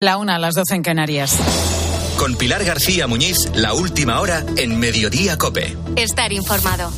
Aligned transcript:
La 0.00 0.16
una 0.16 0.36
a 0.36 0.38
las 0.38 0.54
doce 0.54 0.76
en 0.76 0.84
Canarias. 0.84 1.36
Con 2.20 2.36
Pilar 2.36 2.62
García 2.62 3.08
Muñiz, 3.08 3.50
la 3.56 3.74
última 3.74 4.20
hora 4.20 4.44
en 4.56 4.78
Mediodía 4.78 5.36
Cope. 5.36 5.76
Estar 5.96 6.32
informado. 6.32 6.92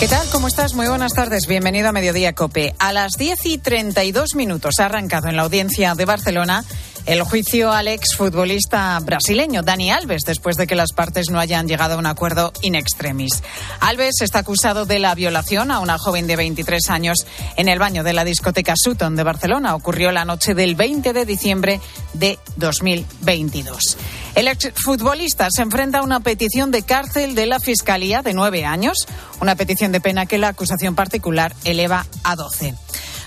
¿Qué 0.00 0.08
tal? 0.08 0.26
¿Cómo 0.32 0.48
estás? 0.48 0.74
Muy 0.74 0.88
buenas 0.88 1.14
tardes. 1.14 1.46
Bienvenido 1.46 1.90
a 1.90 1.92
Mediodía 1.92 2.32
Cope. 2.32 2.74
A 2.80 2.92
las 2.92 3.12
10 3.12 3.46
y 3.46 3.58
32 3.58 4.34
minutos 4.34 4.80
ha 4.80 4.86
arrancado 4.86 5.28
en 5.28 5.36
la 5.36 5.42
audiencia 5.42 5.94
de 5.94 6.04
Barcelona 6.04 6.64
el 7.06 7.22
juicio 7.22 7.70
al 7.72 7.88
exfutbolista 7.88 8.98
brasileño 9.00 9.62
Dani 9.62 9.90
Alves 9.90 10.22
después 10.22 10.56
de 10.56 10.66
que 10.66 10.74
las 10.74 10.92
partes 10.92 11.26
no 11.30 11.38
hayan 11.38 11.68
llegado 11.68 11.94
a 11.94 11.98
un 11.98 12.06
acuerdo 12.06 12.52
in 12.62 12.74
extremis. 12.74 13.42
Alves 13.80 14.22
está 14.22 14.40
acusado 14.40 14.86
de 14.86 14.98
la 14.98 15.14
violación 15.14 15.70
a 15.70 15.80
una 15.80 15.98
joven 15.98 16.26
de 16.26 16.36
23 16.36 16.90
años 16.90 17.26
en 17.56 17.68
el 17.68 17.78
baño 17.78 18.04
de 18.04 18.14
la 18.14 18.24
discoteca 18.24 18.74
Sutton 18.76 19.16
de 19.16 19.22
Barcelona. 19.22 19.74
Ocurrió 19.74 20.12
la 20.12 20.24
noche 20.24 20.54
del 20.54 20.74
20 20.74 21.12
de 21.12 21.26
diciembre 21.26 21.80
de 22.14 22.38
2022. 22.56 23.98
El 24.34 24.48
exfutbolista 24.48 25.48
se 25.50 25.62
enfrenta 25.62 25.98
a 25.98 26.02
una 26.02 26.20
petición 26.20 26.70
de 26.70 26.82
cárcel 26.82 27.34
de 27.34 27.46
la 27.46 27.60
Fiscalía 27.60 28.22
de 28.22 28.34
nueve 28.34 28.64
años, 28.64 29.06
una 29.40 29.56
petición 29.56 29.92
de 29.92 30.00
pena 30.00 30.26
que 30.26 30.38
la 30.38 30.48
acusación 30.48 30.94
particular 30.94 31.54
eleva 31.64 32.06
a 32.22 32.34
12. 32.34 32.74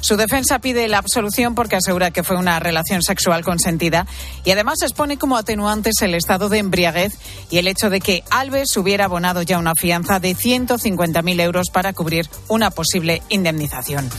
Su 0.01 0.17
defensa 0.17 0.59
pide 0.59 0.87
la 0.87 0.99
absolución 0.99 1.55
porque 1.55 1.75
asegura 1.75 2.11
que 2.11 2.23
fue 2.23 2.37
una 2.37 2.59
relación 2.59 3.01
sexual 3.01 3.43
consentida 3.43 4.05
y 4.43 4.51
además 4.51 4.81
expone 4.81 5.17
como 5.17 5.37
atenuantes 5.37 6.01
el 6.01 6.15
estado 6.15 6.49
de 6.49 6.59
embriaguez 6.59 7.13
y 7.49 7.57
el 7.57 7.67
hecho 7.67 7.89
de 7.89 7.99
que 7.99 8.23
Alves 8.29 8.75
hubiera 8.77 9.05
abonado 9.05 9.41
ya 9.41 9.57
una 9.57 9.73
fianza 9.79 10.19
de 10.19 10.35
150.000 10.35 11.41
euros 11.41 11.69
para 11.71 11.93
cubrir 11.93 12.29
una 12.47 12.71
posible 12.71 13.21
indemnización. 13.29 14.09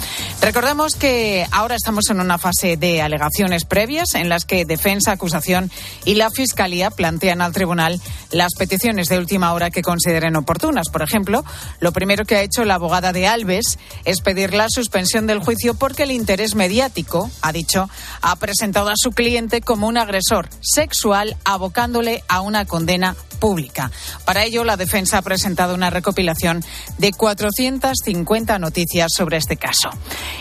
Recordemos 0.40 0.94
que 0.94 1.46
ahora 1.50 1.74
estamos 1.74 2.10
en 2.10 2.20
una 2.20 2.38
fase 2.38 2.76
de 2.76 3.02
alegaciones 3.02 3.64
previas 3.64 4.14
en 4.14 4.28
las 4.28 4.44
que 4.44 4.64
defensa, 4.64 5.12
acusación 5.12 5.70
y 6.04 6.14
la 6.14 6.30
Fiscalía 6.30 6.90
plantean 6.90 7.40
al 7.40 7.52
tribunal 7.52 8.00
las 8.30 8.54
peticiones 8.54 9.08
de 9.08 9.18
última 9.18 9.52
hora 9.52 9.70
que 9.70 9.82
consideren 9.82 10.36
oportunas. 10.36 10.88
Por 10.90 11.02
ejemplo, 11.02 11.44
lo 11.80 11.92
primero 11.92 12.24
que 12.24 12.36
ha 12.36 12.42
hecho 12.42 12.64
la 12.64 12.74
abogada 12.74 13.12
de 13.12 13.26
Alves 13.26 13.78
es 14.04 14.20
pedir 14.20 14.54
la 14.54 14.66
suspensión 14.68 15.26
del 15.26 15.40
juicio 15.40 15.67
porque 15.74 16.04
el 16.04 16.10
interés 16.10 16.54
mediático, 16.54 17.30
ha 17.42 17.52
dicho, 17.52 17.88
ha 18.22 18.36
presentado 18.36 18.90
a 18.90 18.94
su 18.96 19.10
cliente 19.10 19.60
como 19.60 19.86
un 19.86 19.98
agresor 19.98 20.48
sexual 20.60 21.36
abocándole 21.44 22.22
a 22.28 22.40
una 22.40 22.64
condena 22.64 23.16
pública. 23.38 23.90
Para 24.24 24.44
ello, 24.44 24.64
la 24.64 24.76
defensa 24.76 25.18
ha 25.18 25.22
presentado 25.22 25.74
una 25.74 25.90
recopilación 25.90 26.64
de 26.98 27.12
450 27.12 28.58
noticias 28.58 29.12
sobre 29.14 29.36
este 29.36 29.56
caso. 29.56 29.90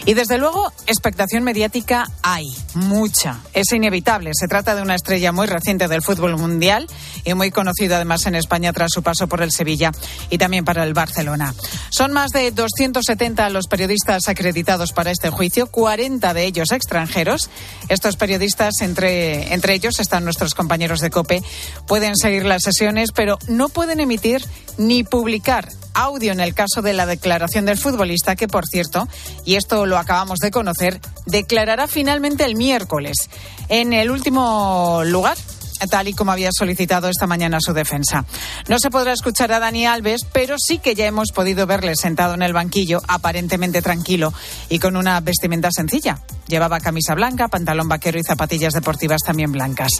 Y 0.05 0.13
desde 0.13 0.37
luego, 0.37 0.71
expectación 0.87 1.43
mediática 1.43 2.05
hay, 2.21 2.53
mucha. 2.73 3.39
Es 3.53 3.71
inevitable. 3.71 4.31
Se 4.33 4.47
trata 4.47 4.75
de 4.75 4.81
una 4.81 4.95
estrella 4.95 5.31
muy 5.31 5.47
reciente 5.47 5.87
del 5.87 6.01
fútbol 6.01 6.37
mundial 6.37 6.87
y 7.23 7.33
muy 7.33 7.51
conocida 7.51 7.97
además 7.97 8.25
en 8.25 8.35
España 8.35 8.73
tras 8.73 8.91
su 8.91 9.03
paso 9.03 9.27
por 9.27 9.41
el 9.41 9.51
Sevilla 9.51 9.91
y 10.29 10.37
también 10.37 10.65
para 10.65 10.83
el 10.83 10.93
Barcelona. 10.93 11.53
Son 11.89 12.11
más 12.11 12.31
de 12.31 12.51
270 12.51 13.49
los 13.49 13.67
periodistas 13.67 14.27
acreditados 14.27 14.93
para 14.93 15.11
este 15.11 15.16
juicio, 15.29 15.67
40 15.67 16.33
de 16.33 16.45
ellos 16.45 16.71
extranjeros. 16.71 17.49
Estos 17.89 18.15
periodistas, 18.15 18.81
entre, 18.81 19.53
entre 19.53 19.73
ellos 19.73 19.99
están 19.99 20.23
nuestros 20.23 20.53
compañeros 20.53 20.99
de 20.99 21.09
COPE, 21.09 21.43
pueden 21.85 22.15
seguir 22.15 22.45
la 22.45 22.59
sesión 22.59 22.97
pero 23.13 23.37
no 23.47 23.69
pueden 23.69 23.99
emitir 23.99 24.43
ni 24.77 25.03
publicar 25.03 25.69
audio 25.93 26.31
en 26.31 26.39
el 26.39 26.53
caso 26.53 26.81
de 26.81 26.93
la 26.93 27.05
declaración 27.05 27.65
del 27.65 27.77
futbolista, 27.77 28.35
que 28.35 28.47
por 28.47 28.65
cierto, 28.67 29.07
y 29.45 29.55
esto 29.55 29.85
lo 29.85 29.97
acabamos 29.97 30.39
de 30.39 30.51
conocer, 30.51 30.99
declarará 31.25 31.87
finalmente 31.87 32.45
el 32.45 32.55
miércoles. 32.55 33.29
En 33.67 33.93
el 33.93 34.11
último 34.11 35.01
lugar, 35.05 35.37
tal 35.85 36.07
y 36.07 36.13
como 36.13 36.31
había 36.31 36.49
solicitado 36.51 37.09
esta 37.09 37.27
mañana 37.27 37.59
su 37.61 37.73
defensa. 37.73 38.25
No 38.67 38.79
se 38.79 38.89
podrá 38.89 39.13
escuchar 39.13 39.51
a 39.51 39.59
Dani 39.59 39.85
Alves, 39.85 40.21
pero 40.31 40.55
sí 40.57 40.79
que 40.79 40.95
ya 40.95 41.05
hemos 41.05 41.31
podido 41.31 41.67
verle 41.67 41.95
sentado 41.95 42.33
en 42.33 42.41
el 42.41 42.53
banquillo, 42.53 43.01
aparentemente 43.07 43.81
tranquilo 43.81 44.33
y 44.69 44.79
con 44.79 44.97
una 44.97 45.19
vestimenta 45.19 45.69
sencilla. 45.71 46.19
Llevaba 46.47 46.79
camisa 46.79 47.13
blanca, 47.13 47.49
pantalón 47.49 47.89
vaquero 47.89 48.19
y 48.19 48.23
zapatillas 48.23 48.73
deportivas 48.73 49.21
también 49.21 49.51
blancas. 49.51 49.91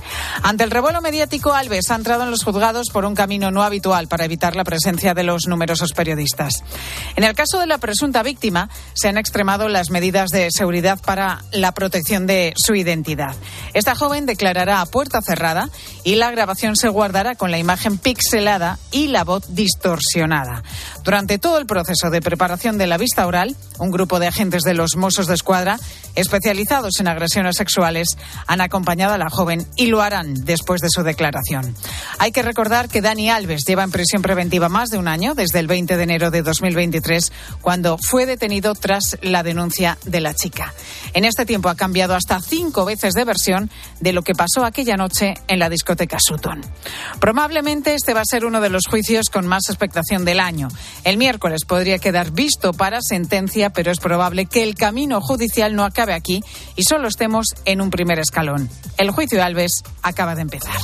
Ante 0.44 0.63
el 0.63 0.72
revuelo 0.72 1.01
mediático, 1.01 1.53
Alves 1.53 1.91
ha 1.91 1.96
entrado 1.96 2.24
en 2.24 2.31
los 2.31 2.44
juzgados 2.44 2.90
por 2.90 3.03
un 3.03 3.16
camino 3.16 3.51
no 3.51 3.63
habitual 3.63 4.07
para 4.07 4.25
evitar 4.25 4.56
la 4.56 4.63
presencia 4.63 5.13
de 5.13 5.24
los 5.24 5.47
numerosos 5.47 5.91
periodistas. 5.91 6.63
En 7.18 7.25
el 7.25 7.35
caso 7.35 7.59
de 7.59 7.68
la 7.68 7.80
presunta 7.80 8.24
víctima, 8.24 8.69
se 8.94 9.09
han 9.09 9.18
extremado 9.18 9.68
las 9.68 9.90
medidas 9.90 10.30
de 10.30 10.50
seguridad 10.51 11.00
para 11.01 11.44
la 11.51 11.74
protección 11.74 12.28
de 12.28 12.53
su 12.56 12.75
identidad. 12.75 13.35
Esta 13.74 13.96
joven 13.96 14.25
declarará 14.25 14.80
a 14.80 14.85
puerta 14.85 15.22
cerrada 15.22 15.66
y 16.03 16.16
la 16.16 16.31
grabación 16.31 16.75
se 16.75 16.89
guardará 16.89 17.35
con 17.35 17.51
la 17.51 17.59
imagen 17.59 17.97
pixelada 17.97 18.79
y 18.91 19.07
la 19.07 19.23
voz 19.23 19.55
distorsionada. 19.55 20.63
Durante 21.07 21.38
todo 21.38 21.57
el 21.57 21.66
proceso 21.66 22.09
de 22.09 22.22
preparación 22.22 22.78
de 22.78 22.85
la 22.85 22.97
vista 22.97 23.25
oral, 23.25 23.56
un 23.79 23.91
grupo 23.91 24.19
de 24.19 24.28
agentes 24.28 24.63
de 24.63 24.73
los 24.73 24.97
Mossos 24.97 25.28
de 25.28 25.35
Escuadra, 25.35 25.79
especializados 26.16 27.00
en 27.00 27.07
agresiones 27.07 27.56
sexuales, 27.56 28.09
han 28.45 28.59
acompañado 28.59 29.13
a 29.13 29.18
la 29.18 29.29
joven 29.29 29.66
y 29.78 29.85
lo 29.85 30.01
harán 30.01 30.34
después 30.44 30.81
de 30.81 30.90
su 30.90 31.03
declaración. 31.03 31.73
Hay 32.19 32.34
que 32.34 32.41
recordar 32.41 32.90
que 32.90 33.01
Dani 33.01 33.29
Alves 33.29 33.63
lleva 33.66 33.85
en 33.85 33.91
prisión 33.91 34.22
preventiva 34.22 34.68
más 34.68 34.90
de 34.90 34.97
un 34.97 35.07
año, 35.07 35.34
desde 35.34 35.59
el 35.59 35.68
20 35.68 35.95
de 35.95 36.03
enero 36.03 36.29
de 36.29 36.41
2023, 36.41 37.31
cuando 37.62 37.97
fue 37.97 38.25
detenido 38.25 38.75
tras 38.75 39.18
la 39.22 39.44
denuncia 39.44 39.97
de 40.03 40.19
la 40.19 40.34
chica. 40.34 40.74
En 41.13 41.24
este 41.24 41.45
tiempo 41.45 41.69
ha 41.69 41.75
cambiado 41.75 42.16
hasta 42.16 42.41
cinco 42.41 42.84
veces 42.84 43.13
de 43.13 43.24
versión 43.24 43.72
de 44.01 44.12
lo 44.12 44.24
que 44.24 44.34
pasó 44.34 44.66
aquella 44.66 44.97
noche 44.97 45.35
en 45.47 45.59
la 45.59 45.69
discoteca 45.69 46.18
Sutton. 46.19 46.59
Probablemente 47.22 47.94
este 47.94 48.13
va 48.13 48.22
a 48.22 48.25
ser 48.25 48.44
uno 48.44 48.59
de 48.59 48.69
los 48.69 48.88
juicios 48.88 49.29
con 49.29 49.47
más 49.47 49.69
expectación 49.69 50.25
del 50.25 50.41
año. 50.41 50.68
El 51.03 51.18
miércoles 51.18 51.66
podría 51.66 52.00
quedar 52.00 52.31
visto 52.31 52.74
para 52.74 53.00
sentencia, 53.02 53.69
pero 53.69 53.91
es 53.91 54.00
probable 54.00 54.46
que 54.46 54.63
el 54.63 54.75
camino 54.75 55.22
judicial 55.22 55.75
no 55.75 55.84
acabe 55.84 56.13
aquí 56.13 56.44
y 56.75 56.84
solo 56.84 57.08
estemos 57.08 57.47
en 57.66 57.81
un 57.81 57.90
primer 57.90 58.19
escalón. 58.19 58.69
El 58.97 59.12
juicio 59.12 59.38
de 59.38 59.44
Alves 59.44 59.84
acaba 60.02 60.36
de 60.36 60.41
empezar. 60.41 60.75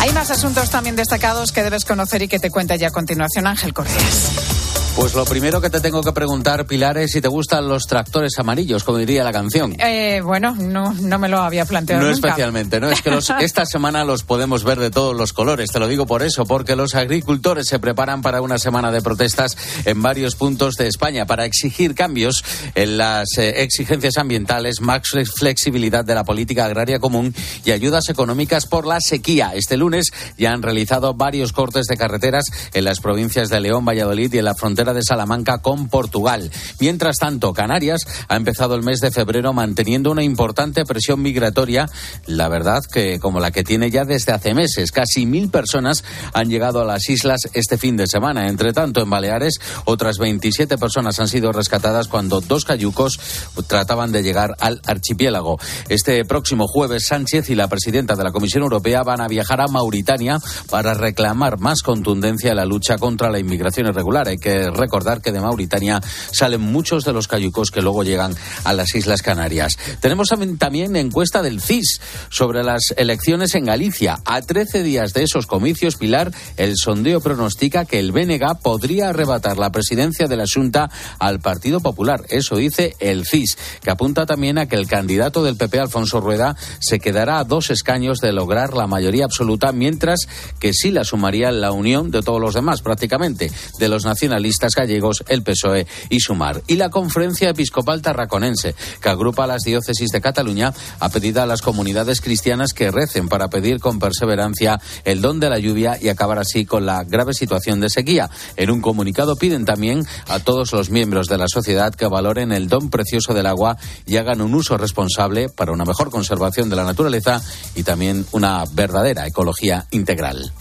Hay 0.00 0.12
más 0.12 0.30
asuntos 0.30 0.70
también 0.70 0.96
destacados 0.96 1.52
que 1.52 1.62
debes 1.62 1.84
conocer 1.84 2.22
y 2.22 2.28
que 2.28 2.38
te 2.38 2.50
cuenta 2.50 2.74
ya 2.76 2.88
a 2.88 2.90
continuación 2.90 3.46
Ángel 3.46 3.74
Correas. 3.74 4.49
Pues 4.96 5.14
lo 5.14 5.24
primero 5.24 5.60
que 5.60 5.70
te 5.70 5.80
tengo 5.80 6.02
que 6.02 6.12
preguntar, 6.12 6.66
Pilar, 6.66 6.98
es 6.98 7.12
si 7.12 7.20
te 7.20 7.28
gustan 7.28 7.68
los 7.68 7.86
tractores 7.86 8.32
amarillos, 8.38 8.82
como 8.84 8.98
diría 8.98 9.22
la 9.22 9.32
canción. 9.32 9.74
Eh, 9.78 10.20
bueno, 10.22 10.54
no, 10.56 10.92
no 10.92 11.18
me 11.18 11.28
lo 11.28 11.38
había 11.38 11.64
planteado. 11.64 12.02
No 12.02 12.10
nunca. 12.10 12.28
especialmente, 12.28 12.80
¿no? 12.80 12.90
Es 12.90 13.00
que 13.00 13.10
los, 13.10 13.30
esta 13.40 13.64
semana 13.64 14.04
los 14.04 14.24
podemos 14.24 14.64
ver 14.64 14.78
de 14.80 14.90
todos 14.90 15.16
los 15.16 15.32
colores. 15.32 15.70
Te 15.70 15.78
lo 15.78 15.86
digo 15.86 16.06
por 16.06 16.22
eso, 16.22 16.44
porque 16.44 16.76
los 16.76 16.94
agricultores 16.96 17.68
se 17.68 17.78
preparan 17.78 18.20
para 18.20 18.42
una 18.42 18.58
semana 18.58 18.90
de 18.90 19.00
protestas 19.00 19.56
en 19.84 20.02
varios 20.02 20.34
puntos 20.34 20.74
de 20.74 20.88
España 20.88 21.24
para 21.24 21.44
exigir 21.44 21.94
cambios 21.94 22.44
en 22.74 22.98
las 22.98 23.38
eh, 23.38 23.62
exigencias 23.62 24.18
ambientales, 24.18 24.80
más 24.80 25.02
flexibilidad 25.36 26.04
de 26.04 26.14
la 26.14 26.24
política 26.24 26.64
agraria 26.64 26.98
común 26.98 27.34
y 27.64 27.70
ayudas 27.70 28.08
económicas 28.08 28.66
por 28.66 28.86
la 28.86 29.00
sequía. 29.00 29.52
Este 29.54 29.76
lunes 29.76 30.10
ya 30.36 30.52
han 30.52 30.62
realizado 30.62 31.14
varios 31.14 31.52
cortes 31.52 31.86
de 31.86 31.96
carreteras 31.96 32.46
en 32.74 32.84
las 32.84 33.00
provincias 33.00 33.48
de 33.48 33.60
León, 33.60 33.84
Valladolid 33.84 34.32
y 34.34 34.38
en 34.38 34.44
la 34.44 34.54
frontera 34.54 34.79
de 34.80 35.02
Salamanca 35.02 35.58
con 35.58 35.88
Portugal. 35.88 36.50
Mientras 36.80 37.16
tanto, 37.18 37.52
Canarias 37.52 38.00
ha 38.28 38.36
empezado 38.36 38.74
el 38.74 38.82
mes 38.82 39.00
de 39.00 39.10
febrero 39.10 39.52
manteniendo 39.52 40.10
una 40.10 40.22
importante 40.22 40.84
presión 40.84 41.20
migratoria, 41.20 41.88
la 42.26 42.48
verdad 42.48 42.80
que 42.90 43.20
como 43.20 43.40
la 43.40 43.50
que 43.50 43.62
tiene 43.62 43.90
ya 43.90 44.04
desde 44.04 44.32
hace 44.32 44.54
meses. 44.54 44.90
Casi 44.90 45.26
mil 45.26 45.50
personas 45.50 46.02
han 46.32 46.48
llegado 46.48 46.80
a 46.80 46.84
las 46.84 47.08
islas 47.10 47.40
este 47.52 47.76
fin 47.76 47.96
de 47.96 48.06
semana. 48.06 48.48
Entre 48.48 48.72
tanto, 48.72 49.02
en 49.02 49.10
Baleares, 49.10 49.60
otras 49.84 50.16
27 50.18 50.78
personas 50.78 51.20
han 51.20 51.28
sido 51.28 51.52
rescatadas 51.52 52.08
cuando 52.08 52.40
dos 52.40 52.64
cayucos 52.64 53.20
trataban 53.66 54.12
de 54.12 54.22
llegar 54.22 54.56
al 54.60 54.80
archipiélago. 54.86 55.58
Este 55.88 56.24
próximo 56.24 56.66
jueves, 56.66 57.06
Sánchez 57.06 57.50
y 57.50 57.54
la 57.54 57.68
presidenta 57.68 58.16
de 58.16 58.24
la 58.24 58.32
Comisión 58.32 58.62
Europea 58.62 59.02
van 59.02 59.20
a 59.20 59.28
viajar 59.28 59.60
a 59.60 59.68
Mauritania 59.68 60.38
para 60.70 60.94
reclamar 60.94 61.58
más 61.58 61.82
contundencia 61.82 62.50
en 62.50 62.56
la 62.56 62.64
lucha 62.64 62.98
contra 62.98 63.30
la 63.30 63.38
inmigración 63.38 63.88
irregular. 63.88 64.28
Hay 64.28 64.38
que 64.38 64.69
recordar 64.74 65.20
que 65.20 65.32
de 65.32 65.40
Mauritania 65.40 66.00
salen 66.32 66.60
muchos 66.60 67.04
de 67.04 67.12
los 67.12 67.28
cayucos 67.28 67.70
que 67.70 67.82
luego 67.82 68.04
llegan 68.04 68.34
a 68.64 68.72
las 68.72 68.94
Islas 68.94 69.22
Canarias. 69.22 69.76
Tenemos 70.00 70.28
también 70.58 70.96
encuesta 70.96 71.42
del 71.42 71.60
CIS 71.60 72.00
sobre 72.28 72.62
las 72.62 72.94
elecciones 72.96 73.54
en 73.54 73.64
Galicia. 73.64 74.18
A 74.24 74.42
13 74.42 74.82
días 74.82 75.12
de 75.12 75.24
esos 75.24 75.46
comicios, 75.46 75.96
Pilar, 75.96 76.32
el 76.56 76.74
sondeo 76.76 77.20
pronostica 77.20 77.84
que 77.84 77.98
el 77.98 78.12
BNG 78.12 78.60
podría 78.62 79.10
arrebatar 79.10 79.58
la 79.58 79.70
presidencia 79.70 80.26
de 80.26 80.36
la 80.36 80.44
Junta 80.52 80.90
al 81.18 81.40
Partido 81.40 81.80
Popular. 81.80 82.22
Eso 82.28 82.56
dice 82.56 82.96
el 83.00 83.26
CIS, 83.26 83.58
que 83.82 83.90
apunta 83.90 84.26
también 84.26 84.58
a 84.58 84.66
que 84.66 84.76
el 84.76 84.86
candidato 84.86 85.42
del 85.42 85.56
PP, 85.56 85.78
Alfonso 85.78 86.20
Rueda, 86.20 86.56
se 86.80 86.98
quedará 86.98 87.38
a 87.38 87.44
dos 87.44 87.70
escaños 87.70 88.18
de 88.18 88.32
lograr 88.32 88.74
la 88.74 88.86
mayoría 88.86 89.24
absoluta, 89.24 89.72
mientras 89.72 90.20
que 90.58 90.72
sí 90.72 90.90
la 90.90 91.04
sumaría 91.04 91.50
la 91.50 91.72
unión 91.72 92.10
de 92.10 92.22
todos 92.22 92.40
los 92.40 92.54
demás, 92.54 92.82
prácticamente, 92.82 93.50
de 93.78 93.88
los 93.88 94.04
nacionalistas 94.04 94.59
gallegos, 94.74 95.24
el 95.28 95.42
PSOE 95.42 95.86
y 96.08 96.20
Sumar. 96.20 96.62
Y 96.66 96.76
la 96.76 96.90
Conferencia 96.90 97.50
Episcopal 97.50 98.02
Tarraconense, 98.02 98.74
que 99.00 99.08
agrupa 99.08 99.46
las 99.46 99.62
diócesis 99.62 100.10
de 100.10 100.20
Cataluña, 100.20 100.72
ha 100.98 101.08
pedido 101.08 101.42
a 101.42 101.46
las 101.46 101.62
comunidades 101.62 102.20
cristianas 102.20 102.72
que 102.72 102.90
recen 102.90 103.28
para 103.28 103.48
pedir 103.48 103.80
con 103.80 103.98
perseverancia 103.98 104.80
el 105.04 105.20
don 105.20 105.40
de 105.40 105.50
la 105.50 105.58
lluvia 105.58 105.98
y 106.00 106.08
acabar 106.08 106.38
así 106.38 106.64
con 106.64 106.86
la 106.86 107.04
grave 107.04 107.34
situación 107.34 107.80
de 107.80 107.90
sequía. 107.90 108.30
En 108.56 108.70
un 108.70 108.80
comunicado 108.80 109.36
piden 109.36 109.64
también 109.64 110.06
a 110.28 110.38
todos 110.40 110.72
los 110.72 110.90
miembros 110.90 111.26
de 111.26 111.38
la 111.38 111.46
sociedad 111.48 111.94
que 111.94 112.06
valoren 112.06 112.52
el 112.52 112.68
don 112.68 112.90
precioso 112.90 113.34
del 113.34 113.46
agua 113.46 113.76
y 114.06 114.16
hagan 114.16 114.40
un 114.40 114.54
uso 114.54 114.76
responsable 114.76 115.48
para 115.48 115.72
una 115.72 115.84
mejor 115.84 116.10
conservación 116.10 116.68
de 116.68 116.76
la 116.76 116.84
naturaleza 116.84 117.40
y 117.74 117.82
también 117.82 118.26
una 118.32 118.64
verdadera 118.72 119.26
ecología 119.26 119.86
integral. 119.90 120.52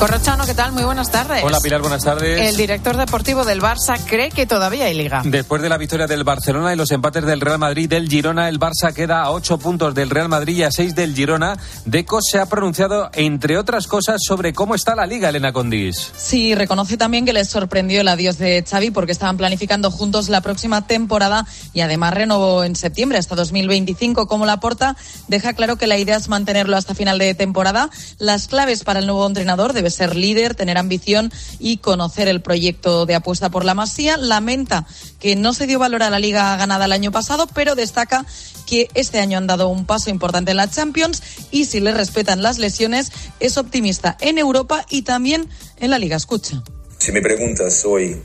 Corrochano, 0.00 0.46
¿qué 0.46 0.54
tal? 0.54 0.72
Muy 0.72 0.82
buenas 0.82 1.10
tardes. 1.10 1.44
Hola 1.44 1.60
Pilar, 1.60 1.82
buenas 1.82 2.02
tardes. 2.02 2.40
El 2.48 2.56
director 2.56 2.96
deportivo 2.96 3.44
del 3.44 3.60
Barça 3.60 4.00
cree 4.02 4.30
que 4.30 4.46
todavía 4.46 4.86
hay 4.86 4.94
liga. 4.94 5.20
Después 5.26 5.60
de 5.60 5.68
la 5.68 5.76
victoria 5.76 6.06
del 6.06 6.24
Barcelona 6.24 6.72
y 6.72 6.76
los 6.76 6.90
empates 6.90 7.26
del 7.26 7.38
Real 7.38 7.58
Madrid 7.58 7.86
del 7.86 8.08
Girona, 8.08 8.48
el 8.48 8.58
Barça 8.58 8.94
queda 8.94 9.20
a 9.20 9.30
ocho 9.30 9.58
puntos 9.58 9.94
del 9.94 10.08
Real 10.08 10.30
Madrid 10.30 10.56
y 10.56 10.62
a 10.62 10.70
seis 10.70 10.94
del 10.94 11.14
Girona. 11.14 11.58
Deco 11.84 12.20
se 12.22 12.38
ha 12.38 12.46
pronunciado, 12.46 13.10
entre 13.12 13.58
otras 13.58 13.86
cosas, 13.86 14.22
sobre 14.26 14.54
cómo 14.54 14.74
está 14.74 14.94
la 14.94 15.04
liga, 15.04 15.28
Elena 15.28 15.52
Condis. 15.52 16.12
Sí, 16.16 16.54
reconoce 16.54 16.96
también 16.96 17.26
que 17.26 17.34
les 17.34 17.50
sorprendió 17.50 18.00
el 18.00 18.08
adiós 18.08 18.38
de 18.38 18.64
Xavi 18.66 18.92
porque 18.92 19.12
estaban 19.12 19.36
planificando 19.36 19.90
juntos 19.90 20.30
la 20.30 20.40
próxima 20.40 20.86
temporada 20.86 21.44
y 21.74 21.82
además 21.82 22.14
renovó 22.14 22.64
en 22.64 22.74
septiembre 22.74 23.18
hasta 23.18 23.34
2025. 23.34 24.26
Como 24.28 24.46
la 24.46 24.60
porta, 24.60 24.96
deja 25.28 25.52
claro 25.52 25.76
que 25.76 25.86
la 25.86 25.98
idea 25.98 26.16
es 26.16 26.30
mantenerlo 26.30 26.78
hasta 26.78 26.94
final 26.94 27.18
de 27.18 27.34
temporada. 27.34 27.90
Las 28.18 28.48
claves 28.48 28.82
para 28.82 29.00
el 29.00 29.06
nuevo 29.06 29.26
entrenador 29.26 29.74
debe 29.74 29.89
ser 29.90 30.16
líder, 30.16 30.54
tener 30.54 30.78
ambición 30.78 31.32
y 31.58 31.78
conocer 31.78 32.28
el 32.28 32.40
proyecto 32.40 33.06
de 33.06 33.14
apuesta 33.14 33.50
por 33.50 33.64
la 33.64 33.74
Masía. 33.74 34.16
Lamenta 34.16 34.86
que 35.18 35.36
no 35.36 35.52
se 35.52 35.66
dio 35.66 35.78
valor 35.78 36.02
a 36.02 36.10
la 36.10 36.18
liga 36.18 36.56
ganada 36.56 36.84
el 36.84 36.92
año 36.92 37.12
pasado, 37.12 37.46
pero 37.54 37.74
destaca 37.74 38.24
que 38.66 38.88
este 38.94 39.18
año 39.18 39.38
han 39.38 39.46
dado 39.46 39.68
un 39.68 39.84
paso 39.84 40.10
importante 40.10 40.52
en 40.52 40.56
la 40.56 40.70
Champions 40.70 41.22
y 41.50 41.64
si 41.64 41.80
le 41.80 41.92
respetan 41.92 42.42
las 42.42 42.58
lesiones 42.58 43.10
es 43.40 43.56
optimista 43.56 44.16
en 44.20 44.38
Europa 44.38 44.86
y 44.88 45.02
también 45.02 45.48
en 45.78 45.90
la 45.90 45.98
liga. 45.98 46.16
Escucha. 46.16 46.62
Si 46.98 47.12
me 47.12 47.20
preguntas 47.20 47.84
hoy 47.84 48.20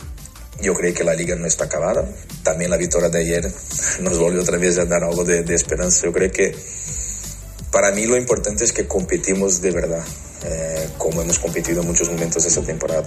yo 0.61 0.73
creo 0.73 0.93
que 0.93 1.03
la 1.03 1.13
liga 1.13 1.35
no 1.35 1.45
está 1.45 1.65
acabada. 1.65 2.07
También 2.43 2.71
la 2.71 2.77
victoria 2.77 3.09
de 3.09 3.19
ayer 3.19 3.51
nos 4.01 4.17
volvió 4.17 4.41
otra 4.41 4.57
vez 4.57 4.77
a 4.77 4.85
dar 4.85 5.03
algo 5.03 5.23
de, 5.23 5.43
de, 5.43 5.55
esperanza. 5.55 6.05
Yo 6.05 6.13
creo 6.13 6.31
que 6.31 6.55
para 7.75 7.91
mí 7.91 8.05
lo 8.05 8.15
importante 8.15 8.63
es 8.63 8.71
que 8.71 8.87
competimos 8.87 9.59
de 9.59 9.71
verdad. 9.71 10.01
Eh, 10.45 10.89
como 10.97 11.21
hemos 11.21 11.39
competido 11.39 11.81
en 11.81 11.87
muchos 11.87 12.09
momentos 12.09 12.45
esta 12.45 12.61
temporada. 12.61 13.03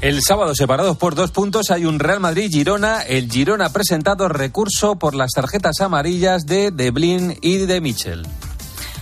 El 0.00 0.22
sábado, 0.22 0.54
separados 0.54 0.96
por 0.96 1.16
dos 1.16 1.32
puntos, 1.32 1.72
hay 1.72 1.84
un 1.84 1.98
Real 1.98 2.20
Madrid-Girona. 2.20 3.02
El 3.02 3.28
Girona 3.28 3.66
ha 3.66 3.72
presentado 3.72 4.28
recurso 4.28 4.94
por 4.94 5.16
las 5.16 5.32
tarjetas 5.32 5.80
amarillas 5.80 6.46
de 6.46 6.70
Deblin 6.70 7.36
y 7.42 7.56
de 7.66 7.80
Michel. 7.80 8.24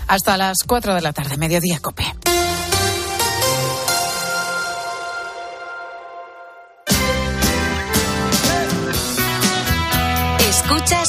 Hasta 0.06 0.38
las 0.38 0.56
4 0.66 0.94
de 0.94 1.02
la 1.02 1.12
tarde, 1.12 1.36
mediodía, 1.36 1.78
Cope. 1.80 2.04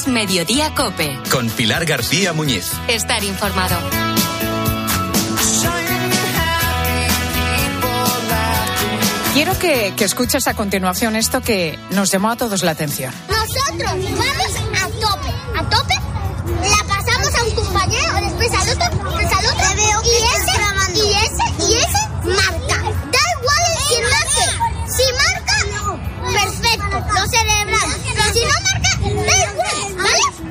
Mediodía 0.08 0.74
Cope. 0.74 1.18
Con 1.30 1.48
Pilar 1.50 1.84
García 1.84 2.32
Muñiz. 2.32 2.72
Estar 2.88 3.22
informado. 3.22 3.76
Quiero 9.34 9.56
que, 9.58 9.92
que, 9.96 10.04
escuches 10.04 10.48
a 10.48 10.54
continuación 10.54 11.14
esto 11.14 11.40
que 11.40 11.78
nos 11.90 12.10
llamó 12.10 12.30
a 12.30 12.36
todos 12.36 12.62
la 12.62 12.72
atención. 12.72 13.14
Nosotros 13.28 13.92
vamos 14.16 14.52
a 14.74 14.88
tope, 14.88 15.28
a 15.56 15.62
tope, 15.68 15.94
la 16.68 16.84
pasamos 16.88 17.34
a 17.34 17.44
un 17.44 17.50
compañero, 17.54 18.14
después 18.20 18.50
al 18.52 18.68
otro, 18.70 19.04
después 19.04 19.32
al 19.32 19.46
otro, 19.46 19.66
y 20.04 20.10
ese, 20.34 20.54
y 20.94 21.14
ese, 21.14 21.44
y 21.62 21.76
ese 21.76 22.02
marca. 22.24 22.82
Da 22.82 23.22
igual 23.38 23.62
el 23.68 23.78
quien 23.86 24.02
marque. 24.10 24.46
Si 24.90 25.04
marca, 25.12 25.56
perfecto, 26.32 26.96
lo 27.14 27.26
celebramos. 27.28 27.96
Pero 28.02 28.24
si 28.32 28.40
no 28.40 28.54
marca. 28.64 28.77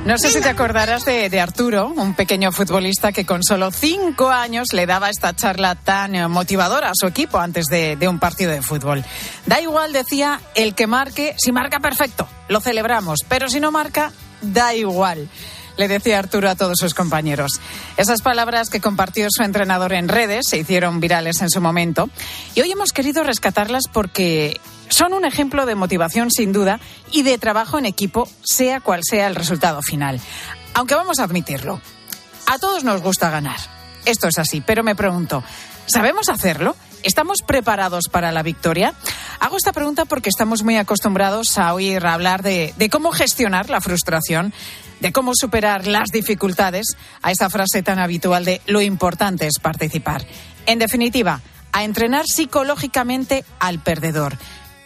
No 0.08 0.18
sé 0.18 0.30
si 0.30 0.40
te 0.40 0.48
acordarás 0.48 1.04
de, 1.04 1.42
Arturo, 1.42 1.90
un 1.90 2.14
pequeño 2.14 2.54
futbolista 2.54 3.12
que 3.12 3.26
con 3.26 3.44
solo 3.44 3.72
cinco 3.72 4.30
años 4.30 4.70
le 4.72 4.86
daba 4.86 5.10
esta 5.10 5.36
charla 5.36 5.76
tan 5.76 6.32
motivadora 6.32 6.92
a 6.92 6.94
su 6.96 7.08
equipo 7.08 7.40
antes 7.40 7.66
de, 7.66 7.98
un 8.08 8.18
partido 8.18 8.54
de 8.54 8.62
fútbol. 8.62 9.04
Da 9.46 9.60
igual, 9.60 9.92
decía, 9.92 10.40
el 10.56 10.76
que 10.76 10.88
marque, 10.88 11.36
si 11.38 11.52
marca 11.52 11.82
perfecto, 11.82 12.26
lo 12.48 12.62
celebramos, 12.62 13.20
pero 13.28 13.50
si 13.50 13.60
no 13.60 13.70
marca, 13.70 14.14
da 14.42 14.74
igual. 14.74 15.28
Le 15.78 15.88
decía 15.88 16.20
Arturo 16.20 16.50
a 16.50 16.56
todos 16.56 16.78
sus 16.80 16.94
compañeros. 16.94 17.62
Esas 17.98 18.22
palabras 18.22 18.70
que 18.70 18.82
compartió 18.82 19.28
su 19.30 19.44
entrenador 19.44 19.94
en 19.94 20.08
redes 20.08 20.48
se 20.48 20.58
hicieron 20.58 21.00
virales 21.00 21.42
en 21.42 21.50
su 21.50 21.62
momento 21.62 22.10
y 22.56 22.62
hoy 22.62 22.72
hemos 22.72 22.92
querido 22.92 23.24
rescatarlas 23.24 23.84
porque 23.92 24.60
son 24.90 25.14
un 25.14 25.26
ejemplo 25.26 25.66
de 25.66 25.76
motivación 25.76 26.32
sin 26.32 26.52
duda 26.52 26.80
y 27.12 27.24
de 27.24 27.38
trabajo 27.38 27.78
en 27.78 27.86
equipo, 27.86 28.28
sea 28.44 28.80
cual 28.80 29.02
sea 29.04 29.28
el 29.28 29.36
resultado 29.36 29.82
final. 29.82 30.20
Aunque 30.74 30.96
vamos 30.96 31.20
a 31.20 31.24
admitirlo, 31.24 31.80
a 32.48 32.58
todos 32.58 32.84
nos 32.84 33.02
gusta 33.02 33.30
ganar. 33.30 33.58
Esto 34.06 34.28
es 34.28 34.40
así, 34.40 34.62
pero 34.62 34.84
me 34.84 34.96
pregunto, 34.96 35.44
¿sabemos 35.86 36.30
hacerlo? 36.30 36.76
¿Estamos 37.04 37.38
preparados 37.46 38.06
para 38.12 38.32
la 38.32 38.44
victoria? 38.44 38.94
Hago 39.40 39.58
esta 39.58 39.72
pregunta 39.72 40.06
porque 40.06 40.30
estamos 40.30 40.64
muy 40.64 40.78
acostumbrados 40.78 41.58
a 41.58 41.74
oír 41.74 42.06
hablar 42.06 42.42
de, 42.44 42.74
cómo 42.92 43.12
gestionar 43.12 43.70
la 43.70 43.82
frustración, 43.82 44.54
de 45.00 45.12
cómo 45.12 45.34
superar 45.36 45.88
las 45.88 46.10
dificultades, 46.10 46.98
a 47.22 47.32
esa 47.32 47.50
frase 47.50 47.84
tan 47.84 48.00
habitual 48.00 48.46
de 48.46 48.62
lo 48.66 48.82
importante 48.82 49.46
es 49.48 49.60
participar. 49.60 50.26
En 50.66 50.80
definitiva, 50.80 51.42
a 51.72 51.84
entrenar 51.84 52.26
psicológicamente 52.26 53.46
al 53.60 53.80
perdedor. 53.80 54.38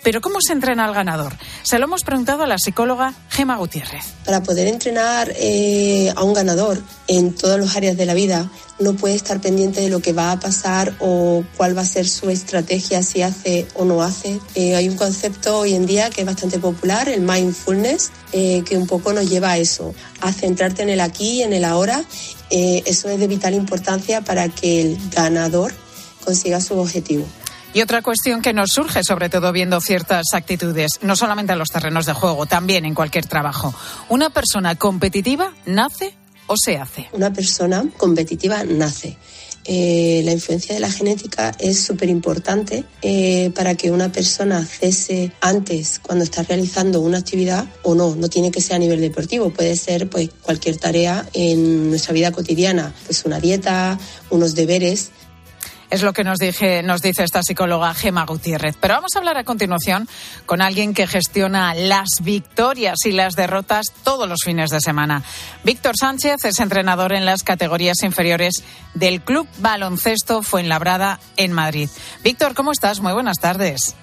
Pero 0.03 0.19
¿cómo 0.19 0.39
se 0.42 0.53
entrena 0.53 0.86
al 0.86 0.95
ganador? 0.95 1.33
Se 1.62 1.77
lo 1.77 1.86
hemos 1.86 2.03
preguntado 2.03 2.44
a 2.44 2.48
la 2.48 2.57
psicóloga 2.57 3.13
Gema 3.30 3.57
Gutiérrez. 3.57 4.06
Para 4.25 4.42
poder 4.42 4.68
entrenar 4.68 5.31
eh, 5.36 6.12
a 6.15 6.24
un 6.24 6.33
ganador 6.33 6.81
en 7.07 7.36
todas 7.36 7.59
las 7.59 7.75
áreas 7.75 7.95
de 7.98 8.07
la 8.07 8.15
vida, 8.15 8.50
no 8.80 8.94
puede 8.94 9.13
estar 9.13 9.39
pendiente 9.42 9.80
de 9.81 9.89
lo 9.89 10.00
que 10.00 10.12
va 10.12 10.31
a 10.31 10.39
pasar 10.39 10.95
o 11.00 11.44
cuál 11.56 11.77
va 11.77 11.83
a 11.83 11.86
ser 11.86 12.07
su 12.07 12.31
estrategia, 12.31 13.03
si 13.03 13.21
hace 13.21 13.68
o 13.75 13.86
no 13.86 14.01
hace. 14.01 14.39
Eh, 14.56 14.75
hay 14.75 14.89
un 14.89 14.98
concepto 14.98 15.59
hoy 15.59 15.75
en 15.75 15.86
día 15.86 16.09
que 16.09 16.21
es 16.21 16.27
bastante 16.27 16.57
popular, 16.57 17.07
el 17.07 17.21
mindfulness, 17.21 18.10
eh, 18.31 18.63
que 18.67 18.77
un 18.77 18.88
poco 18.88 19.13
nos 19.13 19.29
lleva 19.29 19.51
a 19.51 19.58
eso, 19.60 19.93
a 20.22 20.34
centrarte 20.34 20.81
en 20.81 20.89
el 20.89 21.00
aquí 21.00 21.39
y 21.39 21.43
en 21.43 21.53
el 21.53 21.63
ahora. 21.63 22.03
eso 22.50 23.10
es 23.10 23.20
de 23.20 23.27
vital 23.27 23.53
importancia 23.53 24.22
para 24.22 24.50
que 24.50 24.81
el 24.81 24.98
ganador 25.12 25.74
consiga 26.25 26.60
su 26.60 26.77
objetivo. 26.77 27.25
Y 27.74 27.82
otra 27.82 28.01
cuestión 28.01 28.42
que 28.42 28.54
nos 28.54 28.72
surge, 28.72 29.01
sobre 29.04 29.30
todo 29.30 29.54
viendo 29.54 29.80
ciertas 29.80 30.34
actitudes, 30.34 31.00
no 31.04 31.16
solamente 31.16 31.54
en 31.54 31.60
los 31.60 31.70
terrenos 31.70 32.06
de 32.06 32.13
juego, 32.13 32.46
también 32.46 32.84
en 32.84 32.94
cualquier 32.94 33.25
trabajo. 33.28 33.74
¿Una 34.10 34.30
persona 34.30 34.75
competitiva 34.75 35.54
nace 35.66 36.13
o 36.48 36.56
se 36.58 36.78
hace? 36.78 37.08
Una 37.13 37.32
persona 37.32 37.86
competitiva 37.98 38.66
nace. 38.66 39.18
Eh, 39.63 40.22
la 40.25 40.32
influencia 40.32 40.74
de 40.74 40.82
la 40.82 40.92
genética 40.92 41.56
es 41.60 41.80
súper 41.80 42.10
importante 42.10 42.84
eh, 43.04 43.51
para 43.54 43.75
que 43.75 43.92
una 43.92 44.12
persona 44.12 44.66
cese 44.66 45.32
antes 45.40 46.00
cuando 46.00 46.24
está 46.24 46.42
realizando 46.42 47.00
una 47.00 47.20
actividad 47.20 47.68
o 47.84 47.94
no. 47.94 48.16
No 48.16 48.28
tiene 48.28 48.51
que 48.51 48.60
ser 48.60 48.78
a 48.78 48.80
nivel 48.80 49.00
deportivo, 49.00 49.51
puede 49.51 49.75
ser 49.75 50.10
pues 50.10 50.30
cualquier 50.42 50.78
tarea 50.78 51.28
en 51.34 51.90
nuestra 51.90 52.13
vida 52.13 52.32
cotidiana, 52.32 52.94
pues 53.06 53.24
una 53.24 53.40
dieta, 53.40 54.00
unos 54.30 54.56
deberes. 54.56 55.12
Es 55.91 56.03
lo 56.03 56.13
que 56.13 56.24
nos, 56.24 56.38
dije, 56.38 56.83
nos 56.83 57.01
dice 57.01 57.25
esta 57.25 57.43
psicóloga 57.43 57.93
Gema 57.93 58.25
Gutiérrez. 58.25 58.77
Pero 58.79 58.93
vamos 58.93 59.12
a 59.13 59.19
hablar 59.19 59.38
a 59.38 59.43
continuación 59.43 60.07
con 60.45 60.62
alguien 60.62 60.93
que 60.93 61.05
gestiona 61.05 61.74
las 61.74 62.07
victorias 62.21 63.05
y 63.05 63.12
las 63.12 63.36
derrotas 63.36 63.88
todos 64.01 64.27
los 64.27 64.39
fines 64.45 64.69
de 64.69 64.79
semana. 64.79 65.21
Víctor 65.65 65.98
Sánchez 66.00 66.45
es 66.45 66.62
entrenador 66.62 67.12
en 67.12 67.25
las 67.25 67.43
categorías 67.43 68.03
inferiores 68.03 68.63
del 68.93 69.21
Club 69.21 69.50
Baloncesto 69.57 70.43
Fuenlabrada 70.43 71.19
en 71.36 71.51
Madrid. 71.51 71.89
Víctor, 72.24 72.55
¿cómo 72.55 72.71
estás? 72.71 73.01
Muy 73.01 73.12
buenas 73.12 73.39
tardes. 73.39 73.93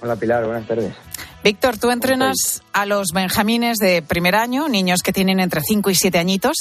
Hola 0.00 0.16
Pilar, 0.16 0.46
buenas 0.46 0.66
tardes. 0.66 0.94
Víctor, 1.42 1.78
tú 1.78 1.90
entrenas 1.90 2.62
a 2.74 2.84
los 2.84 3.08
benjamines 3.14 3.78
de 3.78 4.02
primer 4.02 4.34
año, 4.34 4.68
niños 4.68 5.00
que 5.02 5.12
tienen 5.12 5.40
entre 5.40 5.62
5 5.62 5.88
y 5.88 5.94
7 5.94 6.18
añitos, 6.18 6.56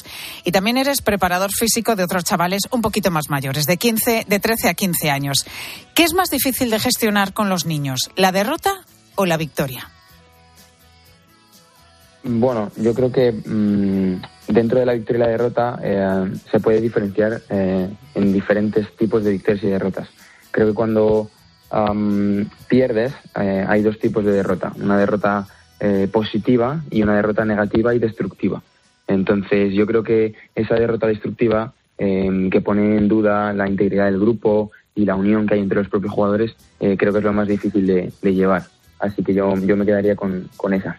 y 0.46 0.52
también 0.52 0.78
eres 0.78 1.02
preparador 1.02 1.52
físico 1.52 1.98
de 1.98 2.06
otros 2.06 2.24
chavales 2.24 2.62
un 2.72 2.82
poquito 2.82 3.12
más 3.12 3.30
mayores, 3.30 3.66
de, 3.66 3.76
15, 3.76 4.26
de 4.28 4.40
13 4.40 4.70
a 4.70 4.74
15 4.74 5.10
años. 5.10 5.46
¿Qué 5.94 6.04
es 6.04 6.14
más 6.14 6.30
difícil 6.30 6.70
de 6.70 6.80
gestionar 6.80 7.34
con 7.34 7.50
los 7.50 7.66
niños, 7.66 8.10
la 8.16 8.32
derrota 8.32 8.86
o 9.16 9.26
la 9.26 9.36
victoria? 9.36 9.90
Bueno, 12.24 12.72
yo 12.78 12.94
creo 12.94 13.12
que 13.12 13.34
mmm, 13.34 14.22
dentro 14.48 14.80
de 14.80 14.86
la 14.86 14.94
victoria 14.94 15.18
y 15.18 15.24
la 15.26 15.32
derrota 15.32 15.80
eh, 15.84 16.32
se 16.50 16.60
puede 16.62 16.80
diferenciar 16.80 17.42
eh, 17.50 17.90
en 18.16 18.34
diferentes 18.34 18.96
tipos 18.96 19.26
de 19.26 19.32
victorias 19.32 19.64
y 19.64 19.68
derrotas. 19.68 20.08
Creo 20.52 20.68
que 20.68 20.74
cuando 20.74 21.30
pierdes, 22.68 23.14
eh, 23.40 23.66
hay 23.68 23.82
dos 23.82 24.00
tipos 24.00 24.26
de 24.26 24.32
derrota. 24.32 24.74
Una 24.82 24.98
derrota 24.98 25.48
eh, 25.80 26.08
positiva 26.12 26.84
y 26.90 27.04
una 27.04 27.16
derrota 27.16 27.46
negativa 27.46 27.94
y 27.94 28.00
destructiva. 28.00 28.62
Entonces, 29.08 29.74
yo 29.74 29.86
creo 29.86 30.04
que 30.04 30.34
esa 30.56 30.76
derrota 30.76 31.08
destructiva, 31.08 31.74
em, 31.98 32.50
que 32.50 32.62
pone 32.62 32.98
en 32.98 33.08
duda 33.08 33.54
la 33.54 33.68
integridad 33.68 34.06
del 34.06 34.20
grupo 34.20 34.72
y 34.94 35.06
la 35.06 35.16
unión 35.16 35.48
que 35.48 35.56
hay 35.56 35.62
entre 35.62 35.80
los 35.80 35.90
propios 35.90 36.14
jugadores, 36.14 36.56
eh, 36.80 36.96
creo 36.98 37.12
que 37.12 37.20
es 37.20 37.26
lo 37.26 37.34
más 37.34 37.48
difícil 37.48 37.88
de, 37.88 38.34
llevar. 38.34 38.64
Así 39.00 39.24
que 39.24 39.34
yo, 39.34 39.56
yo 39.58 39.78
me 39.78 39.86
quedaría 39.86 40.16
con, 40.16 40.50
con 40.58 40.74
esa. 40.74 40.98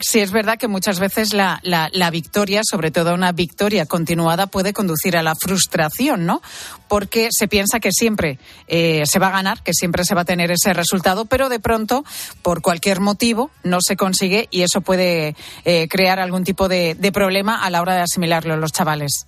Sí, 0.00 0.20
es 0.20 0.32
verdad 0.32 0.58
que 0.58 0.68
muchas 0.68 1.00
veces 1.00 1.32
la, 1.32 1.60
la, 1.62 2.10
victoria, 2.10 2.60
sobre 2.64 2.90
todo 2.90 3.14
una 3.14 3.32
victoria 3.32 3.86
continuada, 3.86 4.46
puede 4.46 4.72
conducir 4.72 5.16
a 5.16 5.22
la 5.22 5.34
frustración, 5.34 6.26
¿no? 6.26 6.42
Porque 6.88 7.28
se 7.30 7.48
piensa 7.48 7.80
que 7.80 7.90
siempre 7.92 8.38
eh, 8.68 9.02
se 9.06 9.18
va 9.18 9.28
a 9.28 9.32
ganar, 9.32 9.62
que 9.62 9.72
siempre 9.72 10.04
se 10.04 10.14
va 10.14 10.22
a 10.22 10.24
tener 10.24 10.50
ese 10.50 10.74
resultado, 10.74 11.24
pero 11.24 11.48
de 11.48 11.60
pronto, 11.60 12.04
por 12.42 12.60
cualquier 12.60 13.00
motivo, 13.00 13.50
no 13.62 13.78
se 13.80 13.96
consigue 13.96 14.48
y 14.50 14.62
eso 14.62 14.80
puede 14.80 15.36
eh, 15.64 15.88
crear 15.88 16.20
algún 16.20 16.44
tipo 16.44 16.68
de, 16.68 16.96
problema 17.12 17.64
a 17.64 17.70
la 17.70 17.82
hora 17.82 17.94
de 17.94 18.02
asimilarlo 18.02 18.56
los 18.56 18.72
chavales. 18.72 19.26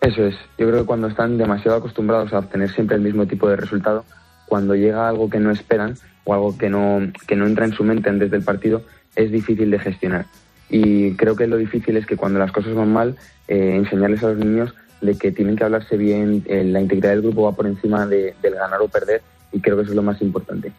Eso 0.00 0.24
es. 0.24 0.34
Yo 0.56 0.68
creo 0.68 0.80
que 0.80 0.86
cuando 0.86 1.08
están 1.08 1.36
demasiado 1.36 1.78
acostumbrados 1.78 2.32
a 2.32 2.38
obtener 2.38 2.72
siempre 2.72 2.96
el 2.96 3.02
mismo 3.02 3.26
tipo 3.26 3.48
de 3.48 3.56
resultado, 3.56 4.04
cuando 4.46 4.74
llega 4.74 5.08
algo 5.08 5.28
que 5.28 5.40
no 5.40 5.50
esperan, 5.50 5.96
o 6.26 6.34
algo 6.34 6.58
que 6.58 6.68
no, 6.68 7.00
que 7.26 7.36
no 7.36 7.46
entra 7.46 7.64
en 7.64 7.72
su 7.72 7.84
mente 7.84 8.10
antes 8.10 8.30
del 8.30 8.42
partido, 8.42 8.82
es 9.14 9.32
difícil 9.32 9.70
de 9.70 9.78
gestionar. 9.78 10.26
Y 10.68 11.12
creo 11.12 11.36
que 11.36 11.46
lo 11.46 11.56
difícil 11.56 11.96
es 11.96 12.04
que 12.04 12.16
cuando 12.16 12.38
las 12.38 12.52
cosas 12.52 12.74
van 12.74 12.92
mal, 12.92 13.16
eh, 13.48 13.76
enseñarles 13.76 14.22
a 14.22 14.28
los 14.28 14.38
niños 14.38 14.74
de 15.00 15.16
que 15.16 15.30
tienen 15.30 15.56
que 15.56 15.64
hablarse 15.64 15.96
bien, 15.96 16.44
eh, 16.46 16.64
la 16.64 16.80
integridad 16.80 17.10
del 17.10 17.22
grupo 17.22 17.44
va 17.44 17.52
por 17.52 17.66
encima 17.66 18.06
de, 18.06 18.34
del 18.42 18.54
ganar 18.54 18.82
o 18.82 18.88
perder, 18.88 19.22
y 19.52 19.60
creo 19.60 19.76
que 19.76 19.82
eso 19.82 19.92
es 19.92 19.96
lo 19.96 20.02
más 20.02 20.20
importante. 20.20 20.72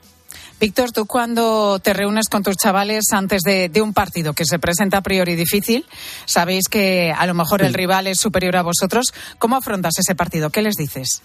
Víctor, 0.59 0.91
tú 0.91 1.05
cuando 1.05 1.77
te 1.79 1.93
reúnes 1.93 2.29
con 2.29 2.41
tus 2.41 2.55
chavales 2.55 3.05
antes 3.11 3.43
de, 3.43 3.69
un 3.79 3.93
partido 3.93 4.33
que 4.33 4.43
se 4.43 4.57
presenta 4.57 4.97
a 4.97 5.01
priori 5.01 5.35
difícil, 5.35 5.85
sabéis 6.25 6.67
que 6.67 7.13
a 7.15 7.27
lo 7.27 7.35
mejor 7.35 7.61
el 7.61 7.75
rival 7.75 8.07
es 8.07 8.19
superior 8.19 8.55
a 8.57 8.63
vosotros, 8.63 9.13
¿cómo 9.37 9.55
afrontas 9.55 9.93
ese 9.99 10.15
partido? 10.15 10.49
¿Qué 10.49 10.63
les 10.63 10.75
dices? 10.75 11.21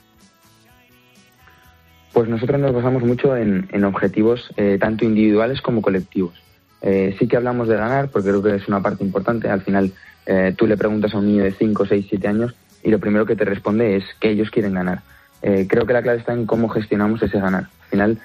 Pues 2.13 2.29
nosotros 2.29 2.61
nos 2.61 2.75
basamos 2.75 3.03
mucho 3.03 3.37
en, 3.37 3.85
objetivos 3.85 4.51
eh, 4.57 4.77
tanto 4.79 5.05
individuales 5.05 5.63
como 5.63 5.81
colectivos. 5.81 6.35
Eh, 6.83 7.17
sí 7.19 7.27
que 7.27 7.37
hablamos 7.37 7.69
de 7.69 7.77
ganar, 7.77 8.11
porque 8.11 8.29
creo 8.29 8.43
que 8.43 8.55
es 8.55 8.69
una 8.69 8.83
parte 8.83 9.03
importante. 9.03 9.49
Al 9.49 9.63
final, 9.63 9.93
eh, 10.27 10.55
tú 10.57 10.67
le 10.67 10.77
preguntas 10.77 11.15
a 11.15 11.19
un 11.19 11.27
niño 11.27 11.45
de 11.45 11.53
5, 11.53 11.87
6, 11.87 12.07
7 12.11 12.29
años 12.29 12.55
y 12.83 12.91
lo 12.91 12.99
primero 12.99 13.25
que 13.25 13.37
te 13.37 13.45
responde 13.45 13.97
es 13.97 14.05
que 14.21 14.31
ellos 14.31 14.51
quieren 14.51 14.75
ganar. 14.75 15.03
creo 15.41 15.87
que 15.87 15.93
la 15.93 16.03
clave 16.03 16.19
está 16.19 16.33
en 16.33 16.47
cómo 16.47 16.69
gestionamos 16.69 17.23
ese 17.23 17.41
ganar. 17.41 17.65
Al 17.65 17.89
final, 17.89 18.19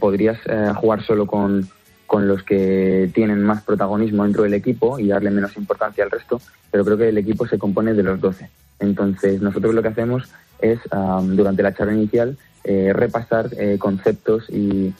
podrías 0.00 0.38
jugar 0.76 1.02
solo 1.02 1.26
con, 1.26 1.68
con 2.06 2.28
los 2.28 2.42
que 2.42 3.10
tienen 3.14 3.42
más 3.42 3.62
protagonismo 3.62 4.24
dentro 4.24 4.44
del 4.44 4.54
equipo 4.54 4.98
y 4.98 5.08
darle 5.08 5.30
menos 5.30 5.56
importancia 5.56 6.04
al 6.04 6.10
resto, 6.10 6.40
pero 6.70 6.84
creo 6.84 6.96
que 6.96 7.08
el 7.08 7.18
equipo 7.18 7.46
se 7.46 7.58
compone 7.58 7.94
de 7.94 8.02
los 8.02 8.20
12. 8.20 8.48
Entonces, 8.78 9.40
nosotros 9.40 9.74
lo 9.74 9.82
que 9.82 9.88
hacemos 9.88 10.28
es, 10.60 10.78
durante 11.22 11.62
la 11.62 11.74
charla 11.74 11.94
inicial, 11.94 12.36
eh, 12.68 12.92
repasar 12.92 13.50
eh, 13.56 13.76
conceptos 13.78 14.44
y, 14.48 14.92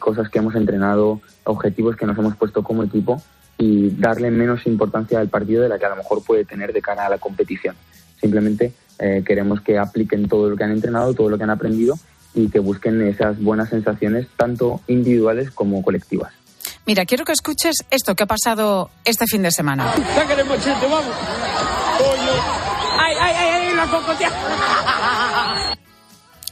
cosas 0.00 0.28
que 0.28 0.38
hemos 0.38 0.54
entrenado, 0.54 1.20
objetivos 1.44 1.96
que 1.96 2.06
nos 2.06 2.16
hemos 2.18 2.36
puesto 2.36 2.62
como 2.62 2.84
equipo 2.84 3.20
y 3.58 3.90
darle 3.90 4.30
menos 4.30 4.66
importancia 4.66 5.18
al 5.18 5.28
partido 5.28 5.62
de 5.62 5.68
la 5.68 5.78
que 5.78 5.86
a 5.86 5.88
lo 5.88 5.96
mejor 5.96 6.22
puede 6.24 6.44
tener 6.44 6.72
de 6.72 6.82
cara 6.82 7.06
a 7.06 7.08
la 7.08 7.18
competición. 7.18 7.74
Simplemente 8.20 8.72
eh, 9.00 9.24
queremos 9.26 9.60
que 9.60 9.78
apliquen 9.78 10.28
todo 10.28 10.50
lo 10.50 10.56
que 10.56 10.64
han 10.64 10.70
entrenado, 10.70 11.14
todo 11.14 11.30
lo 11.30 11.36
que 11.36 11.44
han 11.44 11.50
aprendido 11.50 11.96
y 12.34 12.48
que 12.48 12.60
busquen 12.60 13.02
esas 13.02 13.40
buenas 13.42 13.70
sensaciones, 13.70 14.28
tanto 14.36 14.80
individuales 14.86 15.50
como 15.50 15.82
colectivas. 15.82 16.32
Mira, 16.86 17.04
quiero 17.04 17.24
que 17.24 17.32
escuches 17.32 17.84
esto 17.90 18.14
que 18.14 18.22
ha 18.24 18.26
pasado 18.26 18.90
este 19.04 19.26
fin 19.26 19.42
de 19.42 19.50
semana. 19.50 19.92
vamos! 20.88 21.14
¡Ay, 22.98 23.14
ay, 23.20 23.34
ay! 23.34 23.65
¡La 23.90 25.76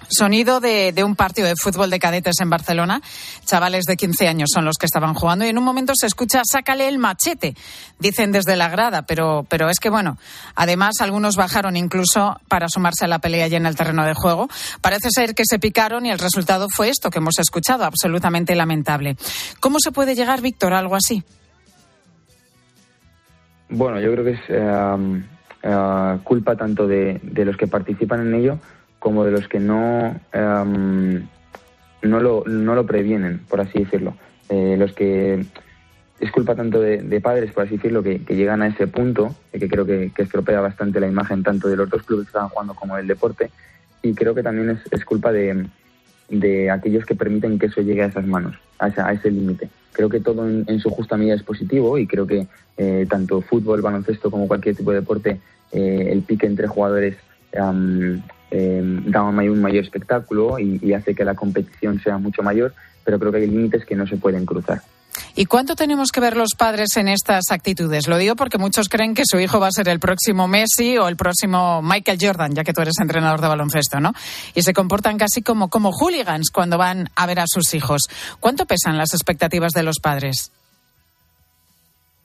Sonido 0.09 0.61
de, 0.61 0.95
un 1.03 1.17
partido 1.17 1.49
de 1.49 1.55
fútbol 1.57 1.91
de 1.91 1.99
cadetes 1.99 2.37
en 2.41 2.51
Barcelona. 2.51 3.01
Chavales 3.45 3.85
de 3.85 3.97
15 3.97 4.29
años 4.29 4.51
son 4.53 4.65
los 4.65 4.77
que 4.77 4.87
estaban 4.87 5.15
jugando 5.15 5.45
y 5.45 5.49
en 5.49 5.59
un 5.59 5.65
momento 5.65 5.95
se 5.97 6.07
escucha 6.07 6.43
sácale 6.45 6.87
el 6.87 6.99
machete, 6.99 7.55
dicen 7.99 8.31
desde 8.31 8.55
la 8.55 8.69
grada, 8.69 9.03
pero, 9.03 9.45
pero 9.49 9.71
es 9.71 9.81
que 9.81 9.91
bueno, 9.91 10.19
además 10.55 11.01
algunos 11.01 11.37
bajaron 11.37 11.77
incluso 11.77 12.39
para 12.49 12.69
sumarse 12.69 13.07
a 13.07 13.09
la 13.09 13.19
pelea 13.19 13.49
ya 13.49 13.57
en 13.57 13.67
el 13.67 13.77
terreno 13.77 14.05
de 14.05 14.15
juego. 14.15 14.49
Parece 14.81 15.09
ser 15.11 15.35
que 15.35 15.45
se 15.45 15.59
picaron 15.59 16.07
y 16.07 16.11
el 16.11 16.19
resultado 16.19 16.69
fue 16.71 16.91
esto 16.91 17.11
que 17.11 17.19
hemos 17.19 17.39
escuchado, 17.39 17.85
absolutamente 17.85 18.55
lamentable. 18.55 19.17
¿Cómo 19.59 19.79
se 19.81 19.91
puede 19.91 20.15
llegar, 20.15 20.43
Víctor, 20.43 20.75
a 20.75 20.79
algo 20.79 20.95
así? 20.95 21.25
Bueno, 23.71 23.99
yo 23.99 24.13
creo 24.13 24.25
que 24.25 24.33
es 24.33 24.41
eh, 24.49 25.25
eh, 25.65 26.19
culpa 26.23 26.55
tanto 26.55 26.87
de 26.87 27.21
los 27.45 27.57
que 27.57 27.67
participan 27.67 28.29
en 28.29 28.35
ello 28.35 28.59
como 29.05 29.23
de 29.23 29.33
los 29.33 29.47
que 29.49 29.61
no, 29.61 30.19
em, 30.33 31.27
no, 32.01 32.21
lo, 32.21 32.43
no 32.47 32.75
lo 32.75 32.87
previenen, 32.87 33.41
por 33.51 33.61
así 33.61 33.81
decirlo. 33.81 34.15
Eh, 34.49 34.77
los 34.79 34.95
que 34.95 35.45
es 36.21 36.31
culpa 36.33 36.55
tanto 36.55 36.81
de, 36.81 37.21
padres, 37.21 37.53
por 37.53 37.65
así 37.65 37.77
decirlo, 37.77 38.03
que, 38.03 38.21
llegan 38.31 38.63
a 38.63 38.69
ese 38.69 38.87
punto, 38.87 39.35
que 39.53 39.69
creo 39.69 39.85
que, 39.85 40.11
estropea 40.17 40.63
bastante 40.63 41.01
la 41.01 41.07
imagen 41.07 41.43
tanto 41.43 41.69
de 41.69 41.77
los 41.77 41.91
dos 41.91 42.03
clubes 42.03 42.25
que 42.25 42.31
están 42.31 42.49
jugando 42.49 42.73
como 42.73 42.97
del 42.97 43.07
deporte, 43.07 43.51
y 44.01 44.15
creo 44.15 44.35
que 44.35 44.43
también 44.43 44.71
es, 44.71 44.79
es 44.91 45.05
culpa 45.05 45.33
de, 45.33 45.67
de, 46.31 46.71
aquellos 46.71 47.05
que 47.05 47.15
permiten 47.15 47.59
que 47.59 47.67
eso 47.67 47.83
llegue 47.83 48.05
a 48.05 48.07
esas 48.07 48.27
manos, 48.27 48.57
a, 48.79 48.87
a 48.87 49.13
ese 49.13 49.31
límite. 49.31 49.69
Creo 49.95 50.09
que 50.09 50.21
todo 50.21 50.47
en, 50.47 50.81
su 50.81 50.91
justa 50.91 51.17
medida 51.17 51.35
es 51.35 51.43
positivo 51.43 51.97
y 51.99 52.07
creo 52.07 52.27
que 52.27 52.49
eh, 52.77 53.07
tanto 53.09 53.41
fútbol, 53.41 53.81
baloncesto 53.81 54.31
como 54.31 54.49
cualquier 54.49 54.75
tipo 54.75 54.91
de 54.91 55.01
deporte, 55.01 55.41
eh, 55.73 56.09
el 56.11 56.23
pique 56.23 56.47
entre 56.47 56.67
jugadores 56.67 57.17
eh, 58.51 59.01
da 59.07 59.23
un 59.23 59.61
mayor 59.63 59.85
espectáculo 59.85 60.59
y, 60.59 60.93
hace 60.93 61.15
que 61.15 61.25
la 61.25 61.35
competición 61.35 62.01
sea 62.01 62.19
mucho 62.19 62.43
mayor, 62.43 62.75
pero 63.05 63.19
creo 63.19 63.31
que 63.33 63.39
hay 63.39 63.47
límites 63.47 63.85
que 63.85 63.95
no 63.95 64.07
se 64.07 64.17
pueden 64.17 64.45
cruzar. 64.45 64.83
¿Y 65.37 65.47
cuánto 65.47 65.75
tenemos 65.75 66.11
que 66.13 66.21
ver 66.21 66.37
los 66.37 66.51
padres 66.57 66.97
en 66.97 67.09
estas 67.09 67.51
actitudes? 67.51 68.07
Lo 68.07 68.19
digo 68.19 68.37
porque 68.37 68.59
muchos 68.59 68.89
creen 68.89 69.15
que 69.15 69.25
su 69.25 69.39
hijo 69.39 69.59
va 69.59 69.69
a 69.69 69.73
ser 69.73 69.89
el 69.89 69.99
próximo 69.99 70.47
Messi 70.47 70.97
o 70.99 71.09
el 71.09 71.17
próximo 71.17 71.83
Michael 71.83 72.19
Jordan, 72.21 72.55
ya 72.55 72.65
que 72.65 72.73
tú 72.73 72.83
eres 72.83 72.95
entrenador 73.01 73.41
de 73.41 73.49
baloncesto, 73.49 74.01
¿no? 74.01 74.13
Y 74.55 74.63
se 74.63 74.73
comportan 74.73 75.19
casi 75.19 75.43
como, 75.43 75.69
como 75.69 75.91
hooligans 75.91 76.51
cuando 76.51 76.79
van 76.79 77.09
a 77.17 77.27
ver 77.27 77.41
a 77.41 77.45
sus 77.47 77.75
hijos. 77.75 78.03
¿Cuánto 78.41 78.67
pesan 78.67 78.97
las 78.97 79.13
expectativas 79.13 79.73
de 79.73 79.83
los 79.83 79.99
padres? 80.01 80.53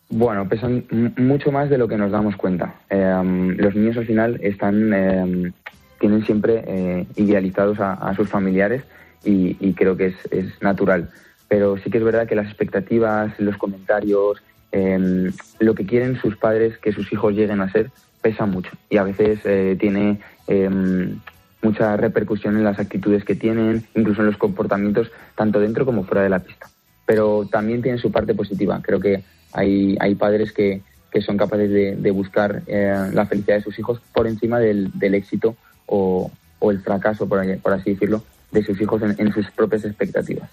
Bueno, 0.10 0.48
pesan 0.48 0.86
mucho 1.18 1.52
más 1.52 1.70
de 1.70 1.78
lo 1.78 1.88
que 1.88 1.98
nos 1.98 2.12
damos 2.12 2.36
cuenta. 2.36 2.76
Eh, 2.90 3.56
los 3.58 3.76
niños 3.76 3.98
al 3.98 4.08
final 4.08 4.40
están 4.42 4.92
eh, 4.94 5.52
tienen 6.00 6.26
siempre 6.26 6.64
eh, 6.66 7.06
idealizados 7.16 7.78
a, 7.80 8.14
sus 8.16 8.30
familiares 8.30 8.84
y, 9.24 9.74
creo 9.74 9.96
que 9.98 10.16
es, 10.32 10.62
natural. 10.62 11.10
Pero 11.50 11.78
sí 11.78 11.90
que 11.90 11.98
es 11.98 12.04
verdad 12.04 12.28
que 12.28 12.36
las 12.36 12.48
expectativas, 12.48 13.38
los 13.40 13.58
comentarios, 13.58 14.42
em, 14.72 15.32
lo 15.60 15.76
que 15.76 15.86
quieren 15.86 16.20
sus 16.22 16.38
padres 16.38 16.78
que 16.78 16.94
sus 16.94 17.12
hijos 17.12 17.34
lleguen 17.34 17.60
a 17.60 17.72
ser, 17.72 17.92
pesa 18.22 18.46
mucho 18.46 18.72
y 18.90 18.98
a 18.98 19.04
veces 19.04 19.40
eh, 19.46 19.78
tiene 19.80 20.20
em, 20.48 21.20
mucha 21.62 21.98
repercusión 21.98 22.58
en 22.58 22.64
las 22.64 22.80
actitudes 22.80 23.24
que 23.26 23.36
tienen, 23.36 23.86
incluso 23.96 24.22
en 24.22 24.28
los 24.28 24.38
comportamientos, 24.38 25.12
tanto 25.36 25.60
dentro 25.60 25.86
como 25.86 26.04
fuera 26.04 26.24
de 26.24 26.30
la 26.30 26.40
pista. 26.40 26.70
Pero 27.06 27.48
también 27.52 27.82
tiene 27.82 27.98
su 27.98 28.12
parte 28.12 28.34
positiva. 28.34 28.80
Creo 28.82 29.00
que 29.00 29.24
hay, 29.54 29.98
hay 30.00 30.16
padres 30.16 30.52
que, 30.52 30.82
que 31.12 31.22
son 31.22 31.38
capaces 31.38 31.70
de, 31.70 32.12
buscar 32.12 32.62
eh, 32.68 33.10
la 33.14 33.26
felicidad 33.26 33.58
de 33.58 33.64
sus 33.64 33.78
hijos 33.80 34.00
por 34.14 34.28
encima 34.28 34.60
del 34.60 35.14
éxito 35.16 35.56
o, 35.90 36.32
el 36.62 36.80
fracaso, 36.82 37.28
por, 37.28 37.40
así 37.74 37.94
decirlo, 37.94 38.24
de 38.52 38.64
sus 38.64 38.80
hijos 38.82 39.02
en, 39.02 39.34
sus 39.34 39.50
propias 39.52 39.86
expectativas. 39.86 40.50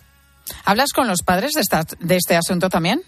¿Hablas 0.64 0.92
con 0.94 1.08
los 1.08 1.22
padres 1.22 1.52
de, 1.52 1.62
de 2.06 2.16
este 2.16 2.36
asunto 2.36 2.68
también? 2.68 3.02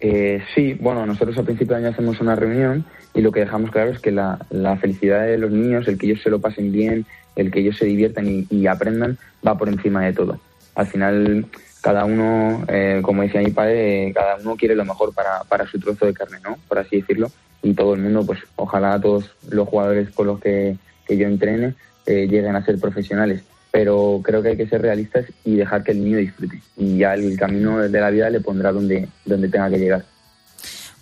Eh, 0.00 0.42
sí, 0.54 0.74
bueno, 0.74 1.06
nosotros 1.06 1.38
al 1.38 1.44
principio 1.44 1.76
de 1.76 1.82
año 1.82 1.92
hacemos 1.92 2.20
una 2.20 2.36
reunión 2.36 2.84
y 3.14 3.22
lo 3.22 3.32
que 3.32 3.40
dejamos 3.40 3.70
claro 3.70 3.90
es 3.90 4.00
que 4.00 4.10
la, 4.10 4.38
felicidad 4.80 5.24
de 5.24 5.38
los 5.38 5.50
niños, 5.50 5.88
el 5.88 5.96
que 5.98 6.06
ellos 6.06 6.20
se 6.22 6.30
lo 6.30 6.40
pasen 6.40 6.72
bien, 6.72 7.06
el 7.36 7.50
que 7.50 7.60
ellos 7.60 7.76
se 7.78 7.86
diviertan 7.86 8.46
y, 8.50 8.66
aprendan, 8.66 9.18
va 9.46 9.56
por 9.56 9.68
encima 9.68 10.04
de 10.04 10.12
todo. 10.12 10.38
Al 10.74 10.86
final, 10.88 11.46
cada 11.80 12.04
uno, 12.04 12.64
eh, 12.68 13.00
como 13.02 13.22
decía 13.22 13.40
mi 13.40 13.50
padre, 13.50 14.12
cada 14.14 14.36
uno 14.36 14.56
quiere 14.56 14.74
lo 14.74 14.84
mejor 14.84 15.14
para, 15.14 15.44
para 15.44 15.66
su 15.66 15.78
trozo 15.78 16.06
de 16.06 16.14
carne, 16.14 16.38
¿no? 16.44 16.58
Por 16.68 16.78
así 16.78 17.00
decirlo 17.00 17.30
y 17.64 17.72
todo 17.72 17.94
el 17.94 18.02
mundo, 18.02 18.24
pues 18.26 18.40
ojalá 18.56 19.00
todos 19.00 19.30
los 19.48 19.66
jugadores 19.66 20.10
con 20.10 20.26
los 20.26 20.38
que, 20.38 20.76
yo 21.08 21.26
entrene 21.26 21.74
eh, 22.06 22.26
lleguen 22.28 22.56
a 22.56 22.64
ser 22.64 22.78
profesionales. 22.78 23.42
Pero 23.74 24.20
creo 24.22 24.40
que 24.40 24.50
hay 24.50 24.56
que 24.56 24.68
ser 24.68 24.82
realistas 24.82 25.26
y 25.44 25.56
dejar 25.56 25.82
que 25.82 25.90
el 25.90 26.04
niño 26.04 26.18
disfrute. 26.18 26.60
Y 26.76 26.98
ya 26.98 27.14
el 27.14 27.36
camino 27.36 27.80
de 27.80 28.00
la 28.00 28.08
vida 28.10 28.30
le 28.30 28.38
pondrá 28.38 28.70
donde, 28.70 29.08
donde 29.24 29.48
tenga 29.48 29.68
que 29.68 29.80
llegar. 29.80 30.04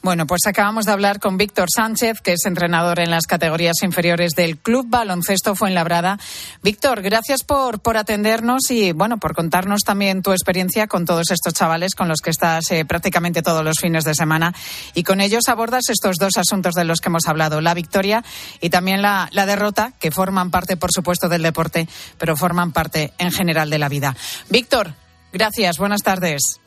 Bueno, 0.03 0.27
pues 0.27 0.41
acabamos 0.47 0.87
de 0.87 0.91
hablar 0.91 1.21
con 1.21 1.37
Víctor 1.37 1.69
Sánchez, 1.73 2.21
que 2.23 2.33
es 2.33 2.45
entrenador 2.45 2.99
en 2.99 3.09
las 3.13 3.29
categorías 3.29 3.77
inferiores 3.83 4.33
del 4.33 4.59
Club 4.59 4.87
Baloncesto 4.89 5.55
Fuenlabrada. 5.55 6.19
Víctor, 6.61 7.03
gracias 7.03 7.45
por, 7.45 7.79
por 7.79 7.97
atendernos 7.97 8.69
y, 8.71 8.91
bueno, 8.91 9.19
por 9.19 9.33
contarnos 9.33 9.83
también 9.83 10.23
tu 10.23 10.33
experiencia 10.33 10.89
con 10.89 11.05
todos 11.05 11.31
estos 11.31 11.55
chavales 11.55 11.95
con 11.95 12.09
los 12.09 12.19
que 12.19 12.31
estás 12.31 12.69
eh, 12.73 12.85
prácticamente 12.85 13.43
todos 13.43 13.65
los 13.65 13.79
fines 13.81 14.03
de 14.03 14.15
semana. 14.15 14.53
Y 14.93 15.05
con 15.05 15.21
ellos 15.21 15.45
abordas 15.47 15.85
estos 15.89 16.17
dos 16.17 16.37
asuntos 16.37 16.75
de 16.75 16.83
los 16.83 16.99
que 16.99 17.09
hemos 17.09 17.29
hablado, 17.29 17.61
la 17.61 17.73
victoria 17.73 18.25
y 18.61 18.71
también 18.71 19.03
la, 19.03 19.29
la 19.31 19.47
derrota, 19.47 19.93
que 20.01 20.11
forman 20.11 20.51
parte, 20.51 20.77
por 20.77 20.91
supuesto, 20.93 21.29
del 21.29 21.43
deporte, 21.43 21.89
pero 22.19 22.37
forman 22.37 22.73
parte 22.73 23.13
en 23.19 23.31
general 23.31 23.71
de 23.71 23.79
la 23.79 23.89
vida. 23.89 24.17
Víctor, 24.51 24.95
gracias. 25.33 25.79
Buenas 25.79 26.03
tardes. 26.03 26.59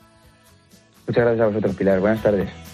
Muchas 1.06 1.22
gracias 1.22 1.44
a 1.44 1.48
vosotros, 1.48 1.76
Pilar. 1.76 2.00
Buenas 2.00 2.22
tardes. 2.22 2.65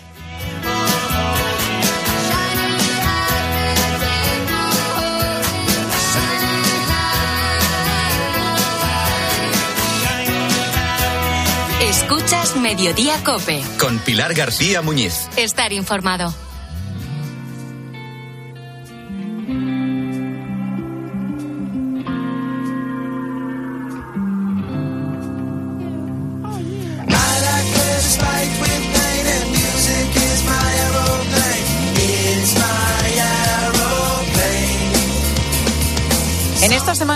Mediodía 12.63 13.23
Cope. 13.25 13.63
Con 13.79 13.99
Pilar 13.99 14.35
García 14.35 14.83
Muñiz. 14.83 15.29
Estar 15.37 15.73
informado. 15.73 16.33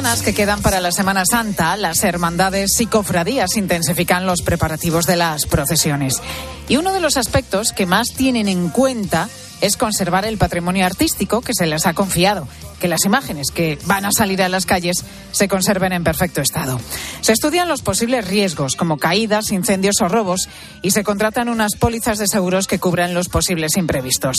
Que 0.07 0.35
quedan 0.35 0.63
para 0.63 0.81
la 0.81 0.93
Semana 0.93 1.25
Santa, 1.29 1.77
las 1.77 2.05
hermandades 2.05 2.81
y 2.81 2.87
cofradías 2.87 3.57
intensifican 3.57 4.25
los 4.25 4.41
preparativos 4.43 5.05
de 5.05 5.17
las 5.17 5.47
procesiones. 5.47 6.23
Y 6.69 6.77
uno 6.77 6.93
de 6.93 7.01
los 7.01 7.17
aspectos 7.17 7.73
que 7.73 7.87
más 7.87 8.13
tienen 8.17 8.47
en 8.47 8.69
cuenta 8.69 9.29
es 9.61 9.77
conservar 9.77 10.25
el 10.25 10.39
patrimonio 10.39 10.87
artístico 10.87 11.41
que 11.41 11.55
se 11.55 11.67
les 11.67 11.87
ha 11.87 11.95
confiado, 11.95 12.47
que 12.81 12.89
las 12.89 13.05
imágenes 13.05 13.51
que 13.51 13.79
van 13.87 14.05
a 14.05 14.13
salir 14.13 14.43
a 14.43 14.49
las 14.49 14.67
calles 14.67 15.05
se 15.33 15.49
conserven 15.49 15.93
en 15.93 16.05
perfecto 16.05 16.41
estado. 16.41 16.79
Se 17.21 17.33
estudian 17.33 17.69
los 17.69 17.83
posibles 17.83 18.27
riesgos 18.27 18.77
como 18.77 18.99
caídas, 18.99 19.51
incendios 19.53 20.01
o 20.01 20.09
robos 20.09 20.49
y 20.83 20.91
se 20.91 21.05
contratan 21.05 21.49
unas 21.49 21.77
pólizas 21.77 22.19
de 22.19 22.27
seguros 22.27 22.67
que 22.67 22.79
cubran 22.79 23.15
los 23.15 23.29
posibles 23.29 23.77
imprevistos. 23.77 24.37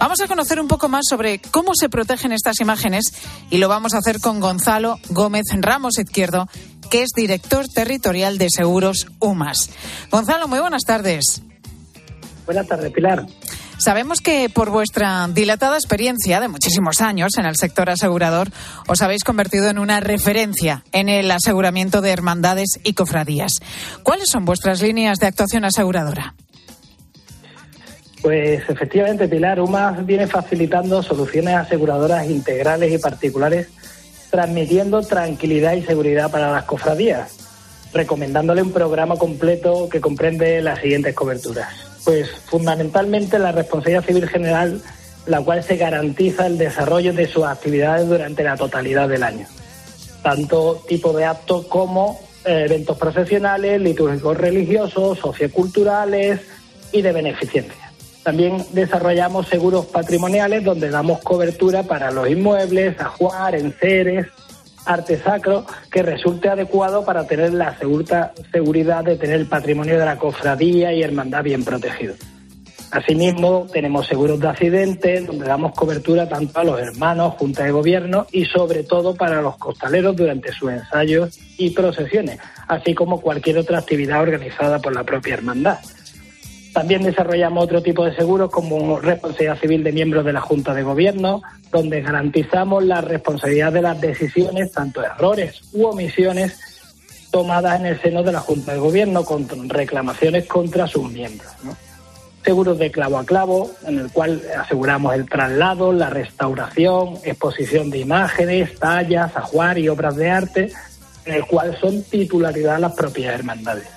Vamos 0.00 0.20
a 0.20 0.26
conocer 0.26 0.60
un 0.60 0.68
poco 0.68 0.88
más 0.88 1.06
sobre 1.08 1.38
cómo 1.38 1.72
se 1.74 1.88
protegen 1.88 2.32
estas 2.32 2.60
imágenes 2.60 3.12
y 3.50 3.58
lo 3.58 3.68
vamos 3.68 3.94
a 3.94 3.98
hacer 3.98 4.20
con 4.20 4.40
Gonzalo 4.40 4.98
Gómez 5.10 5.44
Ramos 5.52 5.98
Izquierdo, 5.98 6.48
que 6.90 7.02
es 7.02 7.10
director 7.16 7.66
territorial 7.68 8.38
de 8.38 8.48
Seguros 8.50 9.06
UMAS. 9.20 9.70
Gonzalo, 10.10 10.48
muy 10.48 10.60
buenas 10.60 10.82
tardes. 10.82 11.42
Buenas 12.46 12.66
tardes, 12.66 12.92
Pilar. 12.92 13.26
Sabemos 13.78 14.20
que 14.22 14.48
por 14.48 14.70
vuestra 14.70 15.28
dilatada 15.28 15.76
experiencia 15.76 16.40
de 16.40 16.48
muchísimos 16.48 17.02
años 17.02 17.32
en 17.38 17.44
el 17.44 17.56
sector 17.56 17.90
asegurador, 17.90 18.48
os 18.88 19.02
habéis 19.02 19.22
convertido 19.22 19.68
en 19.68 19.78
una 19.78 20.00
referencia 20.00 20.82
en 20.92 21.10
el 21.10 21.30
aseguramiento 21.30 22.00
de 22.00 22.10
hermandades 22.10 22.80
y 22.84 22.94
cofradías. 22.94 23.52
¿Cuáles 24.02 24.30
son 24.30 24.46
vuestras 24.46 24.80
líneas 24.80 25.18
de 25.18 25.26
actuación 25.26 25.66
aseguradora? 25.66 26.34
Pues 28.22 28.62
efectivamente, 28.68 29.28
Pilar, 29.28 29.60
UMAS 29.60 30.06
viene 30.06 30.26
facilitando 30.26 31.02
soluciones 31.02 31.54
aseguradoras 31.54 32.28
integrales 32.30 32.90
y 32.90 32.98
particulares, 32.98 33.68
transmitiendo 34.30 35.02
tranquilidad 35.02 35.74
y 35.74 35.82
seguridad 35.82 36.30
para 36.30 36.50
las 36.50 36.64
cofradías, 36.64 37.36
recomendándole 37.92 38.62
un 38.62 38.72
programa 38.72 39.16
completo 39.16 39.88
que 39.90 40.00
comprende 40.00 40.62
las 40.62 40.80
siguientes 40.80 41.14
coberturas 41.14 41.95
pues 42.06 42.30
fundamentalmente 42.30 43.36
la 43.40 43.50
responsabilidad 43.50 44.04
civil 44.04 44.28
general, 44.28 44.80
la 45.26 45.40
cual 45.40 45.64
se 45.64 45.76
garantiza 45.76 46.46
el 46.46 46.56
desarrollo 46.56 47.12
de 47.12 47.26
sus 47.26 47.44
actividades 47.44 48.08
durante 48.08 48.44
la 48.44 48.56
totalidad 48.56 49.08
del 49.08 49.24
año, 49.24 49.48
tanto 50.22 50.84
tipo 50.86 51.12
de 51.12 51.24
actos 51.24 51.66
como 51.66 52.20
eh, 52.44 52.66
eventos 52.66 52.96
profesionales, 52.96 53.80
litúrgicos 53.80 54.36
religiosos, 54.36 55.18
socioculturales 55.18 56.42
y 56.92 57.02
de 57.02 57.10
beneficencia. 57.10 57.90
También 58.22 58.64
desarrollamos 58.70 59.48
seguros 59.48 59.86
patrimoniales 59.86 60.62
donde 60.62 60.90
damos 60.90 61.20
cobertura 61.22 61.82
para 61.82 62.12
los 62.12 62.30
inmuebles, 62.30 63.00
ajuar, 63.00 63.56
enseres, 63.56 64.28
arte 64.86 65.18
sacro 65.18 65.66
que 65.90 66.02
resulte 66.02 66.48
adecuado 66.48 67.04
para 67.04 67.26
tener 67.26 67.52
la 67.52 67.76
seguridad 67.78 69.04
de 69.04 69.16
tener 69.16 69.40
el 69.40 69.46
patrimonio 69.46 69.98
de 69.98 70.04
la 70.04 70.16
cofradía 70.16 70.92
y 70.92 71.02
hermandad 71.02 71.42
bien 71.42 71.64
protegido. 71.64 72.14
Asimismo, 72.90 73.66
tenemos 73.72 74.06
seguros 74.06 74.38
de 74.38 74.48
accidentes, 74.48 75.26
donde 75.26 75.46
damos 75.46 75.72
cobertura 75.72 76.28
tanto 76.28 76.60
a 76.60 76.64
los 76.64 76.80
hermanos, 76.80 77.34
junta 77.36 77.64
de 77.64 77.72
gobierno 77.72 78.26
y 78.30 78.44
sobre 78.44 78.84
todo 78.84 79.14
para 79.14 79.42
los 79.42 79.56
costaleros 79.56 80.14
durante 80.14 80.52
sus 80.52 80.70
ensayos 80.70 81.36
y 81.58 81.70
procesiones, 81.70 82.38
así 82.68 82.94
como 82.94 83.20
cualquier 83.20 83.58
otra 83.58 83.78
actividad 83.78 84.22
organizada 84.22 84.78
por 84.78 84.94
la 84.94 85.02
propia 85.02 85.34
hermandad. 85.34 85.78
También 86.76 87.04
desarrollamos 87.04 87.64
otro 87.64 87.82
tipo 87.82 88.04
de 88.04 88.14
seguros 88.14 88.50
como 88.50 89.00
responsabilidad 89.00 89.58
civil 89.58 89.82
de 89.82 89.92
miembros 89.92 90.26
de 90.26 90.34
la 90.34 90.42
Junta 90.42 90.74
de 90.74 90.82
Gobierno, 90.82 91.40
donde 91.72 92.02
garantizamos 92.02 92.84
la 92.84 93.00
responsabilidad 93.00 93.72
de 93.72 93.80
las 93.80 93.98
decisiones, 93.98 94.72
tanto 94.72 95.02
errores 95.02 95.62
u 95.72 95.86
omisiones, 95.86 96.60
tomadas 97.30 97.80
en 97.80 97.86
el 97.86 98.02
seno 98.02 98.22
de 98.22 98.32
la 98.32 98.40
Junta 98.40 98.74
de 98.74 98.78
Gobierno 98.78 99.24
con 99.24 99.48
reclamaciones 99.70 100.46
contra 100.46 100.86
sus 100.86 101.10
miembros. 101.10 101.50
Seguros 102.44 102.78
de 102.78 102.90
clavo 102.90 103.16
a 103.16 103.24
clavo, 103.24 103.70
en 103.86 103.98
el 103.98 104.12
cual 104.12 104.42
aseguramos 104.58 105.14
el 105.14 105.26
traslado, 105.26 105.94
la 105.94 106.10
restauración, 106.10 107.16
exposición 107.24 107.88
de 107.88 108.00
imágenes, 108.00 108.78
tallas, 108.78 109.34
ajuar 109.34 109.78
y 109.78 109.88
obras 109.88 110.14
de 110.16 110.28
arte, 110.28 110.72
en 111.24 111.36
el 111.36 111.46
cual 111.46 111.74
son 111.80 112.02
titularidad 112.02 112.78
las 112.78 112.92
propias 112.92 113.32
hermandades 113.32 113.95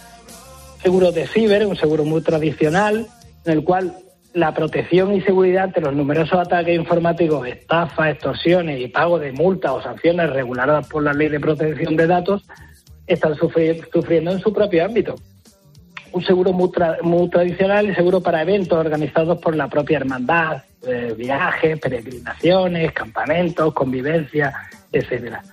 seguro 0.81 1.11
de 1.11 1.27
ciber, 1.27 1.65
un 1.65 1.75
seguro 1.75 2.03
muy 2.05 2.21
tradicional, 2.21 3.07
en 3.45 3.53
el 3.53 3.63
cual 3.63 3.95
la 4.33 4.53
protección 4.53 5.13
y 5.13 5.21
seguridad 5.21 5.65
ante 5.65 5.81
los 5.81 5.93
numerosos 5.93 6.39
ataques 6.39 6.75
informáticos, 6.75 7.47
estafas, 7.47 8.11
extorsiones 8.11 8.79
y 8.79 8.87
pago 8.87 9.17
de 9.19 9.31
multas 9.31 9.71
o 9.71 9.81
sanciones 9.81 10.29
reguladas 10.29 10.87
por 10.87 11.03
la 11.03 11.13
Ley 11.13 11.29
de 11.29 11.39
Protección 11.39 11.95
de 11.95 12.07
Datos 12.07 12.43
están 13.07 13.35
sufriendo 13.35 14.31
en 14.31 14.39
su 14.39 14.53
propio 14.53 14.85
ámbito. 14.85 15.15
Un 16.11 16.23
seguro 16.23 16.53
muy, 16.53 17.29
tradicional 17.29 17.89
y 17.89 17.95
seguro 17.95 18.21
para 18.21 18.41
eventos 18.41 18.77
organizados 18.77 19.39
por 19.39 19.55
la 19.55 19.67
propia 19.67 19.97
hermandad, 19.97 20.63
eh, 20.87 21.13
viajes, 21.15 21.79
peregrinaciones, 21.79 22.91
campamentos, 22.93 23.73
convivencia, 23.73 24.53
etcétera. 24.91 25.43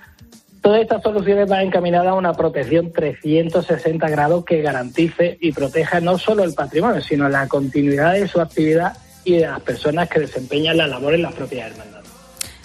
Todas 0.66 0.80
estas 0.80 1.00
soluciones 1.00 1.48
van 1.48 1.60
encaminadas 1.60 2.08
a 2.08 2.14
una 2.14 2.32
protección 2.32 2.90
360 2.90 4.08
grados 4.08 4.44
que 4.44 4.62
garantice 4.62 5.38
y 5.40 5.52
proteja 5.52 6.00
no 6.00 6.18
solo 6.18 6.42
el 6.42 6.54
patrimonio, 6.54 7.00
sino 7.00 7.28
la 7.28 7.46
continuidad 7.46 8.14
de 8.14 8.26
su 8.26 8.40
actividad 8.40 8.96
y 9.22 9.34
de 9.34 9.46
las 9.46 9.60
personas 9.60 10.08
que 10.08 10.18
desempeñan 10.18 10.76
la 10.76 10.88
labor 10.88 11.14
en 11.14 11.22
las 11.22 11.34
propias 11.34 11.70
hermandades. 11.70 12.10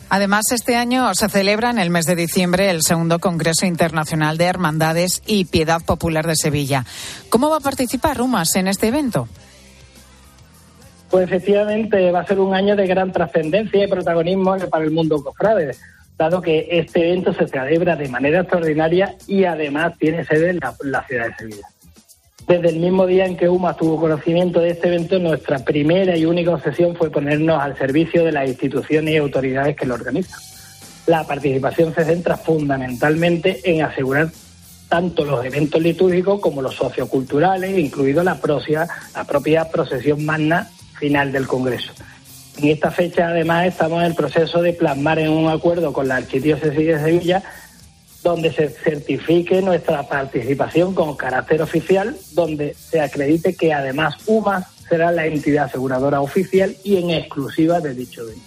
Además, 0.10 0.46
este 0.52 0.78
año 0.78 1.14
se 1.14 1.30
celebra 1.30 1.70
en 1.70 1.78
el 1.78 1.92
mes 1.92 2.08
de 2.08 2.16
diciembre 2.16 2.72
el 2.72 2.82
segundo 2.82 3.20
Congreso 3.20 3.68
Internacional 3.68 4.36
de 4.40 4.46
Hermandades 4.46 5.22
y 5.28 5.46
Piedad 5.46 5.84
Popular 5.86 6.26
de 6.26 6.36
Sevilla. 6.36 6.88
¿Cómo 7.30 7.52
va 7.52 7.58
a 7.58 7.60
participar 7.60 8.18
Rumas 8.18 8.56
en 8.56 8.68
este 8.68 8.88
evento? 8.88 9.28
Pues 11.12 11.26
efectivamente 11.26 12.12
va 12.12 12.22
a 12.22 12.26
ser 12.26 12.40
un 12.40 12.56
año 12.56 12.76
de 12.76 12.88
gran 12.88 13.12
trascendencia 13.12 13.84
y 13.84 13.88
protagonismo 13.88 14.58
para 14.72 14.86
el 14.86 14.90
mundo 14.90 15.24
cofrade 15.24 15.76
dado 16.22 16.40
que 16.40 16.68
este 16.70 17.10
evento 17.10 17.34
se 17.34 17.48
celebra 17.48 17.96
de 17.96 18.08
manera 18.08 18.42
extraordinaria 18.42 19.16
y 19.26 19.44
además 19.46 19.98
tiene 19.98 20.24
sede 20.24 20.52
en 20.52 20.60
la, 20.60 21.04
ciudad 21.08 21.30
de 21.30 21.36
Sevilla. 21.36 21.68
Desde 22.48 22.70
el 22.70 22.76
mismo 22.76 23.08
día 23.08 23.26
en 23.26 23.36
que 23.36 23.50
UMA 23.50 23.76
tuvo 23.76 24.00
conocimiento 24.00 24.60
de 24.60 24.70
este 24.70 24.90
evento, 24.90 25.18
nuestra 25.18 25.58
primera 25.60 26.16
y 26.16 26.26
única 26.26 26.52
obsesión 26.52 26.96
fue 26.96 27.10
ponernos 27.10 27.60
al 27.60 27.76
servicio 27.76 28.24
de 28.24 28.34
las 28.34 28.48
instituciones 28.48 29.16
y 29.16 29.18
autoridades 29.18 29.76
que 29.76 29.88
lo 29.88 29.96
organizan. 29.96 30.40
La 31.08 31.24
participación 31.24 31.92
se 31.96 32.06
centra 32.06 32.38
fundamentalmente 32.38 33.60
en 33.64 33.82
asegurar 33.82 34.30
tanto 34.90 35.26
los 35.26 35.44
eventos 35.44 35.82
litúrgicos 35.82 36.40
como 36.40 36.62
los 36.62 36.76
socioculturales, 36.76 37.80
incluido 37.80 38.22
la, 38.24 38.40
la 39.16 39.24
propia 39.24 39.70
procesión 39.72 40.24
magna 40.24 40.70
final 41.00 41.32
del 41.32 41.48
Congreso. 41.48 41.94
En 42.58 42.68
esta 42.68 42.92
fecha, 42.92 43.30
además, 43.30 43.68
estamos 43.68 44.00
en 44.02 44.08
el 44.08 44.16
proceso 44.16 44.62
de 44.62 44.74
plasmar 44.74 45.20
en 45.20 45.30
un 45.30 45.50
acuerdo 45.50 45.94
con 45.94 46.08
la 46.08 46.18
Archidiócesis 46.18 46.88
de 46.88 47.00
Sevilla 47.00 47.44
donde 48.24 48.54
se 48.54 48.70
certifique 48.70 49.62
nuestra 49.62 50.08
participación 50.08 50.94
con 50.94 51.16
carácter 51.16 51.62
oficial, 51.62 52.16
donde 52.34 52.76
se 52.76 53.02
acredite 53.02 53.56
que 53.56 53.74
además 53.74 54.16
UMAS 54.28 54.68
será 54.88 55.12
la 55.12 55.26
entidad 55.26 55.66
aseguradora 55.66 56.22
oficial 56.22 56.76
y 56.84 56.98
en 56.98 57.10
exclusiva 57.12 57.80
de 57.80 57.96
dicho 57.96 58.26
bien. 58.26 58.40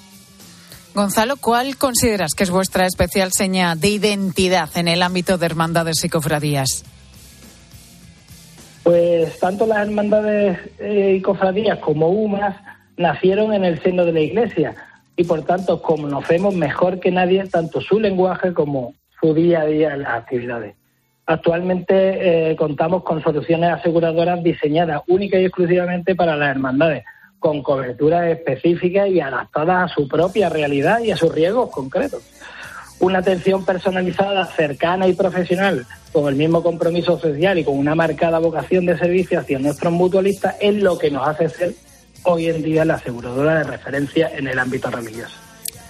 Gonzalo, 0.94 1.36
¿cuál 1.36 1.76
consideras 1.76 2.34
que 2.36 2.44
es 2.44 2.50
vuestra 2.50 2.86
especial 2.86 3.32
seña 3.32 3.74
de 3.74 3.88
identidad 3.88 4.68
en 4.76 4.86
el 4.86 5.02
ámbito 5.02 5.38
de 5.38 5.46
hermandades 5.46 6.04
y 6.04 6.08
cofradías? 6.08 6.84
Pues 8.84 9.38
tanto 9.40 9.66
las 9.66 9.78
hermandades 9.78 10.58
eh, 10.78 11.16
y 11.18 11.22
cofradías 11.22 11.80
como 11.80 12.10
UMAS 12.10 12.54
nacieron 12.96 13.52
en 13.52 13.64
el 13.64 13.82
seno 13.82 14.04
de 14.04 14.12
la 14.12 14.20
Iglesia 14.20 14.74
y 15.16 15.24
por 15.24 15.42
tanto 15.44 15.80
conocemos 15.82 16.54
mejor 16.54 17.00
que 17.00 17.10
nadie 17.10 17.46
tanto 17.46 17.80
su 17.80 18.00
lenguaje 18.00 18.52
como 18.52 18.94
su 19.20 19.34
día 19.34 19.62
a 19.62 19.66
día 19.66 19.94
en 19.94 20.02
las 20.02 20.14
actividades. 20.14 20.74
Actualmente 21.26 22.50
eh, 22.50 22.56
contamos 22.56 23.02
con 23.02 23.22
soluciones 23.22 23.70
aseguradoras 23.70 24.42
diseñadas 24.42 25.02
única 25.08 25.38
y 25.38 25.44
exclusivamente 25.44 26.14
para 26.14 26.36
las 26.36 26.50
hermandades, 26.50 27.04
con 27.38 27.62
coberturas 27.62 28.26
específicas 28.26 29.08
y 29.08 29.20
adaptadas 29.20 29.90
a 29.90 29.94
su 29.94 30.06
propia 30.06 30.50
realidad 30.50 31.00
y 31.00 31.12
a 31.12 31.16
sus 31.16 31.34
riesgos 31.34 31.70
concretos. 31.70 32.22
Una 33.00 33.20
atención 33.20 33.64
personalizada, 33.64 34.44
cercana 34.46 35.08
y 35.08 35.14
profesional, 35.14 35.86
con 36.12 36.28
el 36.28 36.36
mismo 36.36 36.62
compromiso 36.62 37.18
social 37.18 37.58
y 37.58 37.64
con 37.64 37.78
una 37.78 37.94
marcada 37.94 38.38
vocación 38.38 38.86
de 38.86 38.98
servicio 38.98 39.40
hacia 39.40 39.58
nuestros 39.58 39.92
mutualistas 39.92 40.56
es 40.60 40.74
lo 40.74 40.98
que 40.98 41.10
nos 41.10 41.26
hace 41.26 41.48
ser 41.48 41.74
hoy 42.24 42.48
en 42.48 42.62
día 42.62 42.84
la 42.84 42.94
aseguradora 42.94 43.58
de 43.58 43.64
referencia 43.64 44.30
en 44.34 44.48
el 44.48 44.58
ámbito 44.58 44.90
religioso. 44.90 45.34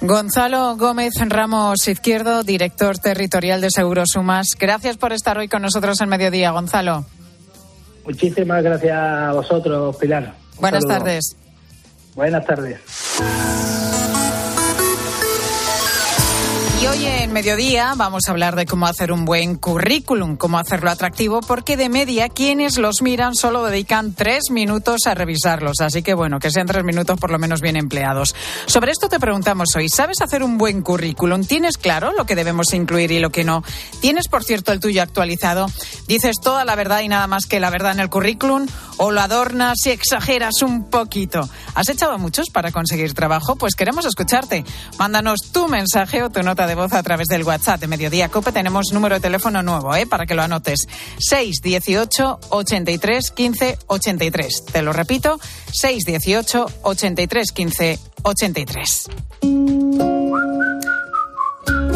Gonzalo 0.00 0.76
Gómez 0.76 1.14
Ramos 1.26 1.88
Izquierdo, 1.88 2.42
director 2.42 2.98
territorial 2.98 3.60
de 3.60 3.70
Seguros 3.70 4.10
Sumas. 4.12 4.48
Gracias 4.58 4.98
por 4.98 5.12
estar 5.12 5.38
hoy 5.38 5.48
con 5.48 5.62
nosotros 5.62 6.00
en 6.00 6.10
Mediodía, 6.10 6.50
Gonzalo. 6.50 7.04
Muchísimas 8.04 8.62
gracias 8.62 8.96
a 8.96 9.32
vosotros, 9.32 9.96
Pilar. 9.96 10.34
Buenas 10.60 10.84
tardes. 10.84 11.36
Buenas 12.14 12.44
tardes. 12.44 12.80
Mediodía 17.34 17.94
vamos 17.96 18.28
a 18.28 18.30
hablar 18.30 18.54
de 18.54 18.64
cómo 18.64 18.86
hacer 18.86 19.10
un 19.10 19.24
buen 19.24 19.56
currículum, 19.56 20.36
cómo 20.36 20.56
hacerlo 20.56 20.88
atractivo, 20.88 21.40
porque 21.40 21.76
de 21.76 21.88
media 21.88 22.28
quienes 22.28 22.78
los 22.78 23.02
miran 23.02 23.34
solo 23.34 23.64
dedican 23.64 24.14
tres 24.14 24.50
minutos 24.52 25.08
a 25.08 25.14
revisarlos. 25.14 25.80
Así 25.80 26.04
que 26.04 26.14
bueno, 26.14 26.38
que 26.38 26.52
sean 26.52 26.68
tres 26.68 26.84
minutos 26.84 27.18
por 27.18 27.32
lo 27.32 27.40
menos 27.40 27.60
bien 27.60 27.74
empleados. 27.74 28.36
Sobre 28.66 28.92
esto 28.92 29.08
te 29.08 29.18
preguntamos 29.18 29.74
hoy, 29.74 29.88
¿sabes 29.88 30.20
hacer 30.20 30.44
un 30.44 30.58
buen 30.58 30.82
currículum? 30.82 31.42
¿Tienes 31.42 31.76
claro 31.76 32.12
lo 32.16 32.24
que 32.24 32.36
debemos 32.36 32.72
incluir 32.72 33.10
y 33.10 33.18
lo 33.18 33.30
que 33.30 33.42
no? 33.42 33.64
¿Tienes, 34.00 34.28
por 34.28 34.44
cierto, 34.44 34.72
el 34.72 34.78
tuyo 34.78 35.02
actualizado? 35.02 35.66
¿Dices 36.06 36.36
toda 36.40 36.64
la 36.64 36.76
verdad 36.76 37.00
y 37.00 37.08
nada 37.08 37.26
más 37.26 37.46
que 37.46 37.58
la 37.58 37.70
verdad 37.70 37.90
en 37.90 38.00
el 38.00 38.10
currículum? 38.10 38.68
¿O 38.96 39.10
lo 39.10 39.20
adornas 39.20 39.84
y 39.86 39.90
exageras 39.90 40.62
un 40.62 40.88
poquito? 40.88 41.48
¿Has 41.74 41.88
echado 41.88 42.16
muchos 42.16 42.50
para 42.50 42.70
conseguir 42.70 43.12
trabajo? 43.12 43.56
Pues 43.56 43.74
queremos 43.74 44.06
escucharte. 44.06 44.64
Mándanos 45.00 45.40
tu 45.52 45.66
mensaje 45.66 46.22
o 46.22 46.30
tu 46.30 46.44
nota 46.44 46.68
de 46.68 46.76
voz 46.76 46.92
a 46.92 47.02
través 47.02 47.23
del 47.28 47.44
WhatsApp 47.44 47.80
de 47.80 47.86
Mediodía 47.86 48.28
Cope. 48.28 48.52
Tenemos 48.52 48.92
número 48.92 49.16
de 49.16 49.20
teléfono 49.20 49.62
nuevo, 49.62 49.94
¿eh? 49.94 50.06
Para 50.06 50.26
que 50.26 50.34
lo 50.34 50.42
anotes. 50.42 50.86
618 51.18 52.40
83 52.50 53.30
15 53.30 53.78
83. 53.86 54.64
Te 54.72 54.82
lo 54.82 54.92
repito, 54.92 55.38
618 55.72 56.66
83 56.82 57.52
15 57.52 57.98
83. 58.22 59.08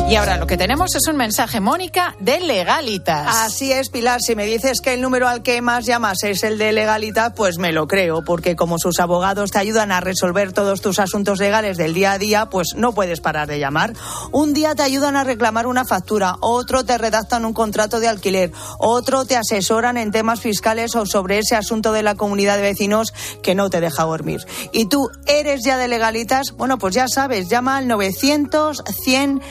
Y 0.09 0.16
ahora 0.16 0.38
lo 0.38 0.47
que 0.47 0.57
tenemos 0.57 0.94
es 0.94 1.07
un 1.07 1.16
mensaje, 1.16 1.61
Mónica, 1.61 2.16
de 2.18 2.40
Legalitas. 2.40 3.27
Así 3.29 3.73
es, 3.73 3.90
Pilar. 3.90 4.23
Si 4.23 4.35
me 4.35 4.47
dices 4.47 4.81
que 4.81 4.94
el 4.94 5.03
número 5.03 5.29
al 5.29 5.42
que 5.42 5.61
más 5.61 5.85
llamas 5.85 6.23
es 6.23 6.44
el 6.44 6.57
de 6.57 6.73
Legalitas, 6.73 7.35
pues 7.37 7.59
me 7.59 7.73
lo 7.73 7.87
creo, 7.87 8.25
porque 8.25 8.57
como 8.57 8.79
sus 8.79 9.01
abogados 9.01 9.51
te 9.51 9.59
ayudan 9.59 9.92
a 9.92 10.01
resolver 10.01 10.55
todos 10.55 10.81
tus 10.81 10.99
asuntos 10.99 11.40
legales 11.40 11.77
del 11.77 11.92
día 11.92 12.12
a 12.12 12.18
día, 12.18 12.47
pues 12.47 12.68
no 12.75 12.94
puedes 12.94 13.21
parar 13.21 13.49
de 13.49 13.59
llamar. 13.59 13.92
Un 14.33 14.55
día 14.55 14.75
te 14.75 14.83
ayudan 14.83 15.14
a 15.14 15.25
reclamar 15.25 15.66
una 15.66 15.85
factura, 15.85 16.37
otro 16.40 16.87
te 16.87 16.97
redactan 16.97 17.44
un 17.44 17.53
contrato 17.53 18.01
de 18.01 18.09
alquiler, 18.09 18.51
otro 18.79 19.27
te 19.27 19.37
asesoran 19.37 19.99
en 19.99 20.11
temas 20.11 20.40
fiscales 20.40 20.97
o 20.97 21.05
sobre 21.05 21.37
ese 21.37 21.55
asunto 21.55 21.92
de 21.92 22.03
la 22.03 22.14
comunidad 22.14 22.57
de 22.57 22.62
vecinos 22.62 23.12
que 23.42 23.55
no 23.55 23.68
te 23.68 23.83
deja 23.83 24.05
dormir. 24.05 24.40
Y 24.73 24.87
tú 24.87 25.11
eres 25.27 25.61
ya 25.64 25.77
de 25.77 25.87
Legalitas, 25.87 26.53
bueno, 26.57 26.79
pues 26.79 26.94
ya 26.94 27.09
sabes, 27.09 27.51
llama 27.51 27.77
al 27.77 27.88
900 27.88 28.83
100 29.05 29.42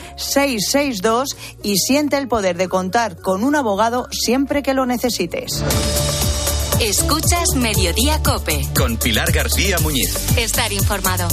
662 0.56 1.36
y 1.62 1.76
siente 1.78 2.16
el 2.16 2.28
poder 2.28 2.56
de 2.56 2.68
contar 2.68 3.16
con 3.20 3.44
un 3.44 3.56
abogado 3.56 4.08
siempre 4.10 4.62
que 4.62 4.74
lo 4.74 4.86
necesites. 4.86 5.62
Escuchas 6.80 7.56
Mediodía 7.56 8.22
Cope. 8.22 8.66
Con 8.76 8.96
Pilar 8.96 9.32
García 9.32 9.78
Muñiz. 9.80 10.14
Estar 10.36 10.72
informado. 10.72 11.28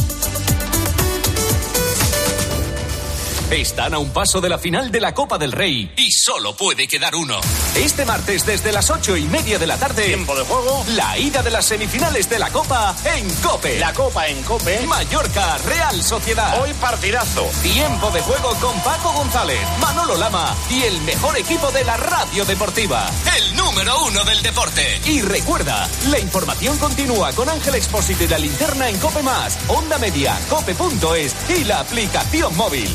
Están 3.52 3.94
a 3.94 4.00
un 4.00 4.10
paso 4.10 4.42
de 4.42 4.50
la 4.50 4.58
final 4.58 4.92
de 4.92 5.00
la 5.00 5.14
Copa 5.14 5.38
del 5.38 5.52
Rey 5.52 5.92
y 5.98 6.12
solo 6.12 6.56
puede 6.58 6.88
quedar 6.88 7.14
uno. 7.16 7.40
Este 7.76 8.04
martes 8.04 8.44
desde 8.44 8.72
las 8.72 8.90
ocho 8.90 9.16
y 9.16 9.22
media 9.26 9.60
de 9.60 9.68
la 9.68 9.78
tarde. 9.78 10.04
Tiempo 10.04 10.36
de 10.36 10.44
juego. 10.44 10.84
La 10.96 11.16
ida 11.20 11.44
de 11.44 11.52
las 11.52 11.66
semifinales 11.66 12.28
de 12.28 12.40
la 12.40 12.50
Copa 12.50 12.96
en 13.16 13.30
Cope. 13.36 13.78
La 13.80 13.94
Copa 13.94 14.28
en 14.28 14.42
Cope. 14.42 14.88
Mallorca, 14.88 15.60
Real 15.60 16.02
Sociedad. 16.02 16.60
Hoy 16.60 16.74
partidazo. 16.82 17.48
Tiempo 17.62 18.10
de 18.10 18.22
juego 18.22 18.50
con 18.60 18.80
Paco 18.82 19.14
González, 19.14 19.60
Manolo 19.80 20.18
Lama 20.18 20.56
y 20.72 20.82
el 20.82 21.00
mejor 21.02 21.38
equipo 21.38 21.72
de 21.72 21.86
la 21.86 21.98
radio 21.98 22.46
deportiva. 22.46 23.08
El 23.38 23.56
número 23.56 24.06
uno 24.06 24.24
del 24.24 24.42
deporte. 24.42 25.00
Y 25.06 25.22
recuerda, 25.22 25.88
la 26.10 26.18
información 26.18 26.80
continúa 26.80 27.32
con 27.34 27.48
Ángel 27.48 27.76
Expósito 27.76 28.24
y 28.24 28.28
la 28.28 28.40
linterna 28.40 28.90
en 28.90 28.98
Cope 28.98 29.22
Más, 29.22 29.60
Onda 29.68 30.00
Media, 30.00 30.36
Cope.es 30.50 31.36
y 31.50 31.64
la 31.66 31.82
aplicación 31.82 32.56
móvil. 32.58 32.90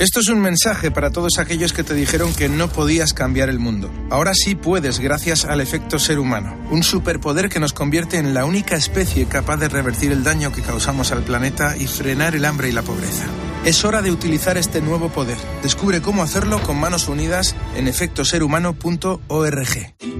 Esto 0.00 0.20
es 0.20 0.28
un 0.30 0.40
mensaje 0.40 0.90
para 0.90 1.10
todos 1.10 1.38
aquellos 1.38 1.74
que 1.74 1.84
te 1.84 1.92
dijeron 1.92 2.32
que 2.32 2.48
no 2.48 2.72
podías 2.72 3.12
cambiar 3.12 3.50
el 3.50 3.58
mundo. 3.58 3.92
Ahora 4.08 4.32
sí 4.32 4.54
puedes 4.54 4.98
gracias 4.98 5.44
al 5.44 5.60
efecto 5.60 5.98
ser 5.98 6.18
humano, 6.18 6.56
un 6.70 6.82
superpoder 6.82 7.50
que 7.50 7.60
nos 7.60 7.74
convierte 7.74 8.16
en 8.16 8.32
la 8.32 8.46
única 8.46 8.76
especie 8.76 9.26
capaz 9.26 9.58
de 9.58 9.68
revertir 9.68 10.10
el 10.10 10.24
daño 10.24 10.52
que 10.52 10.62
causamos 10.62 11.12
al 11.12 11.22
planeta 11.22 11.76
y 11.76 11.86
frenar 11.86 12.34
el 12.34 12.46
hambre 12.46 12.70
y 12.70 12.72
la 12.72 12.80
pobreza. 12.80 13.26
Es 13.66 13.84
hora 13.84 14.00
de 14.00 14.10
utilizar 14.10 14.56
este 14.56 14.80
nuevo 14.80 15.10
poder. 15.10 15.36
Descubre 15.62 16.00
cómo 16.00 16.22
hacerlo 16.22 16.62
con 16.62 16.80
manos 16.80 17.06
unidas 17.06 17.54
en 17.76 17.86
efectoserhumano.org. 17.86 20.19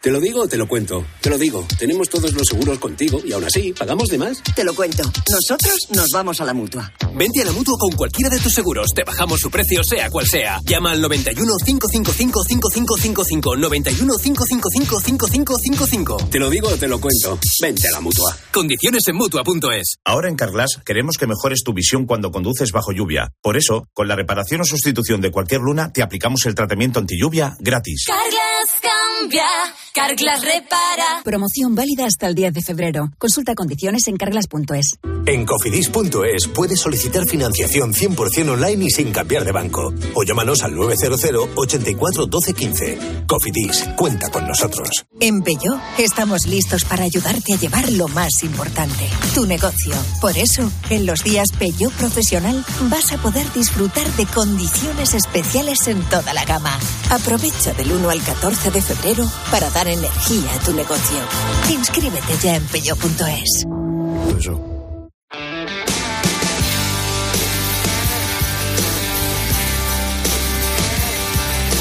¿Te 0.00 0.12
lo 0.12 0.20
digo 0.20 0.42
o 0.42 0.48
te 0.48 0.56
lo 0.56 0.68
cuento? 0.68 1.04
Te 1.20 1.28
lo 1.28 1.36
digo. 1.36 1.66
Tenemos 1.76 2.08
todos 2.08 2.32
los 2.32 2.46
seguros 2.46 2.78
contigo 2.78 3.20
y 3.24 3.32
aún 3.32 3.44
así, 3.44 3.72
¿pagamos 3.72 4.08
de 4.08 4.18
más? 4.18 4.40
Te 4.54 4.62
lo 4.62 4.72
cuento. 4.72 5.02
Nosotros 5.28 5.74
nos 5.90 6.06
vamos 6.14 6.40
a 6.40 6.44
la 6.44 6.54
mutua. 6.54 6.92
Vente 7.14 7.42
a 7.42 7.46
la 7.46 7.52
mutua 7.52 7.76
con 7.78 7.90
cualquiera 7.96 8.30
de 8.30 8.38
tus 8.38 8.54
seguros. 8.54 8.90
Te 8.94 9.02
bajamos 9.02 9.40
su 9.40 9.50
precio, 9.50 9.82
sea 9.82 10.08
cual 10.08 10.26
sea. 10.26 10.60
Llama 10.64 10.92
al 10.92 11.00
91 11.00 11.52
555 11.64 12.44
5555. 12.44 13.56
91 13.56 14.18
555 14.18 15.00
5555. 15.00 16.28
Te 16.30 16.38
lo 16.38 16.48
digo 16.48 16.68
o 16.68 16.76
te 16.76 16.86
lo 16.86 17.00
cuento. 17.00 17.38
Vente 17.60 17.88
a 17.88 17.90
la 17.90 18.00
mutua. 18.00 18.36
Condiciones 18.52 19.02
en 19.08 19.16
mutua.es. 19.16 19.96
Ahora 20.04 20.28
en 20.28 20.36
Carglass 20.36 20.80
queremos 20.84 21.16
que 21.16 21.26
mejores 21.26 21.62
tu 21.64 21.72
visión 21.72 22.06
cuando 22.06 22.30
conduces 22.30 22.70
bajo 22.70 22.92
lluvia. 22.92 23.32
Por 23.42 23.56
eso, 23.56 23.88
con 23.92 24.06
la 24.06 24.14
reparación 24.14 24.60
o 24.60 24.64
sustitución 24.64 25.20
de 25.20 25.32
cualquier 25.32 25.60
luna, 25.60 25.92
te 25.92 26.02
aplicamos 26.02 26.46
el 26.46 26.54
tratamiento 26.54 27.00
anti 27.00 27.18
lluvia 27.20 27.56
gratis. 27.58 28.04
Carglass 28.06 28.97
cambia. 29.18 29.44
Carglass 29.94 30.42
repara. 30.42 31.22
Promoción 31.24 31.74
válida 31.74 32.06
hasta 32.06 32.28
el 32.28 32.34
10 32.34 32.52
de 32.52 32.62
febrero. 32.62 33.10
Consulta 33.18 33.54
condiciones 33.54 34.06
en 34.06 34.16
carglass.es. 34.16 34.98
En 35.26 35.44
cofidis.es 35.44 36.48
puedes 36.54 36.80
solicitar 36.80 37.26
financiación 37.26 37.92
100% 37.92 38.50
online 38.50 38.84
y 38.84 38.90
sin 38.90 39.12
cambiar 39.12 39.44
de 39.44 39.52
banco. 39.52 39.92
O 40.14 40.22
llámanos 40.22 40.62
al 40.62 40.74
900 40.74 41.48
84 41.54 42.26
12 42.26 42.54
15. 42.54 42.98
Cofidis, 43.26 43.84
cuenta 43.96 44.30
con 44.30 44.46
nosotros. 44.46 44.88
En 45.20 45.42
Peugeot 45.42 45.80
estamos 45.98 46.46
listos 46.46 46.84
para 46.84 47.04
ayudarte 47.04 47.54
a 47.54 47.58
llevar 47.58 47.90
lo 47.92 48.08
más 48.08 48.42
importante, 48.42 49.08
tu 49.34 49.46
negocio. 49.46 49.94
Por 50.20 50.36
eso, 50.38 50.70
en 50.90 51.06
los 51.06 51.24
días 51.24 51.48
Peugeot 51.58 51.92
Profesional 51.94 52.64
vas 52.82 53.12
a 53.12 53.18
poder 53.18 53.52
disfrutar 53.52 54.06
de 54.12 54.26
condiciones 54.26 55.14
especiales 55.14 55.88
en 55.88 56.00
toda 56.08 56.32
la 56.32 56.44
gama. 56.44 56.78
Aprovecha 57.10 57.72
del 57.74 57.92
1 57.92 58.10
al 58.10 58.22
14 58.22 58.70
de 58.70 58.80
febrero 58.80 59.07
para 59.50 59.70
dar 59.70 59.88
energía 59.88 60.54
a 60.54 60.58
tu 60.64 60.72
negocio. 60.72 61.18
Inscríbete 61.70 62.36
ya 62.42 62.56
en 62.56 62.64
peugeot.es. 62.66 63.64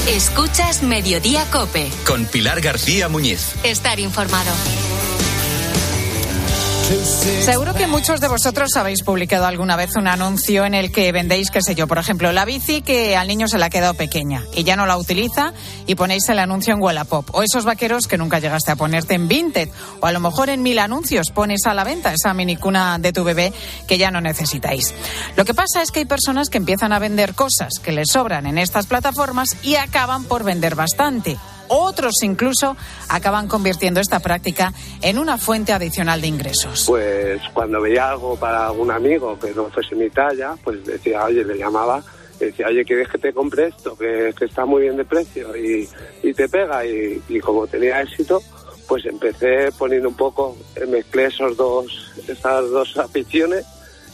Escuchas 0.07 0.83
Mediodía 0.83 1.45
Cope. 1.51 1.89
Con 2.05 2.25
Pilar 2.25 2.61
García 2.61 3.09
Muñiz. 3.09 3.53
Estar 3.63 3.99
informado. 3.99 4.51
Seguro 6.87 7.73
que 7.73 7.85
muchos 7.85 8.21
de 8.21 8.29
vosotros 8.29 8.77
habéis 8.77 9.03
publicado 9.03 9.45
alguna 9.45 9.75
vez 9.75 9.97
un 9.97 10.07
anuncio 10.07 10.63
en 10.63 10.73
el 10.73 10.89
que 10.89 11.11
vendéis, 11.11 11.51
qué 11.51 11.61
sé 11.61 11.75
yo, 11.75 11.85
por 11.85 11.97
ejemplo, 11.97 12.31
la 12.31 12.45
bici 12.45 12.81
que 12.81 13.17
al 13.17 13.27
niño 13.27 13.49
se 13.49 13.57
le 13.57 13.65
ha 13.65 13.69
quedado 13.69 13.93
pequeña 13.93 14.45
y 14.53 14.63
ya 14.63 14.77
no 14.77 14.85
la 14.85 14.97
utiliza 14.97 15.51
y 15.85 15.95
ponéis 15.95 16.29
el 16.29 16.39
anuncio 16.39 16.73
en 16.73 16.81
Wallapop. 16.81 17.35
O 17.35 17.43
esos 17.43 17.65
vaqueros 17.65 18.07
que 18.07 18.17
nunca 18.17 18.39
llegaste 18.39 18.71
a 18.71 18.77
ponerte 18.77 19.15
en 19.15 19.27
Vinted. 19.27 19.67
O 19.99 20.05
a 20.05 20.13
lo 20.13 20.21
mejor 20.21 20.47
en 20.47 20.63
mil 20.63 20.79
anuncios 20.79 21.31
pones 21.31 21.65
a 21.65 21.73
la 21.73 21.83
venta 21.83 22.13
esa 22.13 22.33
minicuna 22.33 22.97
de 22.99 23.11
tu 23.11 23.25
bebé 23.25 23.51
que 23.85 23.97
ya 23.97 24.09
no 24.09 24.21
necesitáis. 24.21 24.93
Lo 25.35 25.43
que 25.43 25.53
pasa 25.53 25.81
es 25.81 25.91
que 25.91 25.99
hay 25.99 26.05
personas 26.05 26.49
que 26.49 26.57
empiezan 26.57 26.93
a 26.93 26.99
vender 26.99 27.33
cosas 27.33 27.79
que 27.83 27.91
les 27.91 28.09
sobran 28.09 28.45
en 28.45 28.57
estas 28.57 28.87
plataformas 28.87 29.57
y 29.61 29.75
acaban 29.75 30.23
por 30.23 30.45
vender 30.45 30.75
bastante. 30.75 31.37
Otros 31.67 32.15
incluso 32.23 32.75
acaban 33.09 33.47
convirtiendo 33.47 33.99
esta 33.99 34.19
práctica 34.19 34.73
en 35.01 35.17
una 35.17 35.37
fuente 35.37 35.73
adicional 35.73 36.21
de 36.21 36.27
ingresos. 36.27 36.85
Pues 36.87 37.41
cuando 37.53 37.81
veía 37.81 38.09
algo 38.09 38.35
para 38.35 38.67
algún 38.67 38.91
amigo 38.91 39.37
que 39.39 39.51
no 39.51 39.69
fuese 39.69 39.95
mi 39.95 40.09
talla, 40.09 40.55
pues 40.63 40.83
decía, 40.85 41.25
oye, 41.25 41.43
le 41.43 41.57
llamaba, 41.57 42.03
decía, 42.39 42.67
oye, 42.67 42.85
¿quieres 42.85 43.07
que 43.09 43.17
te 43.17 43.33
compre 43.33 43.67
esto? 43.67 43.97
Que, 43.97 44.33
está 44.39 44.65
muy 44.65 44.83
bien 44.83 44.97
de 44.97 45.05
precio 45.05 45.55
y, 45.55 45.87
te 46.33 46.47
pega. 46.49 46.85
Y, 46.85 47.39
como 47.39 47.67
tenía 47.67 48.01
éxito, 48.01 48.41
pues 48.87 49.05
empecé 49.05 49.71
poniendo 49.77 50.09
un 50.09 50.15
poco, 50.15 50.57
eh, 50.75 50.85
mezclé 50.85 51.25
esos 51.25 51.57
dos, 51.57 52.13
esas 52.27 52.69
dos 52.69 52.97
aficiones 52.97 53.65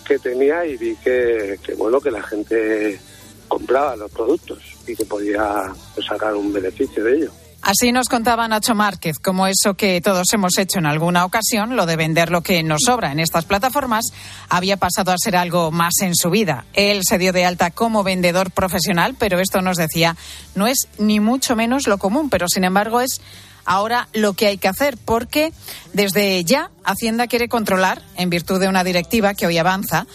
que 0.06 0.20
tenía 0.20 0.66
y 0.66 0.78
vi 0.78 0.96
que, 0.98 1.60
que 1.63 1.76
bueno, 1.76 2.02
que 2.02 2.12
la 2.12 2.24
gente 2.24 3.00
compraba 3.48 3.96
los 3.96 4.12
productos 4.12 4.60
y 4.88 4.96
que 4.96 5.06
podía 5.06 5.72
sacar 6.08 6.36
un 6.36 6.52
beneficio 6.52 7.04
de 7.04 7.18
ello. 7.18 7.32
Así 7.63 7.93
nos 7.93 8.10
contaba 8.10 8.45
Nacho 8.49 8.76
Márquez, 8.76 9.19
como 9.19 9.47
eso 9.47 9.76
que 9.76 10.02
todos 10.02 10.28
hemos 10.34 10.58
hecho 10.58 10.80
en 10.80 10.86
alguna 10.86 11.23
ocasión, 11.23 11.78
lo 11.78 11.86
de 11.86 11.95
vender 11.95 12.30
lo 12.30 12.41
que 12.41 12.62
nos 12.62 12.82
sobra 12.86 13.13
en 13.13 13.21
estas 13.21 13.45
plataformas, 13.45 14.12
había 14.49 14.76
pasado 14.76 15.13
a 15.13 15.17
ser 15.17 15.38
algo 15.38 15.71
más 15.71 15.93
en 16.02 16.13
su 16.13 16.30
vida. 16.30 16.65
Él 16.73 17.04
se 17.08 17.17
dio 17.17 17.32
de 17.32 17.45
alta 17.45 17.71
como 17.71 18.04
vendedor 18.04 18.52
profesional, 18.52 19.15
pero 19.17 19.39
esto 19.39 19.62
nos 19.62 19.78
decía, 19.78 20.17
no 20.56 20.67
es 20.67 20.89
ni 20.97 21.21
mucho 21.21 21.56
menos 21.56 21.88
lo 21.88 21.97
común, 21.97 22.30
pero 22.30 22.49
sin 22.49 22.65
embargo 22.65 22.99
es 22.99 23.21
ahora 23.63 24.10
lo 24.12 24.34
que 24.34 24.47
hay 24.47 24.58
que 24.58 24.67
hacer, 24.67 24.97
porque 24.97 25.54
desde 25.93 26.43
ya 26.43 26.69
Hacienda 26.84 27.28
quiere 27.28 27.47
controlar, 27.47 28.02
en 28.17 28.30
virtud 28.30 28.60
de 28.60 28.67
una 28.67 28.84
directiva 28.84 29.36
que 29.36 29.47
hoy 29.47 29.58
avanza, 29.58 30.06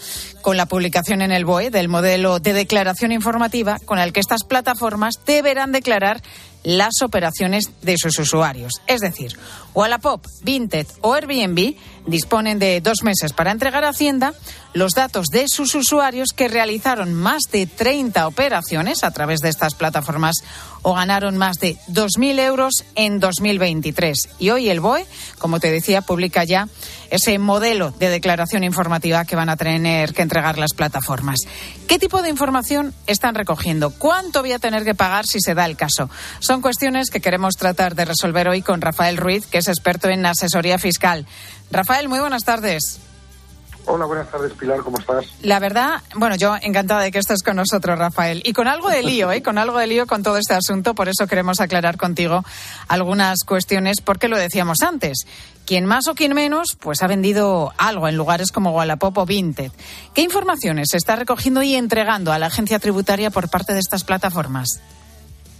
con 0.43 0.55
la 0.55 0.67
publicación 0.67 1.21
en 1.21 1.31
el 1.31 1.45
BOE 1.45 1.71
del 1.71 1.89
modelo 1.89 2.39
de 2.39 2.53
declaración 2.53 3.11
informativa 3.11 3.77
con 3.85 3.99
el 3.99 4.13
que 4.13 4.19
estas 4.19 4.43
plataformas 4.43 5.15
deberán 5.25 5.71
declarar 5.71 6.21
las 6.63 7.01
operaciones 7.01 7.65
de 7.81 7.95
sus 7.97 8.19
usuarios. 8.19 8.73
Es 8.87 9.01
decir, 9.01 9.37
Wallapop, 9.73 10.25
Vinted 10.43 10.87
o 11.01 11.13
Airbnb 11.13 11.75
disponen 12.05 12.59
de 12.59 12.81
dos 12.81 13.03
meses 13.03 13.33
para 13.33 13.51
entregar 13.51 13.83
a 13.83 13.89
Hacienda 13.89 14.33
los 14.73 14.93
datos 14.93 15.27
de 15.27 15.45
sus 15.47 15.73
usuarios 15.75 16.29
que 16.35 16.47
realizaron 16.47 17.13
más 17.13 17.43
de 17.51 17.65
30 17.65 18.27
operaciones 18.27 19.03
a 19.03 19.11
través 19.11 19.39
de 19.39 19.49
estas 19.49 19.73
plataformas 19.75 20.37
o 20.81 20.93
ganaron 20.93 21.37
más 21.37 21.57
de 21.59 21.77
2.000 21.89 22.39
euros 22.39 22.85
en 22.95 23.19
2023. 23.19 24.29
Y 24.39 24.49
hoy 24.49 24.69
el 24.69 24.79
BOE, 24.79 25.05
como 25.37 25.59
te 25.59 25.71
decía, 25.71 26.01
publica 26.01 26.43
ya 26.43 26.67
ese 27.09 27.39
modelo 27.39 27.91
de 27.91 28.09
declaración 28.09 28.63
informativa 28.63 29.25
que 29.25 29.35
van 29.35 29.49
a 29.49 29.57
tener 29.57 30.13
que 30.13 30.21
entregar 30.21 30.57
las 30.57 30.73
plataformas. 30.73 31.39
¿Qué 31.87 31.97
tipo 31.99 32.21
de 32.21 32.29
información 32.29 32.93
están 33.07 33.35
recogiendo? 33.35 33.91
¿Cuánto 33.91 34.41
voy 34.41 34.51
a 34.51 34.59
tener 34.59 34.83
que 34.83 34.95
pagar 34.95 35.25
si 35.25 35.39
se 35.39 35.55
da 35.55 35.65
el 35.65 35.75
caso? 35.75 36.09
Son 36.39 36.61
cuestiones 36.61 37.09
que 37.09 37.21
queremos 37.21 37.55
tratar 37.55 37.95
de 37.95 38.05
resolver 38.05 38.47
hoy 38.47 38.61
con 38.61 38.81
Rafael 38.81 39.17
Ruiz, 39.17 39.47
que 39.47 39.59
es 39.59 39.67
experto 39.67 40.09
en 40.09 40.25
asesoría 40.25 40.77
fiscal. 40.77 41.25
Rafael, 41.71 42.09
muy 42.09 42.19
buenas 42.19 42.43
tardes. 42.43 42.99
Hola, 43.91 44.05
buenas 44.05 44.29
tardes, 44.29 44.53
Pilar, 44.53 44.81
¿cómo 44.81 44.99
estás? 44.99 45.25
La 45.41 45.57
verdad, 45.57 46.03
bueno, 46.15 46.35
yo 46.35 46.55
encantada 46.61 47.01
de 47.01 47.11
que 47.11 47.17
estés 47.17 47.41
con 47.41 47.55
nosotros, 47.55 47.97
Rafael. 47.97 48.39
Y 48.45 48.53
con 48.53 48.67
algo 48.67 48.87
de 48.87 49.01
lío, 49.01 49.31
¿eh? 49.31 49.41
Con 49.41 49.57
algo 49.57 49.79
de 49.79 49.87
lío 49.87 50.05
con 50.05 50.21
todo 50.21 50.37
este 50.37 50.53
asunto, 50.53 50.93
por 50.93 51.09
eso 51.09 51.25
queremos 51.25 51.59
aclarar 51.59 51.97
contigo 51.97 52.43
algunas 52.87 53.39
cuestiones, 53.47 54.01
porque 54.01 54.27
lo 54.27 54.37
decíamos 54.37 54.83
antes. 54.83 55.25
Quien 55.65 55.87
más 55.87 56.07
o 56.07 56.13
quien 56.13 56.35
menos, 56.35 56.77
pues 56.79 57.01
ha 57.01 57.07
vendido 57.07 57.73
algo 57.79 58.07
en 58.07 58.15
lugares 58.15 58.51
como 58.51 58.73
Wallapop 58.73 59.17
o 59.17 59.25
Vinted. 59.25 59.71
¿Qué 60.13 60.21
informaciones 60.21 60.89
se 60.91 60.97
está 60.97 61.15
recogiendo 61.15 61.63
y 61.63 61.73
entregando 61.73 62.31
a 62.31 62.37
la 62.37 62.45
agencia 62.45 62.77
tributaria 62.77 63.31
por 63.31 63.49
parte 63.49 63.73
de 63.73 63.79
estas 63.79 64.03
plataformas? 64.03 64.67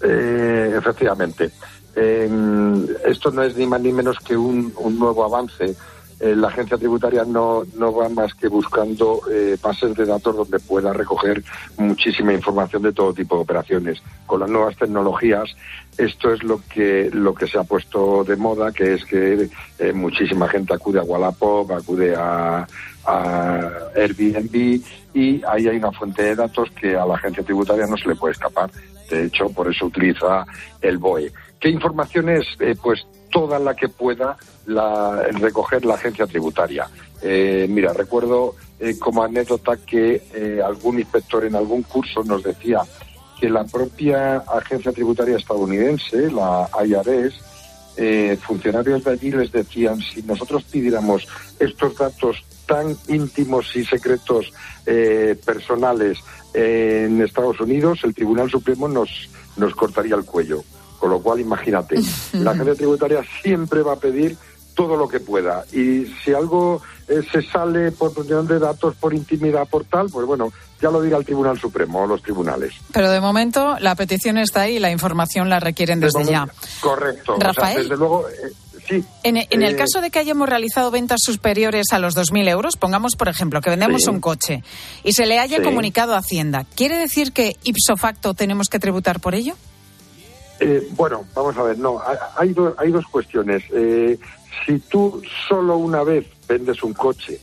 Eh, 0.03 0.75
efectivamente. 0.77 1.49
Eh, 1.95 2.29
esto 3.05 3.31
no 3.31 3.41
es 3.41 3.55
ni 3.57 3.65
más 3.65 3.81
ni 3.81 3.91
menos 3.91 4.19
que 4.19 4.37
un, 4.37 4.71
un 4.77 4.99
nuevo 4.99 5.25
avance 5.25 5.75
eh, 6.19 6.35
la 6.35 6.49
agencia 6.49 6.77
tributaria 6.77 7.23
no, 7.23 7.63
no 7.75 7.93
va 7.93 8.09
más 8.09 8.33
que 8.33 8.49
buscando 8.49 9.21
eh, 9.31 9.57
bases 9.61 9.95
de 9.95 10.05
datos 10.05 10.35
donde 10.35 10.59
pueda 10.59 10.91
recoger 10.91 11.41
muchísima 11.77 12.33
información 12.33 12.81
de 12.81 12.91
todo 12.91 13.13
tipo 13.13 13.35
de 13.35 13.41
operaciones. 13.41 14.01
Con 14.25 14.41
las 14.41 14.49
nuevas 14.49 14.75
tecnologías, 14.75 15.55
esto 15.97 16.33
es 16.33 16.43
lo 16.43 16.61
que, 16.67 17.09
lo 17.13 17.33
que 17.33 17.47
se 17.47 17.57
ha 17.57 17.63
puesto 17.63 18.23
de 18.23 18.35
moda, 18.35 18.71
que 18.71 18.95
es 18.95 19.05
que 19.05 19.49
eh, 19.79 19.93
muchísima 19.93 20.49
gente 20.49 20.73
acude 20.73 20.99
a 20.99 21.03
Wallapop, 21.03 21.71
acude 21.71 22.13
a, 22.15 22.67
a 23.05 23.69
Airbnb 23.95 24.81
y 25.13 25.41
ahí 25.45 25.67
hay 25.67 25.77
una 25.77 25.91
fuente 25.91 26.23
de 26.23 26.35
datos 26.35 26.69
que 26.71 26.95
a 26.95 27.05
la 27.05 27.15
agencia 27.15 27.43
tributaria 27.43 27.87
no 27.87 27.97
se 27.97 28.09
le 28.09 28.15
puede 28.15 28.33
escapar. 28.33 28.69
De 29.09 29.25
hecho, 29.25 29.49
por 29.49 29.71
eso 29.71 29.85
utiliza 29.85 30.45
el 30.81 30.97
BOE. 30.97 31.31
¿Qué 31.59 31.69
información 31.69 32.29
es? 32.29 32.45
Eh, 32.59 32.75
pues 32.81 33.05
toda 33.29 33.59
la 33.59 33.75
que 33.75 33.89
pueda 33.89 34.37
la, 34.65 35.23
recoger 35.33 35.85
la 35.85 35.95
agencia 35.95 36.27
tributaria. 36.27 36.89
Eh, 37.21 37.67
mira, 37.69 37.93
recuerdo 37.93 38.55
eh, 38.79 38.97
como 38.97 39.23
anécdota 39.23 39.77
que 39.77 40.21
eh, 40.33 40.61
algún 40.63 40.99
inspector 40.99 41.45
en 41.45 41.55
algún 41.55 41.83
curso 41.83 42.23
nos 42.23 42.43
decía 42.43 42.81
que 43.39 43.49
la 43.49 43.63
propia 43.63 44.37
agencia 44.37 44.91
tributaria 44.91 45.37
estadounidense, 45.37 46.31
la 46.31 46.69
IRS, 46.85 47.35
funcionarios 48.41 49.03
de 49.03 49.11
allí 49.11 49.31
les 49.31 49.51
decían 49.51 49.99
si 49.99 50.21
nosotros 50.23 50.63
pidiéramos 50.63 51.27
estos 51.59 51.97
datos 51.97 52.45
tan 52.65 52.95
íntimos 53.09 53.75
y 53.75 53.83
secretos 53.83 54.53
personales 55.45 56.19
en 56.53 57.21
Estados 57.21 57.59
Unidos, 57.59 57.99
el 58.03 58.15
Tribunal 58.15 58.49
Supremo 58.49 58.87
nos, 58.87 59.29
nos 59.57 59.75
cortaría 59.75 60.15
el 60.15 60.23
cuello. 60.23 60.63
Con 60.99 61.09
lo 61.11 61.21
cual, 61.21 61.39
imagínate, 61.39 61.95
la 62.33 62.51
agencia 62.51 62.75
tributaria 62.75 63.21
siempre 63.41 63.81
va 63.81 63.93
a 63.93 63.95
pedir 63.95 64.35
todo 64.75 64.95
lo 64.95 65.07
que 65.07 65.19
pueda. 65.19 65.63
Y 65.73 66.05
si 66.23 66.33
algo 66.33 66.81
eh, 67.07 67.21
se 67.31 67.41
sale 67.41 67.91
por 67.91 68.13
protección 68.13 68.47
de 68.47 68.59
datos, 68.59 68.95
por 68.95 69.13
intimidad, 69.13 69.67
por 69.67 69.83
tal, 69.85 70.09
pues 70.09 70.25
bueno, 70.25 70.51
ya 70.81 70.89
lo 70.89 71.01
dirá 71.01 71.17
el 71.17 71.25
Tribunal 71.25 71.59
Supremo 71.59 72.03
o 72.03 72.07
los 72.07 72.21
tribunales. 72.21 72.73
Pero 72.93 73.09
de 73.11 73.19
momento 73.19 73.77
la 73.79 73.95
petición 73.95 74.37
está 74.37 74.61
ahí 74.61 74.75
y 74.77 74.79
la 74.79 74.91
información 74.91 75.49
la 75.49 75.59
requieren 75.59 75.99
desde 75.99 76.19
De 76.23 76.31
ya. 76.31 76.47
Correcto. 76.81 77.33
O 77.33 77.37
sea, 77.37 77.47
Rafael. 77.51 77.77
desde 77.83 77.97
luego, 77.97 78.25
eh, 78.29 78.53
sí. 78.87 79.03
En, 79.23 79.35
en 79.37 79.63
el 79.63 79.73
Eh, 79.73 79.75
caso 79.75 79.99
de 79.99 80.11
que 80.11 80.19
hayamos 80.19 80.47
realizado 80.47 80.91
ventas 80.91 81.19
superiores 81.25 81.87
a 81.91 81.99
los 81.99 82.15
2.000 82.15 82.47
euros, 82.47 82.77
pongamos, 82.77 83.15
por 83.17 83.27
ejemplo, 83.27 83.59
que 83.59 83.69
vendemos 83.71 84.03
Sí. 84.03 84.09
un 84.09 84.21
coche 84.21 84.63
y 85.03 85.11
se 85.11 85.25
le 85.25 85.39
haya 85.39 85.57
Sí. 85.57 85.63
comunicado 85.63 86.13
a 86.15 86.19
Hacienda, 86.19 86.65
¿quiere 86.77 86.97
decir 86.97 87.33
que 87.33 87.57
ipso 87.63 87.97
facto 87.97 88.33
tenemos 88.33 88.67
que 88.69 88.79
tributar 88.79 89.19
por 89.19 89.35
ello? 89.35 89.55
Eh, 90.59 90.87
bueno, 90.91 91.25
vamos 91.33 91.57
a 91.57 91.63
ver, 91.63 91.77
no, 91.77 92.01
hay, 92.37 92.53
do- 92.53 92.75
hay 92.77 92.91
dos 92.91 93.05
cuestiones. 93.07 93.63
Eh, 93.71 94.19
si 94.65 94.79
tú 94.79 95.21
solo 95.47 95.77
una 95.77 96.03
vez 96.03 96.25
vendes 96.47 96.83
un 96.83 96.93
coche 96.93 97.39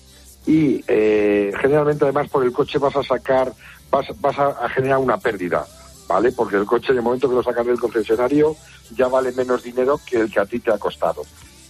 y 0.46 0.84
eh, 0.86 1.52
generalmente 1.60 2.04
además 2.04 2.28
por 2.28 2.44
el 2.44 2.52
coche 2.52 2.78
vas 2.78 2.94
a 2.96 3.02
sacar, 3.02 3.52
vas, 3.90 4.06
vas 4.20 4.38
a, 4.38 4.48
a 4.48 4.68
generar 4.68 4.98
una 4.98 5.16
pérdida, 5.18 5.66
¿vale? 6.08 6.32
Porque 6.32 6.56
el 6.56 6.66
coche 6.66 6.92
en 6.92 6.98
el 6.98 7.02
momento 7.04 7.28
que 7.28 7.34
lo 7.36 7.42
sacas 7.42 7.66
del 7.66 7.80
concesionario 7.80 8.54
ya 8.94 9.08
vale 9.08 9.32
menos 9.32 9.62
dinero 9.62 9.98
que 10.08 10.18
el 10.20 10.30
que 10.30 10.40
a 10.40 10.46
ti 10.46 10.60
te 10.60 10.70
ha 10.72 10.78
costado. 10.78 11.22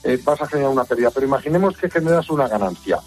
Eh, 0.02 0.18
vas 0.24 0.40
a 0.42 0.46
generar 0.46 0.70
una 0.70 0.85
pérdida, 0.85 1.11
pero 1.11 1.26
imaginemos 1.26 1.76
que 1.76 1.88
generas 1.90 2.28
una 2.28 2.48
ganancia. 2.48 2.98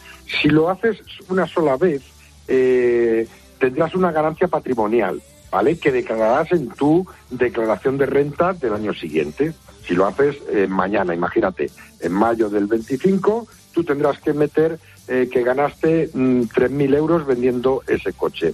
Si 0.42 0.48
lo 0.50 0.70
haces 0.70 0.98
una 1.30 1.46
sola 1.48 1.78
vez, 1.78 2.02
eh, 2.48 3.28
tendrás 3.60 3.94
una 3.96 4.12
ganancia 4.12 4.48
patrimonial, 4.48 5.22
¿vale? 5.52 5.78
Que 5.78 5.92
declararás 5.92 6.52
en 6.52 6.70
tu 6.70 7.06
declaración 7.30 7.98
de 7.98 8.06
renta 8.06 8.54
del 8.54 8.74
año 8.74 8.94
siguiente. 8.94 9.54
Si 9.88 9.94
lo 9.96 10.06
haces 10.08 10.38
eh, 10.52 10.68
mañana, 10.68 11.14
imagínate, 11.14 11.72
en 12.00 12.12
mayo 12.12 12.50
del 12.50 12.68
25, 12.68 13.48
tú 13.74 13.84
tendrás 13.84 14.20
que 14.20 14.34
meter 14.34 14.80
eh, 15.08 15.28
que 15.32 15.44
ganaste 15.44 16.10
mm, 16.14 16.42
3.000 16.44 16.96
euros 16.96 17.26
vendiendo 17.26 17.82
ese 17.88 18.14
coche. 18.14 18.54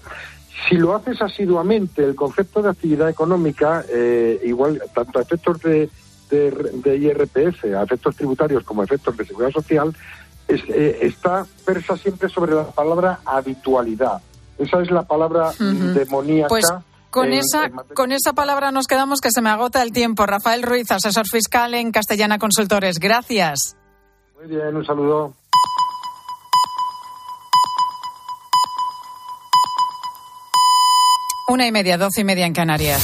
Si 0.70 0.76
lo 0.78 0.96
haces 0.96 1.22
asiduamente, 1.22 2.04
el 2.06 2.16
concepto 2.16 2.62
de 2.62 2.70
actividad 2.70 3.10
económica, 3.10 3.84
eh, 3.90 4.40
igual, 4.46 4.82
tanto 4.94 5.20
a 5.20 5.24
efectos 5.24 5.60
de, 5.62 5.90
IRPF, 6.32 7.66
a 7.76 7.84
efectos 7.84 8.16
tributarios 8.16 8.64
como 8.64 8.82
a 8.82 8.86
efectos 8.86 9.18
de 9.18 9.26
seguridad 9.26 9.52
social, 9.52 9.94
es- 10.48 10.64
eh, 10.70 11.00
está 11.02 11.46
persa 11.66 11.98
siempre 11.98 12.30
sobre 12.30 12.54
la 12.54 12.72
palabra 12.72 13.20
habitualidad. 13.26 14.22
Esa 14.58 14.82
es 14.82 14.92
la 14.92 15.04
palabra 15.04 15.52
demoníaca 15.60 16.48
Pues- 16.48 16.66
Con, 17.10 17.32
esa, 17.32 17.70
con 17.94 18.12
esa 18.12 18.34
palabra 18.34 18.72
nos 18.72 18.88
quedamos 18.88 19.22
que 19.22 19.32
se 19.32 19.42
me 19.42 19.50
agota 19.50 19.82
el 19.82 19.94
tiempo. 19.94 20.26
Rafael 20.26 20.64
Ruiz, 20.64 20.92
asesor 20.92 21.26
fiscal 21.28 21.74
en 21.74 21.92
Castellana 21.94 22.40
Consultores. 22.40 23.00
Gracias. 23.00 23.78
Muy 24.38 24.48
bien, 24.48 24.76
un 24.76 24.86
saludo. 24.86 25.34
Una 31.48 31.68
y 31.68 31.72
media, 31.72 31.98
doce 31.98 32.22
y 32.22 32.24
media 32.24 32.46
en 32.46 32.54
Canarias. 32.54 33.02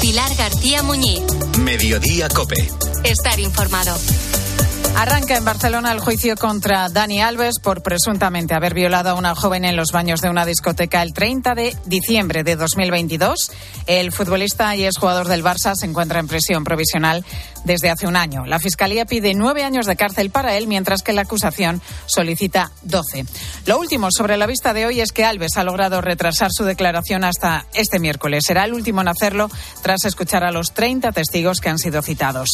Pilar 0.00 0.34
García 0.36 0.82
Muñiz. 0.82 1.22
Mediodía 1.60 2.28
Cope. 2.28 2.68
Estar 3.04 3.38
informado. 3.38 3.94
Arranca 4.96 5.36
en 5.36 5.44
Barcelona 5.44 5.92
el 5.92 6.00
juicio 6.00 6.36
contra 6.36 6.88
Dani 6.88 7.22
Alves 7.22 7.58
por 7.58 7.82
presuntamente 7.82 8.54
haber 8.54 8.74
violado 8.74 9.10
a 9.10 9.14
una 9.14 9.34
joven 9.34 9.64
en 9.64 9.76
los 9.76 9.92
baños 9.92 10.20
de 10.20 10.28
una 10.28 10.44
discoteca 10.44 11.02
el 11.02 11.14
30 11.14 11.54
de 11.54 11.76
diciembre 11.86 12.44
de 12.44 12.56
2022. 12.56 13.50
El 13.86 14.12
futbolista 14.12 14.76
y 14.76 14.84
exjugador 14.84 15.28
del 15.28 15.42
Barça 15.42 15.74
se 15.74 15.86
encuentra 15.86 16.20
en 16.20 16.28
prisión 16.28 16.64
provisional 16.64 17.24
desde 17.64 17.90
hace 17.90 18.06
un 18.06 18.16
año. 18.16 18.46
La 18.46 18.58
Fiscalía 18.58 19.04
pide 19.04 19.34
nueve 19.34 19.64
años 19.64 19.86
de 19.86 19.96
cárcel 19.96 20.30
para 20.30 20.56
él, 20.56 20.66
mientras 20.66 21.02
que 21.02 21.12
la 21.12 21.22
acusación 21.22 21.80
solicita 22.06 22.70
doce. 22.82 23.24
Lo 23.66 23.78
último 23.78 24.08
sobre 24.10 24.36
la 24.36 24.46
vista 24.46 24.72
de 24.72 24.86
hoy 24.86 25.00
es 25.00 25.12
que 25.12 25.24
Alves 25.24 25.56
ha 25.56 25.64
logrado 25.64 26.00
retrasar 26.00 26.50
su 26.52 26.64
declaración 26.64 27.24
hasta 27.24 27.66
este 27.74 27.98
miércoles. 27.98 28.44
Será 28.46 28.64
el 28.64 28.74
último 28.74 29.00
en 29.00 29.08
hacerlo 29.08 29.50
tras 29.82 30.04
escuchar 30.04 30.44
a 30.44 30.50
los 30.50 30.72
30 30.72 31.12
testigos 31.12 31.60
que 31.60 31.68
han 31.68 31.78
sido 31.78 32.02
citados. 32.02 32.50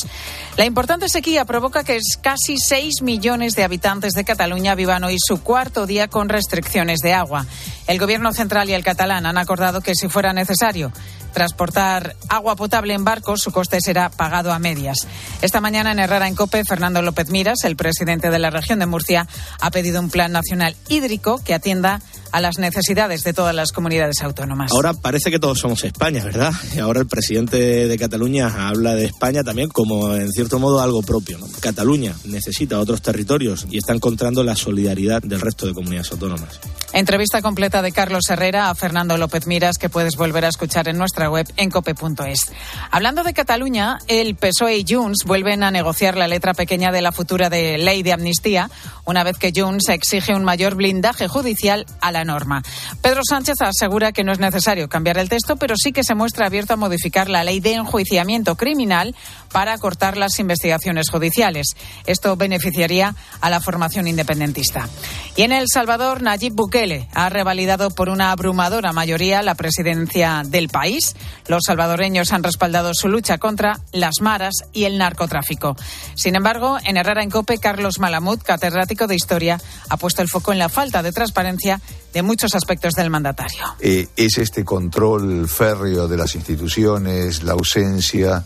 La 0.57 0.65
importante 0.65 1.09
sequía 1.09 1.45
provoca 1.45 1.85
que 1.85 1.99
casi 2.21 2.59
6 2.59 3.03
millones 3.03 3.55
de 3.55 3.65
habitantes 3.65 4.13
de 4.13 4.25
Cataluña 4.25 4.75
vivan 4.75 5.05
hoy 5.05 5.17
su 5.19 5.43
cuarto 5.43 5.87
día 5.87 6.09
con 6.09 6.29
restricciones 6.29 7.01
de 7.01 7.15
agua. 7.15 7.47
El 7.87 7.99
Gobierno 7.99 8.33
central 8.33 8.69
y 8.69 8.75
el 8.75 8.83
catalán 8.83 9.27
han 9.27 9.39
acordado 9.39 9.81
que 9.81 9.95
si 9.95 10.09
fuera 10.09 10.33
necesario 10.33 10.93
transportar 11.37 12.17
agua 12.31 12.57
potable 12.57 12.95
en 12.95 13.05
barcos, 13.05 13.43
su 13.43 13.53
coste 13.53 13.79
será 13.83 14.09
pagado 14.09 14.55
a 14.55 14.59
medias. 14.59 15.07
Esta 15.43 15.61
mañana 15.61 15.93
en 15.93 15.99
Herrera 15.99 16.29
en 16.29 16.35
Cope, 16.35 16.65
Fernando 16.65 17.03
López 17.03 17.29
Miras, 17.29 17.65
el 17.65 17.77
presidente 17.77 18.31
de 18.31 18.39
la 18.39 18.49
región 18.49 18.79
de 18.79 18.87
Murcia, 18.87 19.29
ha 19.61 19.71
pedido 19.71 20.01
un 20.01 20.09
plan 20.09 20.33
nacional 20.33 20.77
hídrico 20.89 21.39
que 21.45 21.53
atienda 21.53 22.01
a 22.33 22.41
las 22.41 22.59
necesidades 22.59 23.23
de 23.23 23.35
todas 23.35 23.55
las 23.55 23.73
comunidades 23.73 24.23
autónomas. 24.23 24.73
Ahora 24.73 24.95
parece 24.95 25.31
que 25.31 25.39
todos 25.39 25.59
somos 25.59 25.85
España, 25.85 26.25
¿verdad? 26.25 26.53
Y 26.75 26.79
ahora 26.79 27.01
el 27.01 27.07
presidente 27.07 27.87
de 27.87 27.99
Cataluña 27.99 28.69
habla 28.69 28.95
de 28.95 29.05
España 29.05 29.45
también 29.45 29.69
como, 29.69 30.15
en 30.15 30.31
cierto 30.33 30.59
modo, 30.59 30.81
algo 30.81 31.03
propio. 31.03 31.39
¿no? 31.39 31.47
Cataluña 31.61 32.15
necesita 32.25 32.81
otros 32.81 33.03
territorios 33.03 33.67
y 33.71 33.79
está 33.79 33.93
encontrando 33.93 34.43
la 34.43 34.57
solidaridad 34.57 35.23
del 35.23 35.41
resto 35.41 35.67
de 35.67 35.75
comunidades 35.75 36.13
autónomas. 36.13 36.61
Entrevista 36.93 37.43
completa 37.43 37.83
de 37.83 37.93
Carlos 37.93 38.29
Herrera 38.29 38.71
a 38.71 38.75
Fernando 38.75 39.17
López 39.19 39.47
Miras 39.47 39.77
que 39.79 39.89
puedes 39.89 40.17
volver 40.17 40.45
a 40.45 40.49
escuchar 40.49 40.89
en 40.89 40.99
nuestra 40.99 41.26
web 41.31 41.47
en 41.57 41.71
cope.es. 41.71 42.53
Hablando 42.91 43.23
de 43.23 43.35
Cataluña, 43.35 43.99
el 44.09 44.35
PSOE 44.37 44.79
y 44.79 44.85
Junts 44.89 45.25
vuelven 45.25 45.63
a 45.63 45.71
negociar 45.71 46.17
la 46.17 46.29
letra 46.29 46.55
pequeña 46.55 46.93
de 46.93 47.03
la 47.03 47.13
futura 47.13 47.49
ley 47.49 48.03
de 48.03 48.13
amnistía, 48.13 48.71
una 49.05 49.25
vez 49.25 49.39
que 49.39 49.53
Junts 49.55 49.89
exige 49.89 50.35
un 50.35 50.45
mayor 50.45 50.75
blindaje 50.75 51.29
judicial 51.29 51.87
a 52.01 52.13
la 52.13 52.25
norma. 52.25 52.63
Pedro 53.03 53.23
Sánchez 53.29 53.57
asegura 53.61 54.13
que 54.13 54.25
no 54.25 54.33
es 54.33 54.39
necesario 54.39 54.89
cambiar 54.89 55.19
el 55.19 55.29
texto, 55.29 55.57
pero 55.57 55.75
sí 55.77 55.93
que 55.93 56.05
se 56.05 56.15
muestra 56.15 56.47
abierto 56.47 56.75
a 56.75 56.77
modificar 56.77 57.29
la 57.29 57.45
ley 57.45 57.61
de 57.61 57.75
enjuiciamiento 57.75 58.57
criminal 58.57 59.15
para 59.53 59.73
acortar 59.73 60.17
las 60.17 60.39
investigaciones 60.39 61.11
judiciales. 61.11 61.69
Esto 62.07 62.37
beneficiaría 62.37 63.15
a 63.41 63.51
la 63.51 63.61
formación 63.61 64.07
independentista. 64.09 64.89
Y 65.37 65.43
en 65.43 65.53
El 65.53 65.67
Salvador, 65.73 66.23
Nayib 66.23 66.55
Bukele 66.55 67.09
ha 67.13 67.29
revalidado 67.29 67.91
por 67.91 68.09
una 68.09 68.31
abrumadora 68.31 68.93
mayoría 68.93 69.43
la 69.43 69.55
presidencia 69.55 70.43
del 70.47 70.69
país. 70.69 71.15
Los 71.47 71.65
salvadoreños 71.67 72.33
han 72.33 72.43
respaldado 72.43 72.95
su 72.95 73.09
lucha 73.09 73.39
contra 73.39 73.81
las 73.93 74.21
maras 74.21 74.55
y 74.73 74.85
el 74.85 74.99
narcotráfico. 74.99 75.77
Sin 76.15 76.37
embargo, 76.37 76.79
en 76.85 76.97
Herrera 76.97 77.23
en 77.23 77.31
Cope, 77.31 77.59
Carlos 77.59 77.99
Malamud, 77.99 78.41
catedrático 78.43 79.07
de 79.07 79.15
Historia, 79.15 79.61
ha 79.89 79.97
puesto 79.97 80.23
el 80.23 80.29
foco 80.29 80.53
en 80.53 80.59
la 80.59 80.69
falta 80.69 81.03
de 81.03 81.13
transparencia 81.13 81.81
de 82.13 82.23
muchos 82.23 82.55
aspectos 82.55 82.95
del 82.95 83.11
mandatario. 83.11 83.77
Eh, 83.81 84.09
es 84.17 84.39
este 84.39 84.65
control 84.65 85.49
férreo 85.49 86.09
de 86.09 86.17
las 86.17 86.35
instituciones, 86.35 87.43
la 87.43 87.53
ausencia 87.53 88.45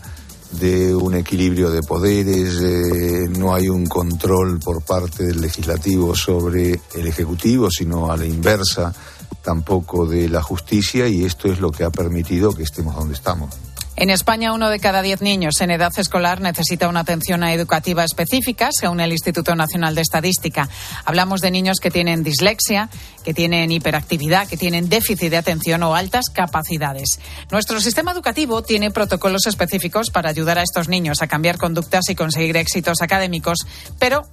de 0.51 0.93
un 0.95 1.15
equilibrio 1.15 1.69
de 1.69 1.81
poderes, 1.81 2.61
no 3.37 3.53
hay 3.53 3.69
un 3.69 3.85
control 3.85 4.59
por 4.59 4.81
parte 4.81 5.23
del 5.23 5.41
legislativo 5.41 6.15
sobre 6.15 6.79
el 6.93 7.07
ejecutivo, 7.07 7.69
sino 7.71 8.11
a 8.11 8.17
la 8.17 8.25
inversa 8.25 8.93
tampoco 9.41 10.05
de 10.05 10.29
la 10.29 10.41
justicia 10.41 11.07
y 11.07 11.23
esto 11.23 11.51
es 11.51 11.59
lo 11.59 11.71
que 11.71 11.83
ha 11.83 11.89
permitido 11.89 12.53
que 12.53 12.63
estemos 12.63 12.95
donde 12.95 13.15
estamos. 13.15 13.70
En 14.01 14.09
España, 14.09 14.51
uno 14.51 14.71
de 14.71 14.79
cada 14.79 15.03
diez 15.03 15.21
niños 15.21 15.61
en 15.61 15.69
edad 15.69 15.91
escolar 15.95 16.41
necesita 16.41 16.87
una 16.87 17.01
atención 17.01 17.43
educativa 17.43 18.03
específica, 18.03 18.69
según 18.71 18.99
el 18.99 19.11
Instituto 19.11 19.55
Nacional 19.55 19.93
de 19.93 20.01
Estadística. 20.01 20.67
Hablamos 21.05 21.39
de 21.39 21.51
niños 21.51 21.77
que 21.79 21.91
tienen 21.91 22.23
dislexia, 22.23 22.89
que 23.23 23.35
tienen 23.35 23.71
hiperactividad, 23.71 24.47
que 24.47 24.57
tienen 24.57 24.89
déficit 24.89 25.29
de 25.29 25.37
atención 25.37 25.83
o 25.83 25.93
altas 25.93 26.31
capacidades. 26.33 27.19
Nuestro 27.51 27.79
sistema 27.79 28.11
educativo 28.11 28.63
tiene 28.63 28.89
protocolos 28.89 29.45
específicos 29.45 30.09
para 30.09 30.31
ayudar 30.31 30.57
a 30.57 30.63
estos 30.63 30.89
niños 30.89 31.21
a 31.21 31.27
cambiar 31.27 31.59
conductas 31.59 32.09
y 32.09 32.15
conseguir 32.15 32.57
éxitos 32.57 33.03
académicos, 33.03 33.67
pero 33.99 34.23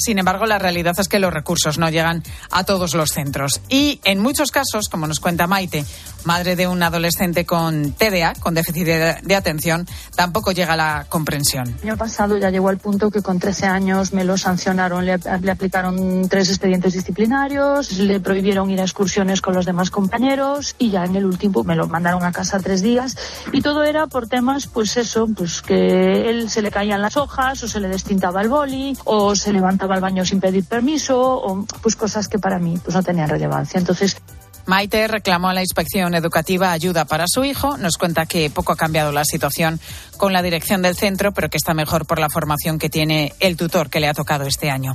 sin 0.00 0.18
embargo, 0.18 0.46
la 0.46 0.58
realidad 0.58 0.98
es 0.98 1.08
que 1.08 1.18
los 1.18 1.32
recursos 1.32 1.76
no 1.76 1.90
llegan 1.90 2.22
a 2.50 2.64
todos 2.64 2.94
los 2.94 3.10
centros. 3.10 3.60
Y 3.68 4.00
en 4.04 4.18
muchos 4.18 4.50
casos, 4.50 4.88
como 4.88 5.06
nos 5.06 5.20
cuenta 5.20 5.46
Maite, 5.46 5.84
madre 6.24 6.56
de 6.56 6.66
un 6.66 6.82
adolescente 6.82 7.44
con 7.44 7.92
TDA, 7.92 8.34
con 8.40 8.54
déficit 8.54 8.86
de, 8.86 9.16
de 9.22 9.36
atención, 9.36 9.86
tampoco 10.14 10.52
llega 10.52 10.76
la 10.76 11.06
comprensión. 11.08 11.68
El 11.82 11.90
año 11.90 11.96
pasado 11.96 12.38
ya 12.38 12.50
llegó 12.50 12.68
al 12.68 12.78
punto 12.78 13.10
que 13.10 13.22
con 13.22 13.38
13 13.38 13.66
años 13.66 14.12
me 14.12 14.24
lo 14.24 14.36
sancionaron, 14.36 15.06
le, 15.06 15.18
le 15.18 15.50
aplicaron 15.50 16.28
tres 16.28 16.48
expedientes 16.48 16.92
disciplinarios, 16.92 17.92
le 17.92 18.20
prohibieron 18.20 18.70
ir 18.70 18.80
a 18.80 18.84
excursiones 18.84 19.40
con 19.40 19.54
los 19.54 19.66
demás 19.66 19.90
compañeros 19.90 20.74
y 20.78 20.90
ya 20.90 21.04
en 21.04 21.16
el 21.16 21.24
último 21.24 21.64
me 21.64 21.76
lo 21.76 21.88
mandaron 21.88 22.24
a 22.24 22.32
casa 22.32 22.58
tres 22.60 22.82
días 22.82 23.16
y 23.52 23.62
todo 23.62 23.84
era 23.84 24.06
por 24.06 24.28
temas, 24.28 24.66
pues 24.66 24.96
eso, 24.96 25.28
pues 25.36 25.62
que 25.62 26.30
él 26.30 26.50
se 26.50 26.62
le 26.62 26.70
caían 26.70 27.02
las 27.02 27.16
hojas 27.16 27.62
o 27.62 27.68
se 27.68 27.80
le 27.80 27.88
destintaba 27.88 28.42
el 28.42 28.48
boli 28.48 28.96
o 29.04 29.34
se 29.34 29.52
levantaba 29.52 29.94
al 29.94 30.00
baño 30.00 30.24
sin 30.24 30.40
pedir 30.40 30.64
permiso 30.64 31.20
o 31.20 31.64
pues 31.82 31.96
cosas 31.96 32.28
que 32.28 32.38
para 32.38 32.58
mí 32.58 32.78
pues 32.82 32.94
no 32.94 33.02
tenían 33.02 33.28
relevancia. 33.28 33.78
Entonces 33.78 34.16
Maite 34.70 35.08
reclamó 35.08 35.48
a 35.48 35.52
la 35.52 35.62
inspección 35.62 36.14
educativa 36.14 36.70
ayuda 36.70 37.04
para 37.04 37.24
su 37.26 37.42
hijo. 37.42 37.76
Nos 37.76 37.96
cuenta 37.96 38.26
que 38.26 38.50
poco 38.50 38.70
ha 38.70 38.76
cambiado 38.76 39.10
la 39.10 39.24
situación 39.24 39.80
con 40.20 40.34
la 40.34 40.42
dirección 40.42 40.82
del 40.82 40.96
centro, 40.96 41.32
pero 41.32 41.48
que 41.48 41.56
está 41.56 41.72
mejor 41.72 42.04
por 42.04 42.18
la 42.18 42.28
formación 42.28 42.78
que 42.78 42.90
tiene 42.90 43.32
el 43.40 43.56
tutor 43.56 43.88
que 43.88 44.00
le 44.00 44.06
ha 44.06 44.12
tocado 44.12 44.44
este 44.44 44.70
año. 44.70 44.92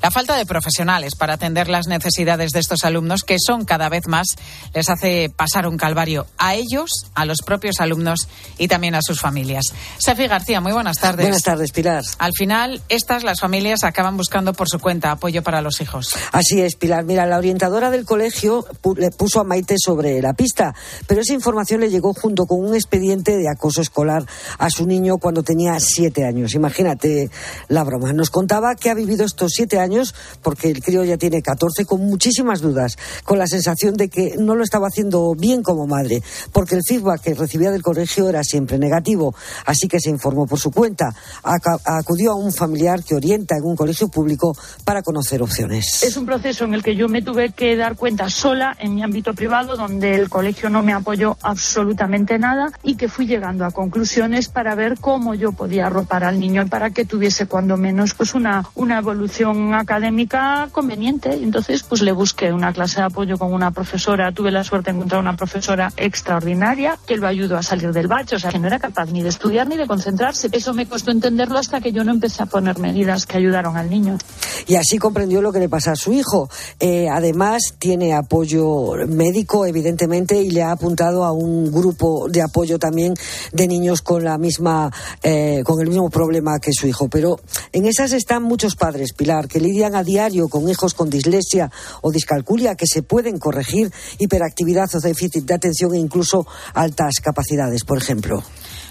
La 0.00 0.12
falta 0.12 0.36
de 0.36 0.46
profesionales 0.46 1.16
para 1.16 1.34
atender 1.34 1.68
las 1.68 1.88
necesidades 1.88 2.52
de 2.52 2.60
estos 2.60 2.84
alumnos, 2.84 3.24
que 3.24 3.38
son 3.44 3.64
cada 3.64 3.88
vez 3.88 4.06
más, 4.06 4.28
les 4.72 4.88
hace 4.88 5.32
pasar 5.34 5.66
un 5.66 5.78
calvario 5.78 6.28
a 6.38 6.54
ellos, 6.54 6.90
a 7.16 7.24
los 7.24 7.38
propios 7.44 7.80
alumnos 7.80 8.28
y 8.56 8.68
también 8.68 8.94
a 8.94 9.02
sus 9.02 9.18
familias. 9.18 9.64
Sefi 9.98 10.28
García, 10.28 10.60
muy 10.60 10.70
buenas 10.70 10.98
tardes. 10.98 11.26
Buenas 11.26 11.42
tardes, 11.42 11.72
Pilar. 11.72 12.04
Al 12.20 12.32
final, 12.32 12.80
estas, 12.88 13.24
las 13.24 13.40
familias, 13.40 13.82
acaban 13.82 14.16
buscando 14.16 14.52
por 14.52 14.68
su 14.68 14.78
cuenta 14.78 15.10
apoyo 15.10 15.42
para 15.42 15.60
los 15.60 15.80
hijos. 15.80 16.14
Así 16.30 16.60
es, 16.60 16.76
Pilar. 16.76 17.02
Mira, 17.02 17.26
la 17.26 17.38
orientadora 17.38 17.90
del 17.90 18.04
colegio 18.04 18.64
le 18.96 19.10
puso 19.10 19.40
a 19.40 19.44
Maite 19.44 19.74
sobre 19.76 20.22
la 20.22 20.34
pista, 20.34 20.72
pero 21.08 21.22
esa 21.22 21.34
información 21.34 21.80
le 21.80 21.90
llegó 21.90 22.14
junto 22.14 22.46
con 22.46 22.64
un 22.64 22.76
expediente 22.76 23.36
de 23.36 23.50
acoso 23.50 23.82
escolar 23.82 24.24
a 24.56 24.67
su 24.70 24.86
niño 24.86 25.18
cuando 25.18 25.42
tenía 25.42 25.78
siete 25.80 26.24
años. 26.24 26.54
Imagínate 26.54 27.30
la 27.68 27.84
broma. 27.84 28.12
Nos 28.12 28.30
contaba 28.30 28.74
que 28.74 28.90
ha 28.90 28.94
vivido 28.94 29.24
estos 29.24 29.52
siete 29.54 29.78
años, 29.78 30.14
porque 30.42 30.70
el 30.70 30.82
crío 30.82 31.04
ya 31.04 31.16
tiene 31.16 31.42
14, 31.42 31.84
con 31.84 32.00
muchísimas 32.06 32.60
dudas, 32.60 32.96
con 33.24 33.38
la 33.38 33.46
sensación 33.46 33.94
de 33.94 34.08
que 34.08 34.36
no 34.38 34.54
lo 34.54 34.64
estaba 34.64 34.88
haciendo 34.88 35.34
bien 35.34 35.62
como 35.62 35.86
madre, 35.86 36.22
porque 36.52 36.74
el 36.74 36.82
feedback 36.82 37.22
que 37.22 37.34
recibía 37.34 37.70
del 37.70 37.82
colegio 37.82 38.28
era 38.28 38.42
siempre 38.44 38.78
negativo. 38.78 39.34
Así 39.66 39.88
que 39.88 40.00
se 40.00 40.10
informó 40.10 40.46
por 40.46 40.58
su 40.58 40.70
cuenta. 40.70 41.14
Acudió 41.42 42.32
a 42.32 42.36
un 42.36 42.52
familiar 42.52 43.02
que 43.02 43.14
orienta 43.14 43.56
en 43.56 43.64
un 43.64 43.76
colegio 43.76 44.08
público 44.08 44.56
para 44.84 45.02
conocer 45.02 45.42
opciones. 45.42 46.02
Es 46.02 46.16
un 46.16 46.26
proceso 46.26 46.64
en 46.64 46.74
el 46.74 46.82
que 46.82 46.96
yo 46.96 47.08
me 47.08 47.22
tuve 47.22 47.52
que 47.52 47.76
dar 47.76 47.96
cuenta 47.96 48.30
sola 48.30 48.76
en 48.78 48.94
mi 48.94 49.02
ámbito 49.02 49.34
privado, 49.34 49.76
donde 49.76 50.14
el 50.14 50.28
colegio 50.28 50.70
no 50.70 50.82
me 50.82 50.92
apoyó 50.92 51.36
absolutamente 51.42 52.38
nada 52.38 52.72
y 52.82 52.96
que 52.96 53.08
fui 53.08 53.26
llegando 53.26 53.64
a 53.64 53.70
conclusiones 53.70 54.48
para 54.58 54.74
ver 54.74 54.98
cómo 55.00 55.36
yo 55.36 55.52
podía 55.52 55.86
arropar 55.86 56.24
al 56.24 56.40
niño 56.40 56.66
para 56.66 56.90
que 56.90 57.04
tuviese 57.04 57.46
cuando 57.46 57.76
menos 57.76 58.14
pues 58.14 58.34
una, 58.34 58.68
una 58.74 58.98
evolución 58.98 59.72
académica 59.72 60.68
conveniente. 60.72 61.32
Entonces 61.32 61.84
pues 61.84 62.02
le 62.02 62.10
busqué 62.10 62.52
una 62.52 62.72
clase 62.72 62.98
de 62.98 63.06
apoyo 63.06 63.38
con 63.38 63.52
una 63.52 63.70
profesora, 63.70 64.32
tuve 64.32 64.50
la 64.50 64.64
suerte 64.64 64.90
de 64.90 64.96
encontrar 64.96 65.20
una 65.20 65.36
profesora 65.36 65.92
extraordinaria 65.96 66.98
que 67.06 67.16
lo 67.16 67.28
ayudó 67.28 67.56
a 67.56 67.62
salir 67.62 67.92
del 67.92 68.08
bache, 68.08 68.34
o 68.34 68.38
sea 68.40 68.50
que 68.50 68.58
no 68.58 68.66
era 68.66 68.80
capaz 68.80 69.12
ni 69.12 69.22
de 69.22 69.28
estudiar 69.28 69.68
ni 69.68 69.76
de 69.76 69.86
concentrarse. 69.86 70.48
Eso 70.50 70.74
me 70.74 70.86
costó 70.86 71.12
entenderlo 71.12 71.56
hasta 71.56 71.80
que 71.80 71.92
yo 71.92 72.02
no 72.02 72.10
empecé 72.10 72.42
a 72.42 72.46
poner 72.46 72.80
medidas 72.80 73.26
que 73.26 73.36
ayudaron 73.36 73.76
al 73.76 73.88
niño. 73.88 74.18
Y 74.66 74.74
así 74.74 74.98
comprendió 74.98 75.40
lo 75.40 75.52
que 75.52 75.60
le 75.60 75.68
pasa 75.68 75.92
a 75.92 75.96
su 75.96 76.12
hijo. 76.12 76.50
Eh, 76.80 77.08
además 77.08 77.74
tiene 77.78 78.12
apoyo 78.12 78.94
médico, 79.06 79.66
evidentemente, 79.66 80.42
y 80.42 80.50
le 80.50 80.64
ha 80.64 80.72
apuntado 80.72 81.22
a 81.24 81.30
un 81.30 81.70
grupo 81.70 82.28
de 82.28 82.42
apoyo 82.42 82.80
también 82.80 83.14
de 83.52 83.68
niños 83.68 84.02
con 84.02 84.24
la 84.24 84.37
misma, 84.38 84.90
eh, 85.22 85.62
con 85.64 85.80
el 85.80 85.88
mismo 85.88 86.10
problema 86.10 86.58
que 86.58 86.72
su 86.72 86.86
hijo. 86.86 87.08
Pero 87.08 87.40
en 87.72 87.86
esas 87.86 88.12
están 88.12 88.42
muchos 88.42 88.76
padres, 88.76 89.12
Pilar, 89.12 89.48
que 89.48 89.60
lidian 89.60 89.94
a 89.94 90.04
diario 90.04 90.48
con 90.48 90.68
hijos 90.68 90.94
con 90.94 91.10
dislexia 91.10 91.70
o 92.00 92.10
discalculia 92.10 92.74
que 92.74 92.86
se 92.86 93.02
pueden 93.02 93.38
corregir, 93.38 93.92
hiperactividad 94.18 94.88
o 94.94 95.00
déficit 95.00 95.44
de 95.44 95.54
atención 95.54 95.94
e 95.94 95.98
incluso 95.98 96.46
altas 96.74 97.20
capacidades, 97.22 97.84
por 97.84 97.98
ejemplo. 97.98 98.42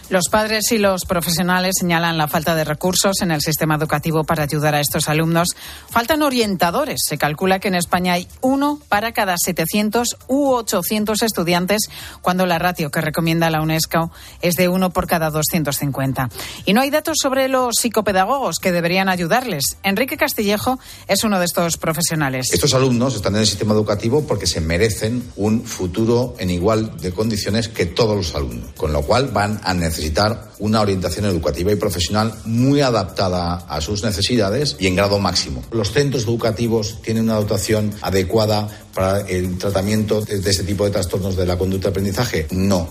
Los 0.10 0.30
padres 0.32 0.72
y 0.72 0.78
los 0.78 1.04
profesionales 1.04 1.76
señalan 1.78 2.18
la 2.18 2.30
falta 2.30 2.56
de 2.56 2.64
recursos 2.64 3.18
en 3.22 3.30
el 3.30 3.42
sistema 3.42 3.76
educativo 3.76 4.24
para 4.24 4.44
ayudar 4.44 4.74
a 4.74 4.80
estos 4.80 5.10
alumnos. 5.10 5.50
Faltan 5.90 6.22
orientadores. 6.22 7.02
Se 7.06 7.18
calcula 7.18 7.60
que 7.60 7.68
en 7.68 7.76
España 7.76 8.14
hay 8.14 8.26
uno 8.40 8.80
para 8.88 9.12
cada 9.12 9.36
700 9.38 10.16
u 10.30 10.52
800 10.52 11.24
estudiantes, 11.24 11.90
cuando 12.22 12.46
la 12.46 12.58
ratio 12.58 12.90
que 12.90 13.02
recomienda 13.02 13.50
la 13.50 13.62
UNESCO 13.62 14.10
es 14.42 14.56
de 14.56 14.70
uno 14.70 14.92
por 14.92 15.08
cada 15.08 15.30
250. 15.30 16.30
Y 16.64 16.72
no 16.72 16.80
hay 16.80 16.90
datos 16.90 17.18
sobre 17.22 17.50
los 17.50 17.76
psicopedagogos 17.76 18.60
que 18.62 18.72
deberían 18.72 19.10
ayudarles. 19.10 19.76
Enrique 19.84 20.16
Castillejo 20.16 20.80
es 21.10 21.26
uno 21.26 21.38
de 21.38 21.46
estos 21.46 21.76
profesionales. 21.76 22.48
Estos 22.54 22.74
alumnos 22.74 23.14
están 23.14 23.36
en 23.36 23.42
el 23.42 23.48
sistema 23.48 23.74
educativo 23.74 24.26
porque 24.26 24.48
se 24.48 24.62
merecen 24.62 25.30
un 25.36 25.66
futuro 25.66 26.34
en 26.40 26.50
igual 26.50 26.96
de 26.96 27.12
condiciones 27.12 27.68
que 27.68 27.86
todos 27.86 28.16
los 28.16 28.36
alumnos, 28.36 28.72
con 28.78 28.94
lo 28.94 29.02
cual 29.02 29.32
van 29.34 29.60
a 29.66 29.74
necesitar 29.74 29.97
necesitar 29.98 30.52
una 30.60 30.82
orientación 30.82 31.26
educativa 31.26 31.72
y 31.72 31.76
profesional 31.76 32.34
muy 32.46 32.82
adaptada 32.82 33.66
a 33.68 33.82
sus 33.82 34.04
necesidades 34.04 34.76
y 34.80 34.88
en 34.88 34.96
grado 34.96 35.20
máximo. 35.20 35.64
Los 35.72 35.92
centros 35.92 36.24
educativos 36.24 37.02
tienen 37.02 37.24
una 37.24 37.36
dotación 37.36 37.94
adecuada 38.02 38.68
para 38.94 39.22
el 39.22 39.58
tratamiento 39.58 40.22
de 40.22 40.50
este 40.50 40.64
tipo 40.64 40.86
de 40.86 40.92
trastornos 40.92 41.36
de 41.36 41.46
la 41.46 41.58
conducta 41.58 41.88
de 41.88 41.92
aprendizaje? 41.92 42.48
No. 42.52 42.90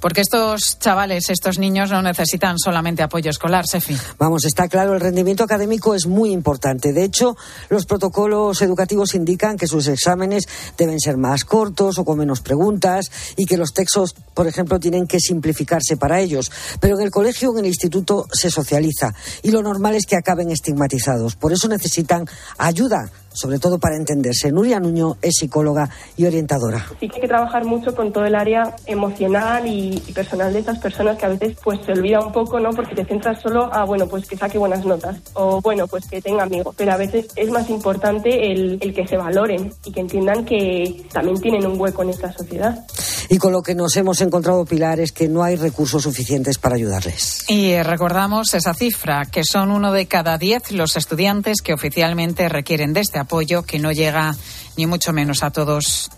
Porque 0.00 0.20
estos 0.20 0.78
chavales, 0.78 1.30
estos 1.30 1.58
niños 1.58 1.90
no 1.90 2.02
necesitan 2.02 2.58
solamente 2.58 3.02
apoyo 3.02 3.30
escolar, 3.30 3.66
Sefi. 3.66 3.96
Vamos, 4.18 4.44
está 4.44 4.68
claro, 4.68 4.94
el 4.94 5.00
rendimiento 5.00 5.44
académico 5.44 5.94
es 5.94 6.06
muy 6.06 6.30
importante. 6.30 6.92
De 6.92 7.04
hecho, 7.04 7.36
los 7.68 7.86
protocolos 7.86 8.62
educativos 8.62 9.14
indican 9.14 9.56
que 9.56 9.66
sus 9.66 9.88
exámenes 9.88 10.48
deben 10.76 11.00
ser 11.00 11.16
más 11.16 11.44
cortos 11.44 11.98
o 11.98 12.04
con 12.04 12.18
menos 12.18 12.40
preguntas 12.40 13.10
y 13.36 13.46
que 13.46 13.56
los 13.56 13.72
textos, 13.72 14.14
por 14.34 14.46
ejemplo, 14.46 14.78
tienen 14.78 15.06
que 15.06 15.20
simplificarse 15.20 15.96
para 15.96 16.20
ellos. 16.20 16.50
Pero 16.80 16.98
en 16.98 17.04
el 17.04 17.10
colegio 17.10 17.50
en 17.52 17.58
el 17.58 17.66
instituto 17.66 18.26
se 18.32 18.50
socializa 18.50 19.14
y 19.42 19.50
lo 19.50 19.62
normal 19.62 19.94
es 19.94 20.06
que 20.06 20.16
acaben 20.16 20.50
estigmatizados. 20.50 21.36
Por 21.36 21.52
eso 21.52 21.68
necesitan 21.68 22.26
ayuda 22.58 23.10
sobre 23.32 23.58
todo 23.58 23.78
para 23.78 23.96
entenderse. 23.96 24.50
Nuria 24.52 24.80
Nuño 24.80 25.16
es 25.22 25.36
psicóloga 25.36 25.88
y 26.16 26.26
orientadora. 26.26 26.86
Sí 27.00 27.08
que 27.08 27.16
hay 27.16 27.20
que 27.22 27.28
trabajar 27.28 27.64
mucho 27.64 27.94
con 27.94 28.12
todo 28.12 28.24
el 28.24 28.34
área 28.34 28.74
emocional 28.86 29.66
y, 29.66 30.02
personal 30.14 30.52
de 30.52 30.60
esas 30.60 30.78
personas 30.78 31.16
que 31.16 31.26
a 31.26 31.28
veces 31.28 31.56
pues 31.62 31.78
se 31.84 31.92
olvida 31.92 32.20
un 32.20 32.32
poco, 32.32 32.58
¿no? 32.58 32.70
Porque 32.70 32.94
te 32.94 33.04
centras 33.04 33.40
solo 33.40 33.72
a, 33.72 33.84
bueno, 33.84 34.08
pues 34.08 34.26
que 34.26 34.36
saque 34.36 34.58
buenas 34.58 34.84
notas 34.84 35.16
o, 35.34 35.60
bueno, 35.60 35.86
pues 35.86 36.06
que 36.08 36.20
tenga 36.20 36.42
amigos. 36.42 36.74
Pero 36.76 36.92
a 36.92 36.96
veces 36.96 37.28
es 37.36 37.50
más 37.50 37.70
importante 37.70 38.50
el, 38.50 38.78
el 38.80 38.94
que 38.94 39.06
se 39.06 39.16
valoren 39.16 39.72
y 39.84 39.92
que 39.92 40.00
entiendan 40.00 40.44
que 40.44 41.06
también 41.12 41.40
tienen 41.40 41.66
un 41.66 41.80
hueco 41.80 42.02
en 42.02 42.10
esta 42.10 42.32
sociedad. 42.32 42.84
Y 43.30 43.36
con 43.36 43.52
lo 43.52 43.62
que 43.62 43.74
nos 43.74 43.94
hemos 43.96 44.20
encontrado, 44.22 44.64
Pilar, 44.64 45.00
es 45.00 45.12
que 45.12 45.28
no 45.28 45.42
hay 45.42 45.56
recursos 45.56 46.02
suficientes 46.02 46.56
para 46.56 46.76
ayudarles. 46.76 47.44
Y 47.48 47.80
recordamos 47.82 48.54
esa 48.54 48.72
cifra, 48.72 49.26
que 49.26 49.42
son 49.44 49.70
uno 49.70 49.92
de 49.92 50.06
cada 50.06 50.38
diez 50.38 50.72
los 50.72 50.96
estudiantes 50.96 51.60
que 51.62 51.74
oficialmente 51.74 52.48
requieren 52.48 52.94
de 52.94 53.00
este 53.00 53.17
apoyo, 53.18 53.62
que 53.62 53.78
no 53.78 53.92
llega 53.92 54.34
ni 54.76 54.86
mucho 54.86 55.12
menos 55.12 55.42
a 55.42 55.50
todos 55.50 56.10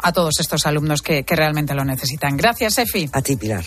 a 0.00 0.12
todos 0.12 0.34
estos 0.38 0.64
alumnos 0.66 1.02
que, 1.02 1.24
que 1.24 1.34
realmente 1.34 1.74
lo 1.74 1.84
necesitan. 1.84 2.36
Gracias, 2.36 2.78
Efi. 2.78 3.10
A 3.12 3.20
ti, 3.20 3.36
Pilar. 3.36 3.64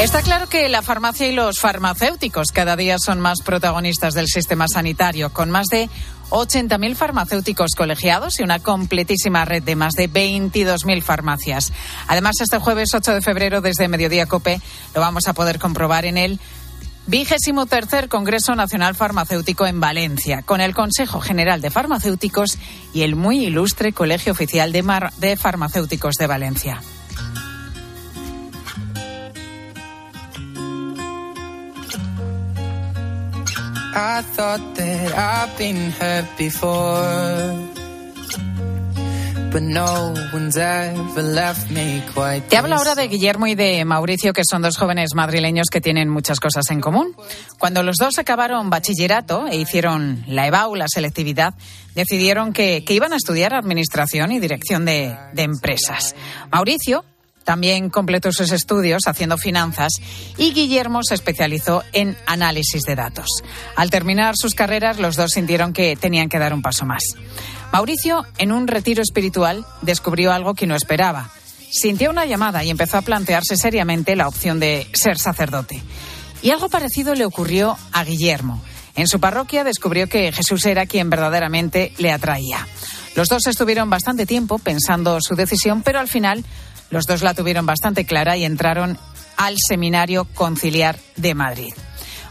Está 0.00 0.22
claro 0.22 0.48
que 0.48 0.68
la 0.68 0.82
farmacia 0.82 1.26
y 1.26 1.32
los 1.32 1.58
farmacéuticos 1.58 2.52
cada 2.52 2.76
día 2.76 2.98
son 3.00 3.18
más 3.18 3.40
protagonistas 3.44 4.14
del 4.14 4.28
sistema 4.28 4.66
sanitario, 4.68 5.32
con 5.32 5.50
más 5.50 5.66
de 5.66 5.90
80.000 6.30 6.94
farmacéuticos 6.94 7.72
colegiados 7.76 8.38
y 8.38 8.44
una 8.44 8.60
completísima 8.60 9.44
red 9.44 9.62
de 9.64 9.74
más 9.74 9.94
de 9.94 10.08
22.000 10.08 11.02
farmacias. 11.02 11.72
Además, 12.06 12.36
este 12.40 12.58
jueves 12.58 12.90
8 12.94 13.14
de 13.14 13.22
febrero, 13.22 13.60
desde 13.60 13.88
Mediodía 13.88 14.26
Cope, 14.26 14.60
lo 14.94 15.00
vamos 15.00 15.26
a 15.26 15.32
poder 15.32 15.58
comprobar 15.58 16.04
en 16.04 16.16
el 16.16 16.38
vigésimo 17.08 17.64
tercer 17.64 18.08
Congreso 18.08 18.54
Nacional 18.54 18.94
Farmacéutico 18.94 19.66
en 19.66 19.80
Valencia, 19.80 20.42
con 20.42 20.60
el 20.60 20.74
Consejo 20.74 21.20
General 21.20 21.60
de 21.62 21.70
Farmacéuticos 21.70 22.58
y 22.92 23.02
el 23.02 23.16
muy 23.16 23.46
ilustre 23.46 23.92
Colegio 23.92 24.32
Oficial 24.32 24.72
de, 24.72 24.84
de 25.16 25.36
Farmacéuticos 25.36 26.14
de 26.16 26.26
Valencia. 26.26 26.80
Te 42.48 42.56
hablo 42.56 42.76
ahora 42.76 42.94
de 42.94 43.08
Guillermo 43.08 43.46
y 43.46 43.54
de 43.54 43.84
Mauricio, 43.84 44.32
que 44.32 44.42
son 44.48 44.62
dos 44.62 44.76
jóvenes 44.76 45.10
madrileños 45.14 45.66
que 45.70 45.80
tienen 45.80 46.08
muchas 46.08 46.40
cosas 46.40 46.64
en 46.70 46.80
común. 46.80 47.14
Cuando 47.58 47.82
los 47.82 47.96
dos 47.96 48.18
acabaron 48.18 48.70
bachillerato 48.70 49.46
e 49.48 49.56
hicieron 49.56 50.24
la 50.26 50.46
EBAU, 50.46 50.74
la 50.74 50.86
selectividad, 50.88 51.54
decidieron 51.94 52.52
que, 52.52 52.84
iban 52.88 53.12
a 53.12 53.16
estudiar 53.16 53.54
administración 53.54 54.32
y 54.32 54.38
dirección 54.38 54.84
de, 54.84 55.16
de 55.32 55.42
empresas. 55.42 56.14
Mauricio 56.50 57.04
también 57.48 57.88
completó 57.88 58.30
sus 58.30 58.52
estudios 58.52 59.04
haciendo 59.06 59.38
finanzas 59.38 59.94
y 60.36 60.52
Guillermo 60.52 61.02
se 61.02 61.14
especializó 61.14 61.82
en 61.94 62.14
análisis 62.26 62.82
de 62.82 62.94
datos. 62.94 63.42
Al 63.74 63.88
terminar 63.88 64.34
sus 64.36 64.54
carreras, 64.54 64.98
los 64.98 65.16
dos 65.16 65.30
sintieron 65.30 65.72
que 65.72 65.96
tenían 65.96 66.28
que 66.28 66.38
dar 66.38 66.52
un 66.52 66.60
paso 66.60 66.84
más. 66.84 67.02
Mauricio, 67.72 68.26
en 68.36 68.52
un 68.52 68.68
retiro 68.68 69.00
espiritual, 69.00 69.64
descubrió 69.80 70.30
algo 70.30 70.52
que 70.52 70.66
no 70.66 70.76
esperaba. 70.76 71.30
Sintió 71.70 72.10
una 72.10 72.26
llamada 72.26 72.64
y 72.64 72.68
empezó 72.68 72.98
a 72.98 73.02
plantearse 73.02 73.56
seriamente 73.56 74.14
la 74.14 74.28
opción 74.28 74.60
de 74.60 74.86
ser 74.92 75.16
sacerdote. 75.16 75.82
Y 76.42 76.50
algo 76.50 76.68
parecido 76.68 77.14
le 77.14 77.24
ocurrió 77.24 77.78
a 77.92 78.04
Guillermo. 78.04 78.62
En 78.94 79.08
su 79.08 79.20
parroquia 79.20 79.64
descubrió 79.64 80.06
que 80.06 80.32
Jesús 80.32 80.66
era 80.66 80.84
quien 80.84 81.08
verdaderamente 81.08 81.94
le 81.96 82.12
atraía. 82.12 82.68
Los 83.16 83.28
dos 83.28 83.46
estuvieron 83.46 83.88
bastante 83.88 84.26
tiempo 84.26 84.58
pensando 84.58 85.18
su 85.22 85.34
decisión, 85.34 85.82
pero 85.82 85.98
al 85.98 86.08
final 86.08 86.44
los 86.90 87.06
dos 87.06 87.22
la 87.22 87.34
tuvieron 87.34 87.66
bastante 87.66 88.04
clara 88.04 88.36
y 88.36 88.44
entraron 88.44 88.98
al 89.36 89.56
Seminario 89.58 90.26
Conciliar 90.34 90.98
de 91.16 91.34
Madrid. 91.34 91.74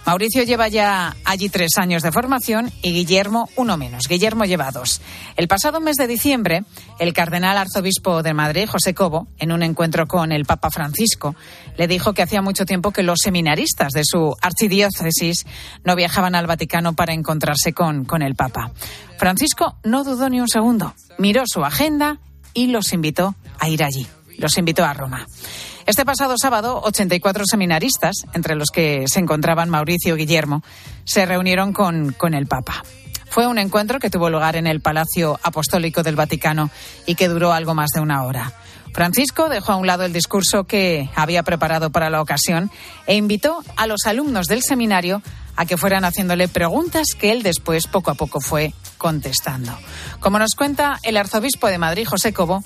Mauricio 0.08 0.43
lleva 0.43 0.70
ya 0.70 1.18
allí 1.26 1.49
tres 1.49 1.72
años 1.78 2.01
de 2.01 2.14
formación 2.14 2.72
y 2.82 2.93
Guillermo 2.93 3.49
uno 3.58 3.76
menos. 3.76 4.03
Guillermo 4.08 4.45
lleva 4.45 4.72
dos. 4.72 5.01
El 5.36 5.49
pasado 5.49 5.82
mes 5.82 5.97
de 5.97 6.08
diciembre, 6.08 6.64
el 6.97 7.12
cardenal 7.12 7.58
arzobispo 7.58 8.24
de 8.24 8.34
Madrid, 8.34 8.70
José 8.70 8.93
Cobo, 8.93 9.28
en 9.38 9.51
un 9.51 9.64
encuentro 9.64 10.08
con 10.08 10.32
el 10.32 10.45
Papa 10.45 10.70
Francisco, 10.72 11.36
le 11.76 11.89
dijo 11.89 12.14
que 12.14 12.22
hacía 12.22 12.41
mucho 12.41 12.66
tiempo 12.66 12.91
que 12.91 13.03
los 13.03 13.20
seminaristas 13.22 13.91
de 13.91 14.03
su 14.05 14.34
archidiócesis 14.41 15.45
no 15.84 15.97
viajaban 15.97 16.36
al 16.36 16.47
Vaticano 16.47 16.93
para 16.93 17.12
encontrarse 17.12 17.74
con, 17.74 18.05
con 18.05 18.22
el 18.22 18.36
Papa. 18.36 18.72
Francisco 19.18 19.76
no 19.84 20.05
dudó 20.05 20.30
ni 20.30 20.39
un 20.39 20.47
segundo, 20.47 20.95
miró 21.18 21.43
su 21.45 21.66
agenda 21.66 22.20
y 22.53 22.68
los 22.68 22.93
invitó 22.93 23.36
a 23.60 23.68
ir 23.68 23.84
allí 23.84 24.08
los 24.38 24.58
invitó 24.58 24.84
a 24.84 24.94
Roma. 24.94 25.28
Este 25.86 26.06
pasado 26.06 26.36
sábado, 26.38 26.82
84 26.84 27.46
seminaristas, 27.50 28.16
entre 28.34 28.56
los 28.56 28.70
que 28.74 29.06
se 29.08 29.20
encontraban 29.20 29.70
Mauricio 29.70 30.16
Guillermo, 30.16 30.64
se 31.06 31.26
reunieron 31.26 31.72
con, 31.74 32.12
con 32.14 32.34
el 32.34 32.46
Papa. 32.48 32.84
Fue 33.30 33.48
un 33.48 33.58
encuentro 33.58 34.00
que 34.00 34.10
tuvo 34.10 34.30
lugar 34.30 34.56
en 34.56 34.68
el 34.68 34.82
Palacio 34.82 35.40
Apostólico 35.44 36.04
del 36.04 36.16
Vaticano 36.16 36.70
y 37.06 37.16
que 37.16 37.28
duró 37.28 37.54
algo 37.54 37.74
más 37.74 37.92
de 37.92 38.02
una 38.02 38.24
hora. 38.24 38.54
Francisco 38.94 39.48
dejó 39.48 39.74
a 39.74 39.76
un 39.76 39.86
lado 39.86 40.06
el 40.06 40.14
discurso 40.14 40.64
que 40.64 41.10
había 41.16 41.44
preparado 41.44 41.92
para 41.92 42.10
la 42.10 42.22
ocasión 42.22 42.72
e 43.06 43.16
invitó 43.16 43.64
a 43.76 43.86
los 43.86 44.06
alumnos 44.06 44.48
del 44.48 44.64
seminario 44.64 45.22
a 45.56 45.66
que 45.66 45.78
fueran 45.78 46.04
haciéndole 46.04 46.48
preguntas 46.48 47.08
que 47.20 47.32
él 47.32 47.44
después 47.44 47.88
poco 47.88 48.12
a 48.12 48.16
poco 48.16 48.40
fue 48.40 48.74
contestando. 48.98 49.78
Como 50.20 50.40
nos 50.40 50.56
cuenta 50.56 51.00
el 51.04 51.18
arzobispo 51.18 51.68
de 51.68 51.78
Madrid, 51.78 52.08
José 52.08 52.34
Cobo, 52.34 52.64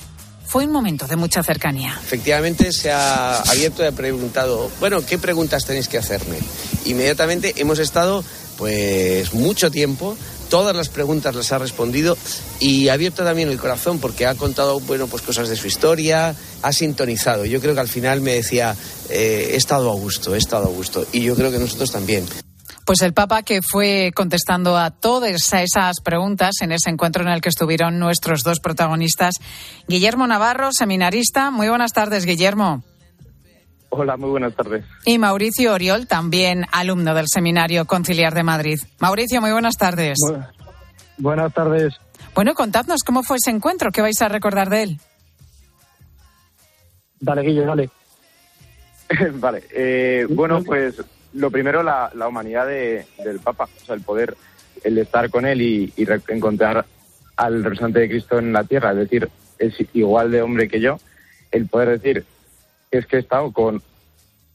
fue 0.52 0.66
un 0.66 0.74
momento 0.74 1.08
de 1.08 1.16
mucha 1.16 1.42
cercanía. 1.42 1.98
Efectivamente 2.04 2.74
se 2.74 2.92
ha 2.92 3.38
abierto 3.40 3.84
y 3.84 3.86
ha 3.86 3.94
preguntado, 3.94 4.70
bueno, 4.82 5.02
¿qué 5.06 5.18
preguntas 5.18 5.64
tenéis 5.64 5.88
que 5.88 5.98
hacerme? 5.98 6.40
Inmediatamente 6.84 7.54
hemos 7.56 7.80
estado 7.80 8.22
pues 8.58 9.34
mucho 9.34 9.72
tiempo 9.72 10.18
todas 10.50 10.76
las 10.76 10.90
preguntas 10.90 11.34
las 11.36 11.54
ha 11.54 11.58
respondido 11.58 12.18
y 12.60 12.90
ha 12.90 12.94
abierto 12.94 13.24
también 13.24 13.48
el 13.48 13.58
corazón 13.58 14.00
porque 14.00 14.26
ha 14.26 14.36
contado 14.36 14.82
bueno 14.82 15.08
pues 15.08 15.22
cosas 15.22 15.48
de 15.48 15.56
su 15.56 15.68
historia 15.68 16.36
ha 16.62 16.74
sintonizado 16.74 17.46
yo 17.46 17.62
creo 17.62 17.74
que 17.74 17.80
al 17.80 17.88
final 17.88 18.20
me 18.20 18.34
decía 18.34 18.76
eh, 19.10 19.52
he 19.54 19.56
estado 19.56 19.90
a 19.90 19.96
gusto 19.96 20.36
he 20.36 20.38
estado 20.38 20.66
a 20.66 20.70
gusto 20.70 21.08
y 21.14 21.22
yo 21.22 21.36
creo 21.36 21.50
que 21.50 21.60
nosotros 21.60 21.92
también 21.92 22.26
Pues 22.86 23.02
el 23.02 23.14
Papa 23.14 23.44
que 23.44 23.62
fue 23.62 24.12
contestando 24.16 24.78
a 24.78 24.92
todas 24.92 25.54
esas 25.54 26.02
preguntas 26.02 26.56
en 26.62 26.72
ese 26.72 26.90
encuentro 26.90 27.24
en 27.24 27.30
el 27.30 27.42
que 27.42 27.50
estuvieron 27.50 28.00
nuestros 28.00 28.44
dos 28.44 28.60
protagonistas, 28.60 29.36
Guillermo 29.88 30.28
Navarro, 30.28 30.70
seminarista. 30.72 31.52
Muy 31.52 31.70
buenas 31.70 31.94
tardes, 31.94 32.26
Guillermo. 32.26 32.84
Hola, 33.90 34.16
muy 34.18 34.30
buenas 34.30 34.56
tardes. 34.56 34.86
Y 35.06 35.18
Mauricio 35.18 35.74
Oriol, 35.74 36.08
también 36.08 36.66
alumno 36.72 37.14
del 37.14 37.26
Seminario 37.28 37.86
Conciliar 37.86 38.34
de 38.34 38.44
Madrid. 38.44 38.80
Mauricio, 39.00 39.42
muy 39.42 39.52
buenas 39.52 39.76
tardes. 39.76 40.18
buenas 41.18 41.54
tardes. 41.54 41.94
Bueno, 42.34 42.56
contadnos 42.56 43.04
cómo 43.06 43.22
fue 43.22 43.38
ese 43.38 43.52
encuentro, 43.52 43.92
qué 43.92 44.02
vais 44.02 44.22
a 44.22 44.30
recordar 44.30 44.70
de 44.70 44.84
él. 44.84 45.02
Dale, 47.20 47.42
Guillermo, 47.42 47.76
dale. 47.76 47.90
vale, 49.34 49.64
eh, 49.72 50.26
bueno, 50.30 50.64
pues 50.64 50.96
lo 51.34 51.52
primero, 51.52 51.84
la, 51.84 52.12
humanidad 52.28 52.68
del 52.68 53.40
Papa, 53.44 53.70
o 53.82 53.86
sea, 53.86 53.96
el 53.96 54.02
poder, 54.02 54.36
el 54.84 54.98
estar 54.98 55.30
con 55.30 55.46
él 55.46 55.62
y, 55.62 55.94
encontrar 56.28 56.86
al 57.38 57.64
representante 57.64 58.00
de 58.00 58.10
Cristo 58.10 58.40
en 58.40 58.54
la 58.54 58.64
tierra, 58.64 58.92
es 58.92 58.98
decir, 58.98 59.30
es 59.58 59.76
igual 59.94 60.32
de 60.32 60.42
hombre 60.42 60.68
que 60.68 60.82
yo, 60.82 60.98
el 61.52 61.68
poder 61.68 62.00
decir, 62.00 62.26
es 62.90 63.06
que 63.06 63.18
he 63.18 63.20
estado 63.20 63.52
con 63.52 63.82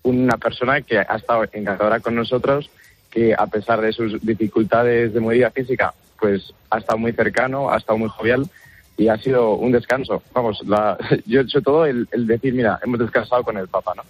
una 0.02 0.36
persona 0.36 0.82
que 0.82 0.98
ha 0.98 1.16
estado 1.16 1.44
encantadora 1.52 2.00
con 2.00 2.14
nosotros, 2.14 2.70
que 3.10 3.34
a 3.34 3.46
pesar 3.46 3.80
de 3.80 3.92
sus 3.92 4.20
dificultades 4.24 5.14
de 5.14 5.20
movilidad 5.20 5.52
física, 5.52 5.94
pues 6.18 6.52
ha 6.70 6.78
estado 6.78 6.98
muy 6.98 7.12
cercano, 7.12 7.70
ha 7.70 7.78
estado 7.78 7.98
muy 7.98 8.08
jovial 8.08 8.48
y 8.96 9.08
ha 9.08 9.16
sido 9.16 9.54
un 9.54 9.72
descanso. 9.72 10.22
Vamos, 10.32 10.62
la, 10.66 10.98
yo 11.26 11.40
he 11.40 11.44
hecho 11.44 11.62
todo 11.62 11.86
el, 11.86 12.08
el 12.12 12.26
decir, 12.26 12.54
mira, 12.54 12.78
hemos 12.84 12.98
descansado 12.98 13.42
con 13.42 13.56
el 13.56 13.68
Papa, 13.68 13.94
¿no? 13.96 14.02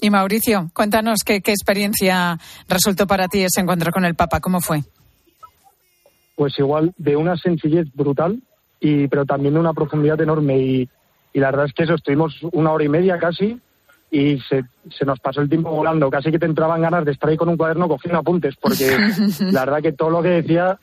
Y 0.00 0.08
Mauricio, 0.08 0.70
cuéntanos 0.72 1.20
qué, 1.24 1.36
experiencia 1.36 2.38
resultó 2.68 3.06
para 3.06 3.28
ti 3.28 3.42
ese 3.42 3.60
encuentro 3.60 3.92
con 3.92 4.06
el 4.06 4.14
Papa, 4.14 4.40
¿cómo 4.40 4.60
fue? 4.60 4.82
Pues 6.36 6.58
igual 6.58 6.94
de 6.96 7.16
una 7.16 7.36
sencillez 7.36 7.86
brutal, 7.94 8.40
y 8.80 9.08
pero 9.08 9.26
también 9.26 9.54
de 9.54 9.60
una 9.60 9.74
profundidad 9.74 10.20
enorme. 10.20 10.58
Y, 10.58 10.88
la 11.34 11.50
verdad 11.50 11.66
es 11.66 11.74
que 11.74 11.84
eso, 11.84 11.94
estuvimos 11.94 12.38
una 12.52 12.72
hora 12.72 12.84
y 12.84 12.88
media 12.88 13.18
casi 13.18 13.60
y 14.10 14.40
se, 14.40 14.64
se, 14.90 15.04
nos 15.04 15.20
pasó 15.20 15.42
el 15.42 15.50
tiempo 15.50 15.70
volando. 15.70 16.10
Casi 16.10 16.30
que 16.30 16.38
te 16.38 16.46
entraban 16.46 16.80
ganas 16.80 17.04
de 17.04 17.12
estar 17.12 17.28
ahí 17.28 17.36
con 17.36 17.50
un 17.50 17.58
cuaderno 17.58 17.86
cogiendo 17.86 18.18
apuntes, 18.18 18.56
porque 18.56 18.96
la 19.52 19.66
verdad 19.66 19.82
que 19.82 19.92
todo 19.92 20.10
lo 20.10 20.22
que 20.22 20.30
decía 20.30 20.78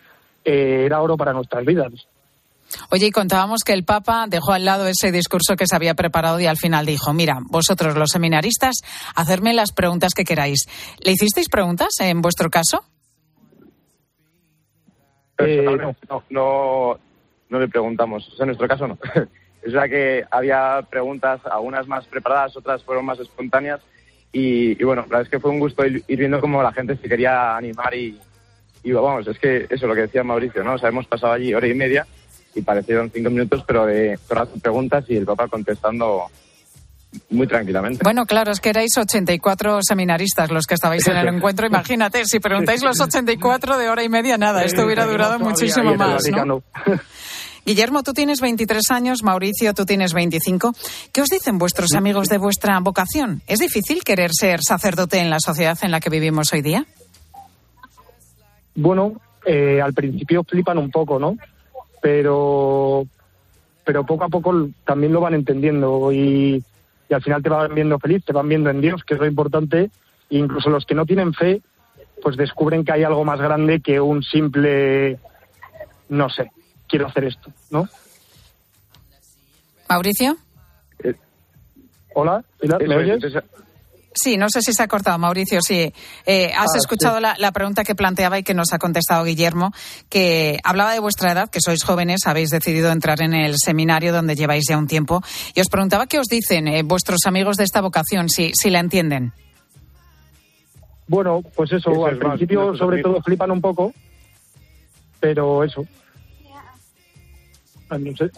eh, 0.45 0.83
era 0.85 1.01
oro 1.01 1.17
para 1.17 1.33
nuestras 1.33 1.65
vidas. 1.65 1.91
Oye, 2.89 3.07
y 3.07 3.11
contábamos 3.11 3.63
que 3.63 3.73
el 3.73 3.83
Papa 3.83 4.25
dejó 4.27 4.53
al 4.53 4.65
lado 4.65 4.87
ese 4.87 5.11
discurso 5.11 5.55
que 5.55 5.67
se 5.67 5.75
había 5.75 5.93
preparado 5.93 6.39
y 6.39 6.45
al 6.45 6.57
final 6.57 6.85
dijo, 6.85 7.13
mira, 7.13 7.39
vosotros 7.49 7.95
los 7.95 8.09
seminaristas, 8.09 8.75
hacerme 9.15 9.53
las 9.53 9.71
preguntas 9.71 10.13
que 10.13 10.23
queráis. 10.23 10.65
¿Le 10.99 11.11
hicisteis 11.11 11.49
preguntas 11.49 11.89
en 11.99 12.21
vuestro 12.21 12.49
caso? 12.49 12.83
No, 16.29 16.97
no, 17.49 17.59
le 17.59 17.67
preguntamos. 17.67 18.35
En 18.39 18.47
nuestro 18.47 18.67
caso 18.67 18.87
no. 18.87 18.97
es 19.61 19.73
verdad 19.73 19.89
que 19.89 20.25
había 20.29 20.81
preguntas, 20.89 21.41
algunas 21.45 21.87
más 21.87 22.05
preparadas, 22.07 22.57
otras 22.57 22.83
fueron 22.83 23.05
más 23.05 23.19
espontáneas. 23.19 23.81
Y, 24.33 24.83
bueno, 24.83 25.03
la 25.03 25.07
verdad 25.07 25.21
es 25.23 25.29
que 25.29 25.39
fue 25.39 25.51
un 25.51 25.59
gusto 25.59 25.85
ir, 25.85 26.03
viendo 26.07 26.41
cómo 26.41 26.61
la 26.61 26.73
gente 26.73 26.97
se 26.97 27.07
quería 27.07 27.55
animar 27.55 27.95
y, 27.95 28.19
y 28.83 28.91
vamos, 28.91 29.25
es 29.27 29.39
que 29.39 29.63
eso 29.63 29.73
es 29.73 29.81
lo 29.83 29.95
que 29.95 30.01
decía 30.01 30.23
Mauricio, 30.23 30.63
¿no? 30.63 30.73
O 30.73 30.77
sea, 30.77 30.89
hemos 30.89 31.07
pasado 31.07 31.33
allí 31.33 31.53
hora 31.53 31.67
y 31.67 31.73
media 31.73 32.05
y 32.57 32.61
parecieron 32.61 33.11
cinco 33.13 33.29
minutos, 33.29 33.63
pero 33.65 33.85
de 33.85 34.19
todas 34.27 34.49
las 34.49 34.61
preguntas 34.61 35.05
y 35.07 35.15
el 35.15 35.25
Papa 35.25 35.47
contestando 35.47 36.25
muy 37.29 37.47
tranquilamente. 37.47 38.01
Bueno, 38.03 38.25
claro, 38.25 38.51
es 38.51 38.59
que 38.59 38.69
erais 38.69 38.91
84 38.97 39.79
seminaristas 39.81 40.51
los 40.51 40.65
que 40.65 40.75
estabais 40.75 41.07
en 41.07 41.17
el 41.17 41.27
encuentro. 41.35 41.67
Imagínate, 41.67 42.25
si 42.25 42.39
preguntáis 42.39 42.83
los 42.83 42.99
84 42.99 43.77
de 43.77 43.89
hora 43.89 44.03
y 44.03 44.09
media, 44.09 44.37
nada, 44.37 44.63
esto 44.63 44.85
hubiera 44.85 45.05
durado 45.05 45.39
muchísimo 45.39 45.95
más. 45.95 46.23
Guillermo, 47.65 48.01
tú 48.01 48.13
tienes 48.13 48.39
23 48.39 48.91
años, 48.91 49.23
Mauricio, 49.23 49.73
tú 49.73 49.85
tienes 49.85 50.13
25. 50.13 50.73
¿Qué 51.11 51.21
os 51.21 51.27
dicen 51.27 51.57
vuestros 51.57 51.93
amigos 51.95 52.29
de 52.29 52.37
vuestra 52.37 52.79
vocación? 52.79 53.41
¿Es 53.45 53.59
difícil 53.59 54.05
querer 54.05 54.31
ser 54.33 54.61
sacerdote 54.63 55.19
en 55.19 55.29
la 55.29 55.39
sociedad 55.41 55.77
en 55.81 55.91
la 55.91 55.99
que 55.99 56.09
vivimos 56.09 56.53
hoy 56.53 56.61
día? 56.61 56.85
Bueno, 58.73 59.19
eh, 59.45 59.81
al 59.81 59.93
principio 59.93 60.45
flipan 60.45 60.77
un 60.77 60.91
poco, 60.91 61.19
¿no? 61.19 61.35
Pero, 62.07 63.05
pero 63.83 64.05
poco 64.05 64.23
a 64.23 64.29
poco 64.29 64.69
también 64.85 65.11
lo 65.11 65.19
van 65.19 65.33
entendiendo 65.33 66.09
y, 66.13 66.63
al 67.09 67.21
final 67.21 67.43
te 67.43 67.49
van 67.49 67.75
viendo 67.75 67.99
feliz, 67.99 68.23
te 68.23 68.31
van 68.31 68.47
viendo 68.47 68.69
en 68.69 68.79
Dios, 68.79 69.03
que 69.03 69.15
es 69.15 69.19
lo 69.19 69.25
importante, 69.25 69.91
e 70.29 70.37
incluso 70.37 70.69
los 70.69 70.85
que 70.85 70.95
no 70.95 71.05
tienen 71.05 71.33
fe, 71.33 71.61
pues 72.21 72.37
descubren 72.37 72.85
que 72.85 72.93
hay 72.93 73.03
algo 73.03 73.25
más 73.25 73.41
grande 73.41 73.81
que 73.81 73.99
un 73.99 74.23
simple, 74.23 75.19
no 76.07 76.29
sé, 76.29 76.49
quiero 76.87 77.07
hacer 77.07 77.25
esto, 77.25 77.51
¿no? 77.71 77.89
Mauricio. 79.89 80.37
Eh, 81.03 81.13
hola, 82.13 82.41
¿me 82.61 82.95
oyes? 82.95 83.21
Sí, 84.21 84.37
no 84.37 84.47
sé 84.49 84.61
si 84.61 84.73
se 84.73 84.83
ha 84.83 84.87
cortado, 84.87 85.17
Mauricio. 85.17 85.61
Sí, 85.61 85.93
eh, 86.25 86.51
has 86.55 86.73
ah, 86.73 86.77
escuchado 86.77 87.19
la, 87.19 87.51
pregunta 87.51 87.83
que 87.83 87.95
planteaba 87.95 88.39
y 88.39 88.43
que 88.43 88.53
nos 88.53 88.73
ha 88.73 88.79
contestado 88.79 89.23
Guillermo, 89.23 89.71
que 90.09 90.59
hablaba 90.63 90.93
de 90.93 90.99
vuestra 90.99 91.31
edad, 91.31 91.49
que 91.49 91.59
sois 91.61 91.83
jóvenes, 91.83 92.25
habéis 92.25 92.49
decidido 92.49 92.91
entrar 92.91 93.21
en 93.21 93.33
el 93.33 93.55
seminario 93.57 94.11
donde 94.11 94.35
lleváis 94.35 94.65
ya 94.67 94.77
un 94.77 94.87
tiempo, 94.87 95.21
y 95.53 95.61
os 95.61 95.67
preguntaba 95.69 96.07
qué 96.07 96.19
os 96.19 96.27
dicen 96.27 96.67
eh, 96.67 96.83
vuestros 96.83 97.19
amigos 97.25 97.57
de 97.57 97.63
esta 97.63 97.81
vocación, 97.81 98.29
si, 98.29 98.51
si 98.53 98.69
la 98.69 98.79
entienden. 98.79 99.33
Bueno, 101.07 101.41
pues 101.55 101.71
eso, 101.71 102.05
al 102.05 102.17
principio 102.17 102.75
sobre 102.75 103.01
todo 103.01 103.21
flipan 103.21 103.51
un 103.51 103.61
poco, 103.61 103.93
pero 105.19 105.63
eso. 105.63 105.85
No 107.89 108.15
sé. 108.17 108.29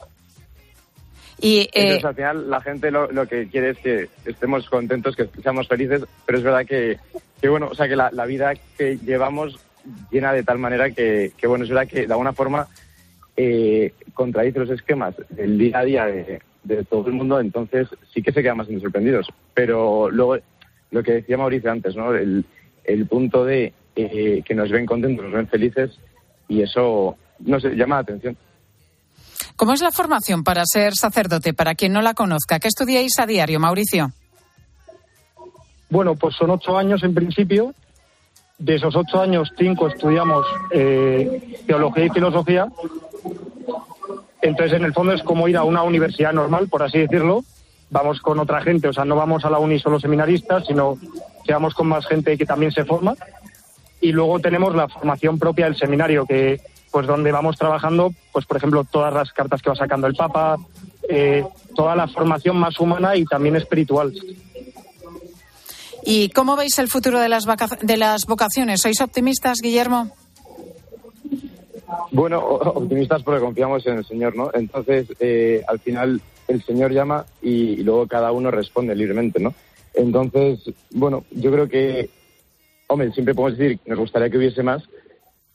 Y, 1.42 1.70
Entonces, 1.74 2.04
eh, 2.04 2.08
al 2.08 2.16
final, 2.16 2.50
la 2.50 2.62
gente 2.62 2.92
lo, 2.92 3.28
que 3.28 3.48
quiere 3.48 3.70
es 3.70 3.78
que 3.78 4.10
estemos 4.26 4.70
contentos, 4.70 5.16
que 5.16 5.30
seamos 5.42 5.68
felices, 5.68 6.04
pero 6.26 6.38
es 6.38 6.44
verdad 6.44 6.66
que, 6.66 7.00
bueno, 7.48 7.70
o 7.72 7.76
sea, 7.76 7.88
que 7.88 7.96
la, 7.96 8.26
vida 8.26 8.54
que 8.78 8.98
llevamos 8.98 9.60
llena 10.12 10.34
de 10.34 10.44
tal 10.44 10.60
manera 10.60 10.92
que, 10.92 11.32
bueno, 11.46 11.64
es 11.64 11.70
verdad 11.70 11.88
que 11.88 12.06
de 12.06 12.14
alguna 12.14 12.34
forma 12.34 12.68
eh, 13.38 13.94
contradice 14.14 14.60
los 14.60 14.70
esquemas 14.70 15.16
del 15.30 15.58
día 15.58 15.80
a 15.80 15.86
día 15.86 16.06
de, 16.06 16.42
todo 16.90 17.08
el 17.08 17.14
mundo, 17.14 17.40
entonces 17.40 17.88
sí 18.14 18.22
que 18.22 18.34
se 18.34 18.44
quedan 18.44 18.58
más 18.58 18.68
sorprendidos. 18.68 19.28
Pero 19.54 20.10
luego, 20.12 20.38
lo 20.92 21.04
que 21.04 21.14
decía 21.14 21.38
Mauricio 21.38 21.72
antes, 21.72 21.96
¿no? 21.96 22.14
El, 22.14 22.46
punto 23.08 23.46
de 23.46 23.72
eh, 23.96 24.42
que 24.44 24.56
nos 24.56 24.70
ven 24.72 24.86
contentos, 24.86 25.24
nos 25.24 25.34
ven 25.34 25.48
felices, 25.48 26.00
y 26.48 26.64
eso, 26.64 27.16
no 27.40 27.60
sé, 27.60 27.76
llama 27.76 27.96
la 27.96 28.02
atención. 28.02 28.38
¿Cómo 29.60 29.74
es 29.74 29.82
la 29.82 29.92
formación 29.92 30.46
para 30.46 30.64
ser 30.66 30.96
sacerdote? 30.96 31.54
Para 31.54 31.76
quien 31.76 31.92
no 31.92 32.02
la 32.02 32.14
conozca, 32.14 32.60
¿qué 32.60 32.70
estudiáis 32.70 33.20
a 33.20 33.26
diario, 33.26 33.60
Mauricio? 33.60 34.14
Bueno, 35.90 36.16
pues 36.16 36.34
son 36.38 36.52
ocho 36.52 36.78
años 36.78 37.04
en 37.04 37.14
principio. 37.14 37.74
De 38.58 38.76
esos 38.76 38.96
ocho 38.96 39.20
años, 39.20 39.52
cinco 39.58 39.90
estudiamos 39.90 40.46
eh, 40.72 41.60
teología 41.68 42.06
y 42.06 42.10
filosofía. 42.10 42.70
Entonces, 44.42 44.78
en 44.78 44.86
el 44.86 44.94
fondo 44.94 45.12
es 45.12 45.24
como 45.24 45.50
ir 45.50 45.58
a 45.58 45.64
una 45.66 45.84
universidad 45.84 46.32
normal, 46.32 46.70
por 46.70 46.82
así 46.82 47.00
decirlo. 47.00 47.44
Vamos 47.90 48.22
con 48.22 48.40
otra 48.40 48.62
gente, 48.62 48.88
o 48.88 48.94
sea, 48.94 49.04
no 49.04 49.18
vamos 49.18 49.44
a 49.44 49.50
la 49.50 49.60
uni 49.60 49.78
solo 49.78 50.00
seminaristas, 50.00 50.68
sino 50.68 50.98
que 51.44 51.52
vamos 51.52 51.74
con 51.74 51.90
más 51.90 52.08
gente 52.08 52.38
que 52.38 52.46
también 52.46 52.72
se 52.72 52.86
forma. 52.86 53.14
Y 54.00 54.14
luego 54.14 54.40
tenemos 54.40 54.74
la 54.74 54.88
formación 54.88 55.38
propia 55.38 55.66
del 55.66 55.76
seminario, 55.76 56.26
que 56.26 56.62
pues 56.92 57.08
donde 57.08 57.32
vamos 57.32 57.58
trabajando, 57.58 58.14
pues 58.32 58.46
por 58.46 58.58
ejemplo, 58.58 58.84
todas 58.84 59.14
las 59.14 59.32
cartas 59.32 59.62
que 59.62 59.70
va 59.70 59.76
sacando 59.76 60.08
el 60.08 60.16
Papa, 60.16 60.58
eh, 61.08 61.44
toda 61.76 61.96
la 61.96 62.08
formación 62.08 62.58
más 62.58 62.80
humana 62.80 63.16
y 63.16 63.26
también 63.26 63.56
espiritual. 63.56 64.14
¿Y 66.04 66.30
cómo 66.30 66.56
veis 66.56 66.80
el 66.80 66.88
futuro 66.88 67.20
de 67.20 67.30
las, 67.30 67.46
de 67.82 67.98
las 67.98 68.26
vocaciones? 68.26 68.82
¿Sois 68.82 69.00
optimistas, 69.02 69.60
Guillermo? 69.62 70.12
Bueno, 72.12 72.40
optimistas 72.40 73.24
porque 73.24 73.42
confiamos 73.42 73.86
en 73.86 73.98
el 73.98 74.06
Señor, 74.06 74.36
¿no? 74.36 74.52
Entonces, 74.54 75.08
eh, 75.20 75.64
al 75.68 75.80
final, 75.80 76.22
el 76.48 76.64
Señor 76.64 76.92
llama 76.92 77.26
y, 77.42 77.74
y, 77.74 77.84
luego 77.84 78.08
cada 78.08 78.32
uno 78.32 78.52
responde 78.52 78.96
libremente, 78.96 79.40
¿no? 79.40 79.54
Entonces, 79.94 80.60
bueno, 80.92 81.26
yo 81.32 81.52
creo 81.52 81.68
que, 81.68 82.10
hombre, 82.88 83.12
siempre 83.12 83.34
podemos 83.34 83.58
decir, 83.58 83.80
nos 83.86 84.00
gustaría 84.00 84.30
que 84.30 84.38
hubiese 84.38 84.64
más, 84.64 84.84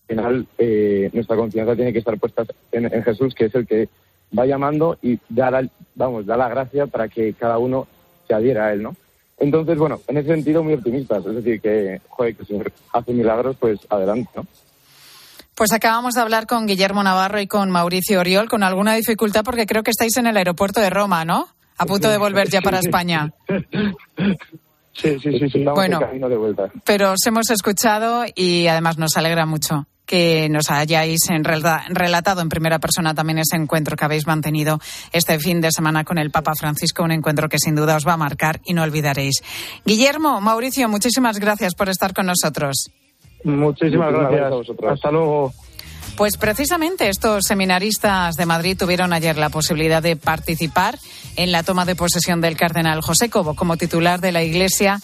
final 0.06 0.46
eh, 0.58 1.10
nuestra 1.12 1.36
confianza 1.36 1.74
tiene 1.74 1.92
que 1.92 1.98
estar 2.00 2.18
puesta 2.18 2.44
en, 2.72 3.02
Jesús, 3.02 3.34
que 3.34 3.46
es 3.46 3.54
el 3.54 3.66
que 3.66 3.88
va 4.36 4.46
llamando 4.46 4.98
y 5.02 5.18
da 5.28 5.50
la, 5.50 5.68
vamos, 5.94 6.26
da 6.26 6.36
la 6.36 6.48
gracia 6.48 6.86
para 6.86 7.08
que 7.08 7.32
cada 7.34 7.58
uno 7.58 7.86
se 8.26 8.34
adhiera 8.34 8.66
a 8.66 8.72
él, 8.72 8.82
¿no? 8.82 8.96
Entonces, 9.38 9.76
bueno, 9.76 10.00
en 10.06 10.16
ese 10.16 10.28
sentido 10.28 10.62
muy 10.62 10.74
optimistas, 10.74 11.24
es 11.26 11.34
decir, 11.34 11.60
que, 11.60 12.00
joder, 12.08 12.36
que 12.36 12.42
el 12.42 12.48
Señor 12.48 12.72
hace 12.92 13.12
milagros, 13.12 13.56
pues 13.58 13.80
adelante, 13.90 14.30
¿no? 14.36 14.46
Pues 15.54 15.72
acabamos 15.72 16.14
de 16.14 16.20
hablar 16.20 16.46
con 16.46 16.66
Guillermo 16.66 17.02
Navarro 17.02 17.40
y 17.40 17.46
con 17.46 17.70
Mauricio 17.70 18.18
Oriol 18.18 18.48
con 18.48 18.64
alguna 18.64 18.94
dificultad 18.94 19.44
porque 19.44 19.66
creo 19.66 19.84
que 19.84 19.92
estáis 19.92 20.16
en 20.16 20.26
el 20.26 20.36
aeropuerto 20.36 20.80
de 20.80 20.90
Roma, 20.90 21.24
¿no? 21.24 21.46
A 21.78 21.86
punto 21.86 22.08
de 22.08 22.18
volver 22.18 22.48
ya 22.48 22.60
para 22.60 22.78
España. 22.80 23.32
Sí, 24.96 25.18
sí, 25.18 25.32
sí, 25.38 25.38
sí. 25.50 25.58
Estamos 25.58 25.74
Bueno. 25.74 25.96
en 26.00 26.06
camino 26.06 26.28
de 26.28 26.36
vuelta. 26.36 26.70
Pero 26.84 27.12
os 27.12 27.26
hemos 27.26 27.50
escuchado 27.50 28.24
y 28.34 28.68
además 28.68 28.96
nos 28.96 29.16
alegra 29.16 29.44
mucho 29.44 29.86
que 30.06 30.48
nos 30.48 30.70
hayáis 30.70 31.20
relatado 31.88 32.40
en 32.40 32.48
primera 32.48 32.78
persona 32.78 33.14
también 33.14 33.38
ese 33.38 33.56
encuentro 33.56 33.96
que 33.96 34.04
habéis 34.04 34.26
mantenido 34.26 34.78
este 35.12 35.38
fin 35.38 35.60
de 35.60 35.70
semana 35.72 36.04
con 36.04 36.18
el 36.18 36.30
Papa 36.30 36.52
Francisco, 36.58 37.04
un 37.04 37.12
encuentro 37.12 37.48
que 37.48 37.58
sin 37.58 37.74
duda 37.74 37.96
os 37.96 38.06
va 38.06 38.14
a 38.14 38.18
marcar 38.18 38.60
y 38.64 38.74
no 38.74 38.82
olvidaréis. 38.82 39.42
Guillermo, 39.84 40.40
Mauricio, 40.40 40.88
muchísimas 40.88 41.38
gracias 41.38 41.74
por 41.74 41.88
estar 41.88 42.12
con 42.12 42.26
nosotros. 42.26 42.90
Muchísimas 43.44 44.12
gracias 44.12 44.42
a 44.42 44.48
vosotros. 44.50 44.92
Hasta 44.92 45.10
luego. 45.10 45.52
Pues 46.16 46.36
precisamente 46.36 47.08
estos 47.08 47.44
seminaristas 47.44 48.36
de 48.36 48.46
Madrid 48.46 48.76
tuvieron 48.78 49.12
ayer 49.12 49.36
la 49.36 49.48
posibilidad 49.48 50.02
de 50.02 50.14
participar 50.14 50.96
en 51.34 51.50
la 51.50 51.64
toma 51.64 51.84
de 51.84 51.96
posesión 51.96 52.40
del 52.40 52.56
cardenal 52.56 53.00
José 53.00 53.30
Cobo 53.30 53.54
como 53.54 53.76
titular 53.76 54.20
de 54.20 54.30
la 54.30 54.44
Iglesia 54.44 55.00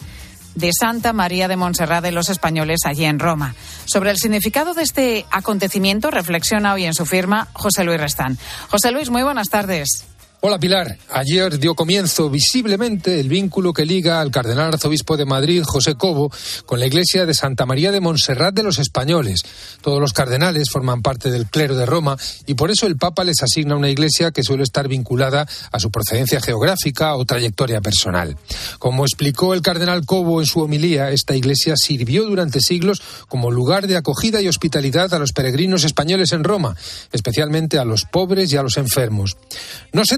de 0.55 0.71
Santa 0.77 1.13
María 1.13 1.47
de 1.47 1.55
Montserrat 1.55 2.03
de 2.03 2.11
los 2.11 2.29
Españoles 2.29 2.81
allí 2.85 3.05
en 3.05 3.19
Roma. 3.19 3.55
Sobre 3.85 4.11
el 4.11 4.17
significado 4.17 4.73
de 4.73 4.83
este 4.83 5.25
acontecimiento 5.31 6.11
reflexiona 6.11 6.73
hoy 6.73 6.85
en 6.85 6.93
su 6.93 7.05
firma 7.05 7.47
José 7.53 7.83
Luis 7.83 7.99
Restán. 7.99 8.37
José 8.69 8.91
Luis, 8.91 9.09
muy 9.09 9.23
buenas 9.23 9.49
tardes. 9.49 10.10
Hola 10.43 10.57
Pilar, 10.57 10.97
ayer 11.11 11.59
dio 11.59 11.75
comienzo 11.75 12.27
visiblemente 12.27 13.19
el 13.19 13.29
vínculo 13.29 13.73
que 13.73 13.85
liga 13.85 14.19
al 14.19 14.31
cardenal 14.31 14.73
arzobispo 14.73 15.15
de 15.15 15.23
Madrid, 15.25 15.61
José 15.63 15.93
Cobo, 15.93 16.31
con 16.65 16.79
la 16.79 16.87
iglesia 16.87 17.27
de 17.27 17.35
Santa 17.35 17.67
María 17.67 17.91
de 17.91 17.99
Montserrat 17.99 18.55
de 18.55 18.63
los 18.63 18.79
Españoles. 18.79 19.43
Todos 19.81 20.01
los 20.01 20.13
cardenales 20.13 20.71
forman 20.71 21.03
parte 21.03 21.29
del 21.29 21.45
clero 21.45 21.75
de 21.75 21.85
Roma 21.85 22.17
y 22.47 22.55
por 22.55 22.71
eso 22.71 22.87
el 22.87 22.97
Papa 22.97 23.23
les 23.23 23.43
asigna 23.43 23.75
una 23.75 23.91
iglesia 23.91 24.31
que 24.31 24.41
suele 24.41 24.63
estar 24.63 24.87
vinculada 24.87 25.47
a 25.71 25.79
su 25.79 25.91
procedencia 25.91 26.41
geográfica 26.41 27.13
o 27.13 27.23
trayectoria 27.23 27.79
personal. 27.79 28.35
Como 28.79 29.05
explicó 29.05 29.53
el 29.53 29.61
cardenal 29.61 30.07
Cobo 30.07 30.41
en 30.41 30.47
su 30.47 30.61
homilía, 30.61 31.11
esta 31.11 31.35
iglesia 31.35 31.75
sirvió 31.77 32.25
durante 32.25 32.61
siglos 32.61 33.03
como 33.27 33.51
lugar 33.51 33.85
de 33.85 33.95
acogida 33.95 34.41
y 34.41 34.47
hospitalidad 34.47 35.13
a 35.13 35.19
los 35.19 35.33
peregrinos 35.33 35.83
españoles 35.83 36.31
en 36.31 36.43
Roma, 36.43 36.75
especialmente 37.11 37.77
a 37.77 37.85
los 37.85 38.05
pobres 38.05 38.51
y 38.51 38.57
a 38.57 38.63
los 38.63 38.77
enfermos. 38.77 39.37
No 39.93 40.03
se 40.03 40.17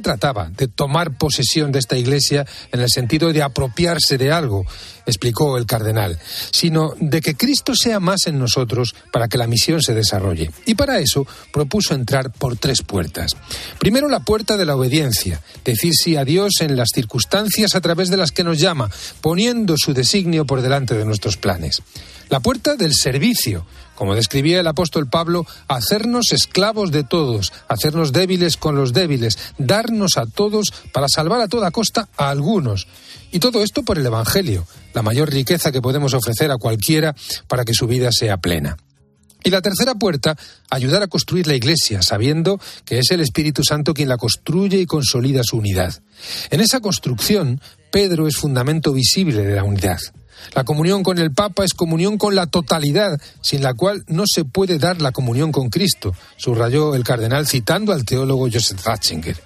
de 0.56 0.68
tomar 0.68 1.18
posesión 1.18 1.72
de 1.72 1.80
esta 1.80 1.98
iglesia 1.98 2.46
en 2.72 2.82
el 2.82 2.90
sentido 2.90 3.34
de 3.34 3.42
apropiarse 3.42 4.18
de 4.18 4.32
algo, 4.32 4.66
explicó 5.06 5.58
el 5.58 5.66
cardenal, 5.66 6.20
sino 6.52 6.94
de 7.00 7.22
que 7.22 7.36
Cristo 7.36 7.74
sea 7.76 8.00
más 8.00 8.28
en 8.28 8.40
nosotros 8.40 8.96
para 9.12 9.28
que 9.28 9.38
la 9.38 9.48
misión 9.48 9.82
se 9.82 9.94
desarrolle. 9.94 10.52
Y 10.66 10.76
para 10.76 11.00
eso 11.00 11.26
propuso 11.52 11.94
entrar 11.94 12.32
por 12.32 12.58
tres 12.58 12.82
puertas. 12.82 13.32
Primero 13.80 14.08
la 14.08 14.22
puerta 14.22 14.58
de 14.58 14.66
la 14.66 14.76
obediencia, 14.76 15.42
decir 15.66 15.94
sí 15.94 16.16
a 16.16 16.26
Dios 16.26 16.54
en 16.62 16.76
las 16.76 16.90
circunstancias 16.94 17.76
a 17.76 17.82
través 17.82 18.10
de 18.10 18.18
las 18.18 18.32
que 18.32 18.44
nos 18.44 18.60
llama, 18.60 18.90
poniendo 19.22 19.76
su 19.78 19.94
designio 19.94 20.46
por 20.46 20.62
delante 20.62 20.96
de 20.96 21.06
nuestros 21.06 21.38
planes. 21.38 21.82
La 22.30 22.40
puerta 22.40 22.76
del 22.76 22.94
servicio, 22.94 23.66
como 23.96 24.16
describía 24.16 24.60
el 24.60 24.68
apóstol 24.68 25.08
Pablo, 25.08 25.46
hacernos 25.68 26.32
esclavos 26.32 26.92
de 26.92 27.04
todos, 27.04 27.54
hacernos 27.68 28.12
débiles 28.12 28.58
con 28.58 28.76
los 28.76 28.94
débiles, 28.94 29.38
darnos 29.58 30.18
a 30.18 30.26
todos 30.26 30.74
para 30.92 31.08
salvar 31.08 31.42
a 31.42 31.48
toda 31.48 31.72
costa 31.72 32.08
a 32.18 32.30
algunos. 32.30 32.88
Y 33.32 33.40
todo 33.40 33.64
esto 33.64 33.84
por 33.84 33.98
el 33.98 34.06
Evangelio, 34.06 34.68
la 34.94 35.02
mayor 35.02 35.32
riqueza 35.32 35.72
que 35.72 35.82
podemos 35.82 36.14
ofrecer 36.14 36.52
a 36.52 36.58
cualquiera 36.58 37.16
para 37.48 37.66
que 37.66 37.74
su 37.74 37.88
vida 37.88 38.12
sea 38.12 38.38
plena. 38.38 38.78
Y 39.44 39.50
la 39.50 39.62
tercera 39.62 39.96
puerta, 39.96 40.38
ayudar 40.70 41.04
a 41.04 41.08
construir 41.08 41.48
la 41.48 41.56
Iglesia, 41.56 42.02
sabiendo 42.02 42.60
que 42.86 43.00
es 43.00 43.12
el 43.12 43.20
Espíritu 43.20 43.64
Santo 43.64 43.94
quien 43.94 44.08
la 44.08 44.18
construye 44.18 44.80
y 44.80 44.86
consolida 44.86 45.44
su 45.44 45.58
unidad. 45.58 46.02
En 46.50 46.62
esa 46.62 46.80
construcción, 46.80 47.60
Pedro 47.92 48.28
es 48.28 48.38
fundamento 48.38 48.94
visible 48.94 49.44
de 49.44 49.56
la 49.56 49.64
unidad. 49.64 50.00
La 50.54 50.64
comunión 50.64 51.04
con 51.04 51.18
el 51.18 51.32
Papa 51.32 51.64
es 51.64 51.74
comunión 51.74 52.18
con 52.18 52.36
la 52.36 52.48
totalidad, 52.48 53.20
sin 53.42 53.64
la 53.64 53.74
cual 53.74 54.04
no 54.08 54.24
se 54.28 54.46
puede 54.46 54.78
dar 54.78 55.02
la 55.02 55.12
comunión 55.12 55.52
con 55.52 55.70
Cristo, 55.70 56.14
subrayó 56.38 56.96
el 56.96 57.04
cardenal 57.04 57.48
citando 57.48 57.92
al 57.94 58.06
teólogo 58.06 58.50
Joseph 58.52 58.86
Ratzinger. 58.86 59.38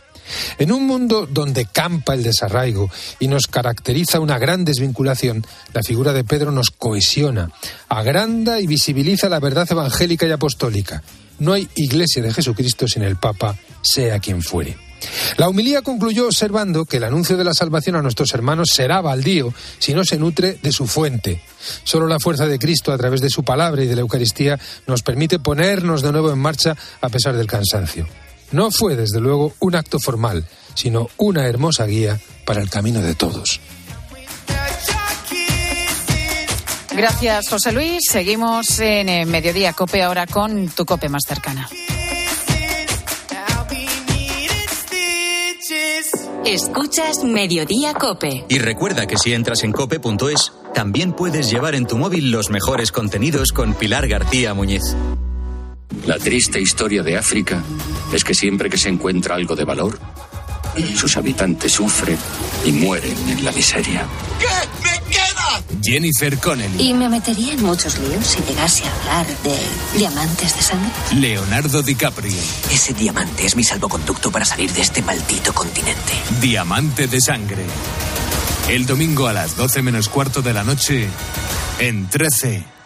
En 0.57 0.71
un 0.71 0.85
mundo 0.85 1.27
donde 1.29 1.65
campa 1.65 2.13
el 2.13 2.23
desarraigo 2.23 2.89
y 3.19 3.27
nos 3.27 3.47
caracteriza 3.47 4.19
una 4.19 4.37
gran 4.37 4.65
desvinculación, 4.65 5.45
la 5.73 5.83
figura 5.83 6.13
de 6.13 6.23
Pedro 6.23 6.51
nos 6.51 6.69
cohesiona, 6.71 7.49
agranda 7.87 8.59
y 8.59 8.67
visibiliza 8.67 9.29
la 9.29 9.39
verdad 9.39 9.67
evangélica 9.69 10.27
y 10.27 10.31
apostólica. 10.31 11.03
No 11.39 11.53
hay 11.53 11.69
iglesia 11.75 12.21
de 12.21 12.33
Jesucristo 12.33 12.87
sin 12.87 13.03
el 13.03 13.15
Papa, 13.15 13.55
sea 13.81 14.19
quien 14.19 14.41
fuere. 14.41 14.86
La 15.37 15.49
humilía 15.49 15.81
concluyó 15.81 16.25
observando 16.25 16.85
que 16.85 16.97
el 16.97 17.03
anuncio 17.03 17.37
de 17.37 17.43
la 17.43 17.53
salvación 17.53 17.95
a 17.95 18.01
nuestros 18.01 18.33
hermanos 18.33 18.69
será 18.73 19.01
baldío 19.01 19.53
si 19.79 19.93
no 19.93 20.03
se 20.03 20.17
nutre 20.17 20.57
de 20.61 20.71
su 20.71 20.87
fuente. 20.87 21.41
Solo 21.83 22.07
la 22.07 22.19
fuerza 22.19 22.47
de 22.47 22.59
Cristo 22.59 22.91
a 22.91 22.97
través 22.97 23.21
de 23.21 23.29
su 23.29 23.43
palabra 23.43 23.83
y 23.83 23.87
de 23.87 23.95
la 23.95 24.01
Eucaristía 24.01 24.59
nos 24.87 25.03
permite 25.03 25.39
ponernos 25.39 26.01
de 26.01 26.11
nuevo 26.11 26.31
en 26.31 26.39
marcha 26.39 26.75
a 27.01 27.09
pesar 27.09 27.35
del 27.35 27.47
cansancio. 27.47 28.07
No 28.51 28.71
fue, 28.71 28.95
desde 28.95 29.19
luego, 29.19 29.53
un 29.59 29.75
acto 29.75 29.99
formal, 29.99 30.47
sino 30.73 31.09
una 31.17 31.45
hermosa 31.45 31.85
guía 31.85 32.19
para 32.45 32.61
el 32.61 32.69
camino 32.69 33.01
de 33.01 33.13
todos. 33.13 33.59
Gracias, 36.95 37.49
José 37.49 37.71
Luis. 37.73 37.99
Seguimos 38.09 38.79
en 38.79 39.09
eh, 39.09 39.25
Mediodía 39.25 39.73
Cope 39.73 40.01
ahora 40.01 40.25
con 40.25 40.69
tu 40.69 40.83
Cope 40.83 41.09
más 41.09 41.25
cercana. 41.27 41.69
Escuchas 46.47 47.25
Mediodía 47.25 47.93
Cope. 47.93 48.45
Y 48.47 48.59
recuerda 48.59 49.05
que 49.05 49.17
si 49.17 49.33
entras 49.33 49.65
en 49.65 49.73
cope.es, 49.73 50.53
también 50.73 51.11
puedes 51.11 51.51
llevar 51.51 51.75
en 51.75 51.85
tu 51.85 51.97
móvil 51.97 52.31
los 52.31 52.49
mejores 52.49 52.93
contenidos 52.93 53.51
con 53.51 53.73
Pilar 53.73 54.07
García 54.07 54.53
Muñiz. 54.53 54.95
La 56.05 56.17
triste 56.17 56.61
historia 56.61 57.03
de 57.03 57.17
África 57.17 57.61
es 58.13 58.23
que 58.23 58.33
siempre 58.33 58.69
que 58.69 58.77
se 58.77 58.87
encuentra 58.87 59.35
algo 59.35 59.57
de 59.57 59.65
valor, 59.65 59.99
sus 60.95 61.17
habitantes 61.17 61.73
sufren 61.73 62.17
y 62.63 62.71
mueren 62.71 63.17
en 63.27 63.43
la 63.43 63.51
miseria. 63.51 64.07
¿Qué 64.39 64.47
me 64.83 65.11
queda? 65.11 65.26
Jennifer 65.81 66.37
Connelly, 66.37 66.89
Y 66.89 66.93
me 66.93 67.09
metería 67.09 67.53
en 67.53 67.63
muchos 67.63 67.97
líos 67.99 68.25
si 68.25 68.41
llegase 68.43 68.83
a 68.87 68.95
hablar 68.95 69.27
de 69.43 69.57
diamantes 69.97 70.55
de 70.55 70.61
sangre. 70.61 70.91
Leonardo 71.15 71.81
DiCaprio, 71.81 72.33
Ese 72.71 72.93
diamante 72.93 73.45
es 73.45 73.55
mi 73.55 73.63
salvoconducto 73.63 74.31
para 74.31 74.45
salir 74.45 74.71
de 74.73 74.81
este 74.81 75.01
maldito 75.01 75.53
continente. 75.53 76.13
Diamante 76.41 77.07
de 77.07 77.21
Sangre. 77.21 77.65
El 78.69 78.85
domingo 78.85 79.27
a 79.27 79.33
las 79.33 79.55
12 79.55 79.81
menos 79.81 80.09
cuarto 80.09 80.41
de 80.41 80.53
la 80.53 80.63
noche 80.63 81.07
en 81.79 82.07
13. 82.07 82.76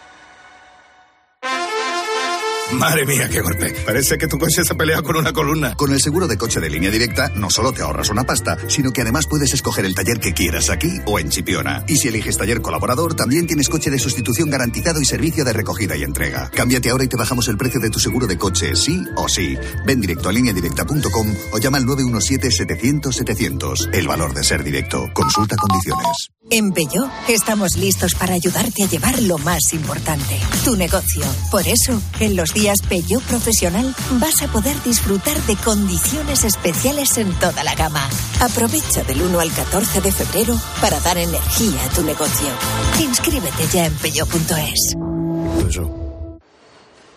Madre 2.72 3.06
mía, 3.06 3.28
qué 3.30 3.40
golpe. 3.40 3.72
Parece 3.84 4.18
que 4.18 4.26
tu 4.26 4.38
coche 4.38 4.64
se 4.64 4.72
ha 4.72 4.76
peleado 4.76 5.02
con 5.02 5.16
una 5.16 5.32
columna. 5.32 5.74
Con 5.74 5.92
el 5.92 6.00
seguro 6.00 6.26
de 6.26 6.38
coche 6.38 6.58
de 6.58 6.70
línea 6.70 6.90
directa, 6.90 7.30
no 7.34 7.50
solo 7.50 7.72
te 7.72 7.82
ahorras 7.82 8.08
una 8.08 8.24
pasta, 8.24 8.56
sino 8.68 8.92
que 8.92 9.02
además 9.02 9.26
puedes 9.26 9.52
escoger 9.52 9.84
el 9.84 9.94
taller 9.94 10.18
que 10.20 10.32
quieras 10.32 10.70
aquí 10.70 10.90
o 11.04 11.18
en 11.18 11.28
Chipiona. 11.28 11.84
Y 11.86 11.96
si 11.96 12.08
eliges 12.08 12.38
taller 12.38 12.62
colaborador, 12.62 13.14
también 13.14 13.46
tienes 13.46 13.68
coche 13.68 13.90
de 13.90 13.98
sustitución 13.98 14.48
garantizado 14.50 15.00
y 15.00 15.04
servicio 15.04 15.44
de 15.44 15.52
recogida 15.52 15.96
y 15.96 16.02
entrega. 16.02 16.50
Cámbiate 16.50 16.88
ahora 16.90 17.04
y 17.04 17.08
te 17.08 17.16
bajamos 17.16 17.48
el 17.48 17.58
precio 17.58 17.80
de 17.80 17.90
tu 17.90 17.98
seguro 17.98 18.26
de 18.26 18.38
coche, 18.38 18.74
sí 18.74 19.04
o 19.16 19.28
sí. 19.28 19.58
Ven 19.86 20.00
directo 20.00 20.30
a 20.30 20.32
lineadirecta.com 20.32 21.34
o 21.52 21.58
llama 21.58 21.78
al 21.78 21.84
917-700-700. 21.84 23.90
El 23.92 24.08
valor 24.08 24.32
de 24.34 24.44
ser 24.44 24.64
directo. 24.64 25.10
Consulta 25.12 25.56
condiciones. 25.56 26.30
En 26.50 26.72
Peugeot 26.72 27.10
estamos 27.28 27.76
listos 27.76 28.14
para 28.14 28.34
ayudarte 28.34 28.82
a 28.82 28.86
llevar 28.86 29.22
lo 29.22 29.38
más 29.38 29.72
importante, 29.72 30.38
tu 30.64 30.76
negocio. 30.76 31.24
Por 31.50 31.66
eso, 31.66 32.00
en 32.20 32.36
los 32.36 32.52
días 32.52 32.61
Peugeot 32.88 33.22
Profesional 33.24 33.92
vas 34.20 34.40
a 34.40 34.46
poder 34.46 34.80
disfrutar 34.84 35.36
de 35.46 35.56
condiciones 35.56 36.44
especiales 36.44 37.18
en 37.18 37.32
toda 37.40 37.64
la 37.64 37.74
gama. 37.74 38.08
Aprovecha 38.40 39.02
del 39.02 39.20
1 39.20 39.40
al 39.40 39.52
14 39.52 40.00
de 40.00 40.12
febrero 40.12 40.54
para 40.80 41.00
dar 41.00 41.18
energía 41.18 41.84
a 41.84 41.88
tu 41.88 42.02
negocio. 42.02 42.48
Inscríbete 43.00 43.66
ya 43.72 43.86
en 43.86 43.94
peugeot.es. 43.94 44.94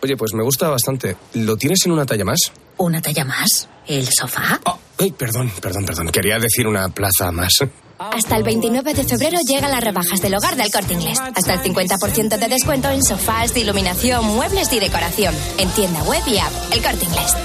Oye, 0.02 0.18
pues 0.18 0.34
me 0.34 0.44
gusta 0.44 0.70
bastante. 0.70 1.16
¿Lo 1.36 1.56
tienes 1.58 1.86
en 1.86 1.92
una 1.92 2.06
talla 2.06 2.26
más? 2.26 2.52
¿Una 2.78 3.00
talla 3.02 3.24
más? 3.24 3.70
¿El 3.86 4.08
sofá? 4.08 4.60
Ay, 4.98 5.12
perdón, 5.12 5.52
perdón, 5.62 5.86
perdón. 5.86 6.10
Quería 6.10 6.40
decir 6.40 6.66
una 6.66 6.90
plaza 6.90 7.32
más. 7.32 7.54
Hasta 7.98 8.38
el 8.38 8.44
29 8.44 8.94
de 8.94 9.04
febrero 9.04 9.38
llegan 9.48 9.72
las 9.72 9.84
rebajas 9.84 10.22
del 10.22 10.36
hogar 10.36 10.56
del 10.56 10.72
corte 10.72 10.94
inglés. 10.94 11.20
Hasta 11.20 11.54
el 11.54 11.60
50% 11.62 12.38
de 12.38 12.48
descuento 12.48 12.90
en 12.90 13.04
sofás, 13.04 13.54
de 13.54 13.62
iluminación, 13.62 14.26
muebles 14.26 14.72
y 14.74 14.80
decoración. 14.80 15.34
En 15.58 15.70
tienda 15.70 16.04
web 16.04 16.22
y 16.28 16.38
app. 16.38 16.52
El 16.72 16.82
corte 16.82 17.06
inglés. 17.06 17.36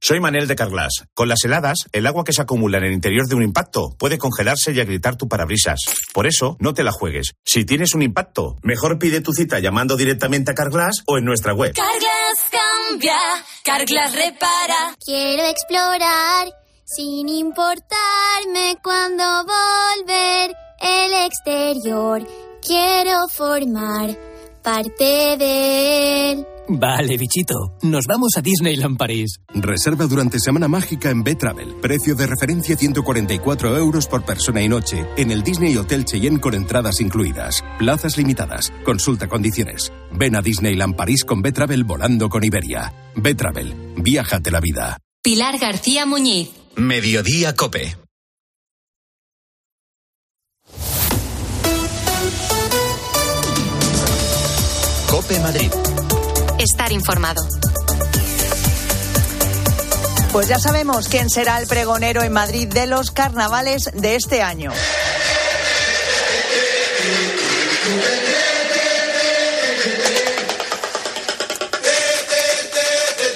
Soy 0.00 0.20
Manel 0.20 0.46
de 0.46 0.54
Carglass. 0.54 1.04
Con 1.14 1.28
las 1.28 1.42
heladas, 1.44 1.78
el 1.92 2.06
agua 2.06 2.24
que 2.24 2.34
se 2.34 2.42
acumula 2.42 2.76
en 2.76 2.84
el 2.84 2.92
interior 2.92 3.26
de 3.26 3.36
un 3.36 3.42
impacto 3.42 3.94
puede 3.98 4.18
congelarse 4.18 4.72
y 4.72 4.80
agrietar 4.80 5.16
tu 5.16 5.28
parabrisas. 5.28 5.80
Por 6.12 6.26
eso, 6.26 6.58
no 6.60 6.74
te 6.74 6.84
la 6.84 6.92
juegues. 6.92 7.32
Si 7.42 7.64
tienes 7.64 7.94
un 7.94 8.02
impacto, 8.02 8.58
mejor 8.62 8.98
pide 8.98 9.22
tu 9.22 9.32
cita 9.32 9.60
llamando 9.60 9.96
directamente 9.96 10.50
a 10.50 10.54
Carglass 10.54 11.02
o 11.06 11.16
en 11.16 11.24
nuestra 11.24 11.54
web. 11.54 11.72
Carglass 11.72 12.50
cambia, 12.50 13.16
Carglass 13.64 14.12
repara. 14.14 14.94
Quiero 15.02 15.46
explorar 15.46 16.63
sin 16.84 17.28
importarme 17.28 18.76
cuándo 18.82 19.24
volver. 19.44 20.54
el 20.80 21.12
exterior. 21.26 22.26
Quiero 22.66 23.28
formar 23.28 24.16
parte 24.62 25.36
de 25.38 26.32
él. 26.32 26.46
Vale, 26.66 27.18
bichito. 27.18 27.76
Nos 27.82 28.06
vamos 28.06 28.32
a 28.36 28.40
Disneyland 28.40 28.96
París. 28.96 29.36
Reserva 29.52 30.06
durante 30.06 30.40
Semana 30.40 30.66
Mágica 30.66 31.10
en 31.10 31.22
B-Travel. 31.22 31.76
Precio 31.82 32.14
de 32.14 32.26
referencia 32.26 32.74
144 32.76 33.76
euros 33.76 34.06
por 34.06 34.24
persona 34.24 34.62
y 34.62 34.68
noche 34.68 35.06
en 35.16 35.30
el 35.30 35.42
Disney 35.42 35.76
Hotel 35.76 36.06
Cheyenne 36.06 36.40
con 36.40 36.54
entradas 36.54 37.00
incluidas. 37.00 37.62
Plazas 37.78 38.16
limitadas. 38.16 38.72
Consulta 38.84 39.28
condiciones. 39.28 39.92
Ven 40.12 40.36
a 40.36 40.42
Disneyland 40.42 40.96
París 40.96 41.24
con 41.24 41.42
B-Travel 41.42 41.84
volando 41.84 42.30
con 42.30 42.42
Iberia. 42.44 42.92
B-Travel. 43.14 43.94
Viájate 43.98 44.50
la 44.50 44.60
vida. 44.60 44.98
Pilar 45.22 45.58
García 45.58 46.06
Muñiz. 46.06 46.63
Mediodía 46.76 47.54
Cope. 47.54 47.96
Cope 55.08 55.38
Madrid. 55.38 55.70
Estar 56.58 56.90
informado. 56.90 57.46
Pues 60.32 60.48
ya 60.48 60.58
sabemos 60.58 61.08
quién 61.08 61.30
será 61.30 61.60
el 61.60 61.68
pregonero 61.68 62.24
en 62.24 62.32
Madrid 62.32 62.66
de 62.66 62.88
los 62.88 63.12
carnavales 63.12 63.90
de 63.94 64.16
este 64.16 64.42
año. 64.42 64.72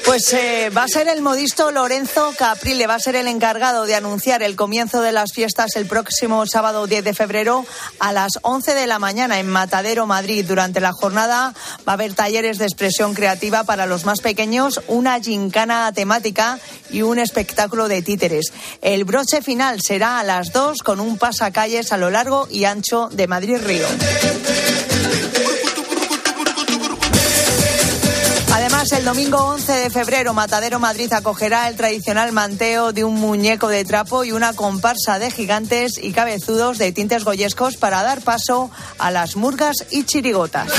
Pues 0.09 0.33
eh, 0.33 0.71
va 0.75 0.85
a 0.85 0.89
ser 0.89 1.07
el 1.07 1.21
modisto 1.21 1.71
Lorenzo 1.71 2.33
Caprile, 2.39 2.87
va 2.87 2.95
a 2.95 2.99
ser 2.99 3.15
el 3.15 3.29
encargado 3.29 3.85
de 3.85 3.95
anunciar 3.95 4.43
el 4.43 4.57
comienzo 4.57 5.03
de 5.03 5.13
las 5.13 5.35
fiestas 5.35 5.77
el 5.77 5.85
próximo 5.85 6.47
sábado 6.47 6.87
10 6.87 7.05
de 7.05 7.13
febrero 7.13 7.67
a 7.99 8.15
las 8.15 8.39
11 8.41 8.73
de 8.73 8.87
la 8.87 8.99
mañana 8.99 9.39
en 9.39 9.47
Matadero, 9.51 10.07
Madrid. 10.07 10.47
Durante 10.49 10.81
la 10.81 10.93
jornada 10.93 11.53
va 11.87 11.93
a 11.93 11.95
haber 11.97 12.15
talleres 12.15 12.57
de 12.57 12.65
expresión 12.65 13.13
creativa 13.13 13.65
para 13.65 13.85
los 13.85 14.07
más 14.07 14.21
pequeños, 14.21 14.81
una 14.89 15.21
gincana 15.21 15.93
temática 15.93 16.59
y 16.89 17.03
un 17.03 17.19
espectáculo 17.19 17.87
de 17.87 18.01
títeres. 18.01 18.51
El 18.81 19.05
broche 19.05 19.43
final 19.43 19.83
será 19.83 20.21
a 20.21 20.25
las 20.25 20.55
2 20.55 20.79
con 20.79 21.01
un 21.01 21.19
pasacalles 21.19 21.93
a 21.93 21.99
lo 21.99 22.09
largo 22.09 22.49
y 22.51 22.65
ancho 22.65 23.11
de 23.13 23.27
Madrid-Río. 23.27 23.87
El 28.79 29.05
domingo 29.05 29.39
11 29.39 29.73
de 29.73 29.91
febrero, 29.91 30.35
Matadero 30.35 30.79
Madrid 30.79 31.13
acogerá 31.13 31.69
el 31.69 31.77
tradicional 31.77 32.31
manteo 32.31 32.93
de 32.93 33.03
un 33.03 33.15
muñeco 33.17 33.67
de 33.67 33.85
trapo 33.85 34.23
y 34.23 34.31
una 34.31 34.53
comparsa 34.53 35.19
de 35.19 35.33
gigantes 35.33 35.99
y 36.01 36.13
cabezudos 36.13 36.79
de 36.79 36.93
tintes 36.93 37.25
goyescos 37.25 37.77
para 37.77 38.05
dar 38.05 38.23
paso 38.23 38.71
a 38.99 39.11
las 39.11 39.35
murgas 39.35 39.85
y 39.91 40.05
chirigotas. 40.05 40.71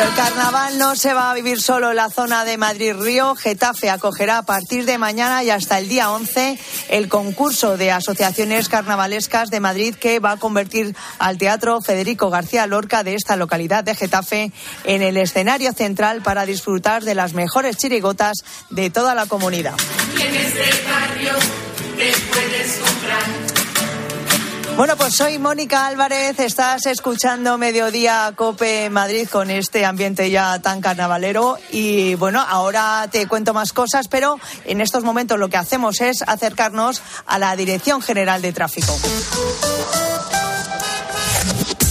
El 0.00 0.14
carnaval 0.14 0.78
no 0.78 0.96
se 0.96 1.12
va 1.12 1.30
a 1.30 1.34
vivir 1.34 1.60
solo 1.60 1.90
en 1.90 1.96
la 1.96 2.08
zona 2.08 2.46
de 2.46 2.56
Madrid-Río. 2.56 3.34
Getafe 3.34 3.90
acogerá 3.90 4.38
a 4.38 4.42
partir 4.42 4.86
de 4.86 4.96
mañana 4.96 5.44
y 5.44 5.50
hasta 5.50 5.78
el 5.78 5.90
día 5.90 6.10
11 6.10 6.58
el 6.88 7.08
concurso 7.10 7.76
de 7.76 7.92
asociaciones 7.92 8.70
carnavalescas 8.70 9.50
de 9.50 9.60
Madrid 9.60 9.94
que 9.94 10.18
va 10.18 10.32
a 10.32 10.36
convertir 10.38 10.96
al 11.18 11.36
Teatro 11.36 11.82
Federico 11.82 12.30
García 12.30 12.66
Lorca 12.66 13.02
de 13.02 13.14
esta 13.14 13.36
localidad 13.36 13.84
de 13.84 13.94
Getafe 13.94 14.52
en 14.84 15.02
el 15.02 15.18
escenario 15.18 15.74
central 15.74 16.22
para 16.22 16.46
disfrutar 16.46 17.04
de 17.04 17.14
las 17.14 17.34
mejores 17.34 17.76
chirigotas 17.76 18.38
de 18.70 18.88
toda 18.88 19.14
la 19.14 19.26
comunidad. 19.26 19.74
En 20.18 20.34
este 20.34 20.82
barrio 20.88 21.32
te 21.98 22.12
puedes 22.32 22.78
comprar. 22.78 23.49
Bueno, 24.80 24.96
pues 24.96 25.14
soy 25.14 25.38
Mónica 25.38 25.88
Álvarez, 25.88 26.40
estás 26.40 26.86
escuchando 26.86 27.58
Mediodía 27.58 28.32
Cope 28.34 28.88
Madrid 28.88 29.28
con 29.28 29.50
este 29.50 29.84
ambiente 29.84 30.30
ya 30.30 30.58
tan 30.60 30.80
carnavalero 30.80 31.58
y 31.70 32.14
bueno, 32.14 32.40
ahora 32.40 33.06
te 33.12 33.26
cuento 33.28 33.52
más 33.52 33.74
cosas, 33.74 34.08
pero 34.08 34.40
en 34.64 34.80
estos 34.80 35.04
momentos 35.04 35.38
lo 35.38 35.50
que 35.50 35.58
hacemos 35.58 36.00
es 36.00 36.22
acercarnos 36.26 37.02
a 37.26 37.38
la 37.38 37.54
Dirección 37.56 38.00
General 38.00 38.40
de 38.40 38.54
Tráfico. 38.54 38.96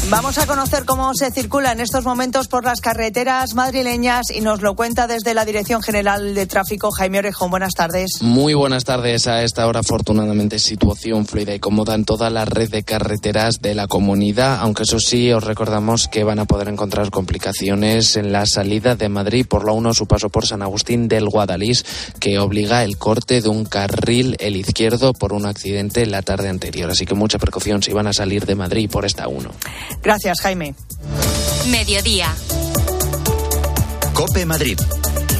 Vamos 0.09 0.39
a 0.39 0.47
conocer 0.47 0.85
cómo 0.85 1.13
se 1.13 1.29
circula 1.29 1.71
en 1.71 1.81
estos 1.81 2.03
momentos 2.03 2.47
por 2.47 2.65
las 2.65 2.81
carreteras 2.81 3.53
madrileñas 3.53 4.31
y 4.31 4.41
nos 4.41 4.59
lo 4.59 4.75
cuenta 4.75 5.05
desde 5.05 5.35
la 5.35 5.45
Dirección 5.45 5.83
General 5.83 6.33
de 6.33 6.47
Tráfico 6.47 6.89
Jaime 6.89 7.19
Orejón. 7.19 7.51
Buenas 7.51 7.75
tardes. 7.75 8.13
Muy 8.21 8.55
buenas 8.55 8.85
tardes. 8.85 9.27
A 9.27 9.43
esta 9.43 9.67
hora, 9.67 9.81
afortunadamente, 9.81 10.57
situación 10.57 11.27
fluida 11.27 11.53
y 11.53 11.59
cómoda 11.59 11.93
en 11.93 12.05
toda 12.05 12.31
la 12.31 12.45
red 12.45 12.71
de 12.71 12.81
carreteras 12.81 13.61
de 13.61 13.75
la 13.75 13.85
comunidad, 13.85 14.57
aunque 14.61 14.81
eso 14.81 14.99
sí, 14.99 15.31
os 15.31 15.43
recordamos 15.43 16.07
que 16.07 16.23
van 16.23 16.39
a 16.39 16.45
poder 16.45 16.69
encontrar 16.69 17.11
complicaciones 17.11 18.15
en 18.15 18.31
la 18.31 18.47
salida 18.47 18.95
de 18.95 19.09
Madrid 19.09 19.45
por 19.47 19.63
la 19.63 19.73
1 19.73 19.93
su 19.93 20.07
paso 20.07 20.29
por 20.29 20.47
San 20.47 20.63
Agustín 20.63 21.07
del 21.07 21.29
Guadalís, 21.29 21.85
que 22.19 22.39
obliga 22.39 22.83
el 22.83 22.97
corte 22.97 23.41
de 23.41 23.49
un 23.49 23.63
carril, 23.63 24.37
el 24.39 24.55
izquierdo, 24.55 25.13
por 25.13 25.33
un 25.33 25.45
accidente 25.45 26.07
la 26.07 26.23
tarde 26.23 26.49
anterior. 26.49 26.89
Así 26.89 27.05
que 27.05 27.13
mucha 27.13 27.37
precaución 27.37 27.83
si 27.83 27.93
van 27.93 28.07
a 28.07 28.13
salir 28.13 28.47
de 28.47 28.55
Madrid 28.55 28.89
por 28.89 29.05
esta 29.05 29.27
1. 29.27 29.51
Gracias, 30.01 30.41
Jaime. 30.41 30.75
Mediodía. 31.67 32.33
Cope 34.13 34.45
Madrid. 34.45 34.79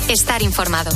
Estar 0.08 0.42
informado. 0.42 0.92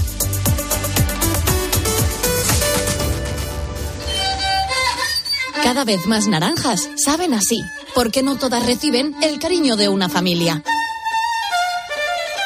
Cada 5.64 5.86
vez 5.86 6.06
más 6.08 6.28
naranjas 6.28 6.90
saben 6.98 7.34
así, 7.34 7.64
porque 7.96 8.22
no 8.22 8.38
todas 8.38 8.66
reciben 8.66 9.16
el 9.22 9.40
cariño 9.40 9.78
de 9.78 9.88
una 9.88 10.10
familia. 10.10 10.62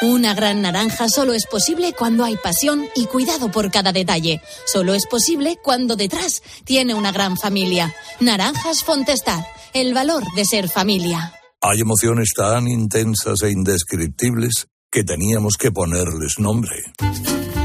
Una 0.00 0.32
gran 0.32 0.62
naranja 0.62 1.08
solo 1.08 1.34
es 1.34 1.46
posible 1.46 1.92
cuando 1.92 2.24
hay 2.24 2.36
pasión 2.36 2.88
y 2.94 3.06
cuidado 3.06 3.50
por 3.50 3.72
cada 3.72 3.90
detalle. 3.90 4.40
Solo 4.64 4.94
es 4.94 5.06
posible 5.06 5.58
cuando 5.60 5.96
detrás 5.96 6.44
tiene 6.64 6.94
una 6.94 7.10
gran 7.10 7.36
familia. 7.36 7.92
Naranjas 8.20 8.84
Fontestad, 8.84 9.40
el 9.74 9.94
valor 9.94 10.24
de 10.34 10.44
ser 10.44 10.68
familia. 10.68 11.32
Hay 11.60 11.80
emociones 11.80 12.30
tan 12.36 12.68
intensas 12.68 13.42
e 13.42 13.50
indescriptibles 13.50 14.68
que 14.90 15.02
teníamos 15.04 15.56
que 15.56 15.72
ponerles 15.72 16.38
nombre. 16.38 16.76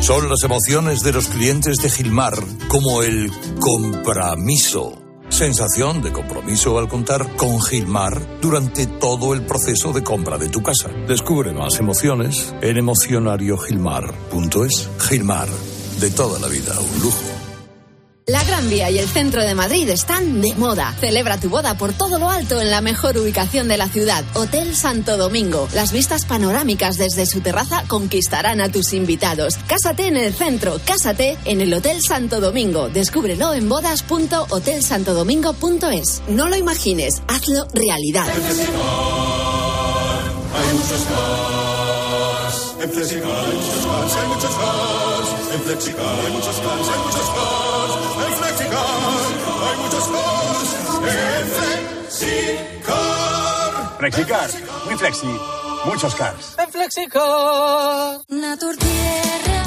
Son 0.01 0.27
las 0.27 0.43
emociones 0.43 0.99
de 1.01 1.13
los 1.13 1.27
clientes 1.27 1.77
de 1.77 1.89
Gilmar, 1.89 2.33
como 2.67 3.03
el 3.03 3.31
compromiso. 3.59 4.99
Sensación 5.29 6.01
de 6.01 6.11
compromiso 6.11 6.77
al 6.77 6.89
contar 6.89 7.37
con 7.37 7.61
Gilmar 7.61 8.41
durante 8.41 8.87
todo 8.87 9.33
el 9.33 9.45
proceso 9.45 9.93
de 9.93 10.03
compra 10.03 10.37
de 10.37 10.49
tu 10.49 10.61
casa. 10.61 10.89
Descubre 11.07 11.53
más 11.53 11.79
emociones 11.79 12.53
en 12.61 12.77
emocionariogilmar.es. 12.77 14.89
Gilmar, 14.99 15.47
de 15.99 16.11
toda 16.11 16.37
la 16.39 16.49
vida, 16.49 16.77
un 16.79 17.01
lujo. 17.01 17.42
La 18.25 18.41
Gran 18.45 18.69
Vía 18.69 18.89
y 18.89 18.99
el 18.99 19.09
centro 19.09 19.41
de 19.41 19.53
Madrid 19.53 19.89
están 19.89 20.39
de 20.39 20.55
moda. 20.55 20.95
Celebra 21.01 21.37
tu 21.37 21.49
boda 21.49 21.77
por 21.77 21.91
todo 21.91 22.19
lo 22.19 22.29
alto 22.29 22.61
en 22.61 22.71
la 22.71 22.79
mejor 22.79 23.17
ubicación 23.17 23.67
de 23.67 23.75
la 23.75 23.89
ciudad, 23.89 24.23
Hotel 24.35 24.77
Santo 24.77 25.17
Domingo. 25.17 25.67
Las 25.73 25.91
vistas 25.91 26.23
panorámicas 26.23 26.97
desde 26.97 27.25
su 27.25 27.41
terraza 27.41 27.83
conquistarán 27.85 28.61
a 28.61 28.69
tus 28.69 28.93
invitados. 28.93 29.57
Cásate 29.67 30.07
en 30.07 30.15
el 30.15 30.33
centro, 30.33 30.79
cásate 30.85 31.37
en 31.43 31.59
el 31.59 31.73
Hotel 31.73 31.99
Santo 32.01 32.39
Domingo. 32.39 32.87
Descúbrelo 32.87 33.53
en 33.53 33.67
bodas.hotelsantodomingo.es. 33.67 36.21
No 36.29 36.47
lo 36.47 36.55
imagines, 36.55 37.21
hazlo 37.27 37.67
realidad. 37.73 38.29
Hay 40.55 40.73
muchos 40.73 41.01
cars. 41.09 42.75
En 42.83 42.89
Flexicar 42.89 43.31
hay 43.31 43.57
muchos 43.57 43.85
cars, 43.85 44.15
hay 44.15 44.27
muchos 44.29 44.55
cars. 44.55 45.27
En 45.53 45.61
Flexicar 45.61 46.19
hay 46.25 46.31
muchos 46.31 46.57
hay 46.57 46.99
muchos 47.03 47.29
cars. 47.35 47.62
Hay 48.75 49.77
muchos 49.77 50.07
cars. 50.07 50.69
En 51.07 51.47
Flexicar. 52.09 53.97
Flexicar, 53.99 54.49
muy 54.85 54.95
flexi, 54.95 55.27
muchos 55.85 56.15
cars. 56.15 56.55
En 56.57 56.71
Flexicar. 56.71 58.21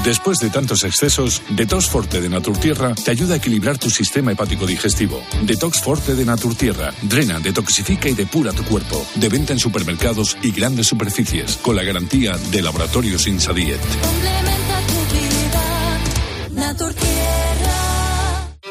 Después 0.05 0.39
de 0.39 0.51
tantos 0.51 0.85
excesos, 0.85 1.43
Detox 1.51 1.87
Forte 1.87 2.21
de 2.21 2.29
Naturtierra 2.29 2.95
te 2.95 3.11
ayuda 3.11 3.35
a 3.35 3.39
equilibrar 3.39 3.77
tu 3.77 3.91
sistema 3.91 4.31
hepático 4.31 4.65
digestivo. 4.65 5.21
Detox 5.43 5.81
Forte 5.83 6.15
de 6.15 6.25
Naturtierra 6.25 6.93
drena, 7.03 7.41
detoxifica 7.41 8.09
y 8.09 8.15
depura 8.15 8.53
tu 8.53 8.65
cuerpo. 8.65 9.05
De 9.17 9.29
venta 9.29 9.53
en 9.53 9.59
supermercados 9.59 10.37
y 10.43 10.53
grandes 10.53 10.87
superficies, 10.87 11.57
con 11.57 11.75
la 11.75 11.83
garantía 11.83 12.37
de 12.53 12.63
Laboratorios 12.63 13.27
Insadiet. 13.27 13.81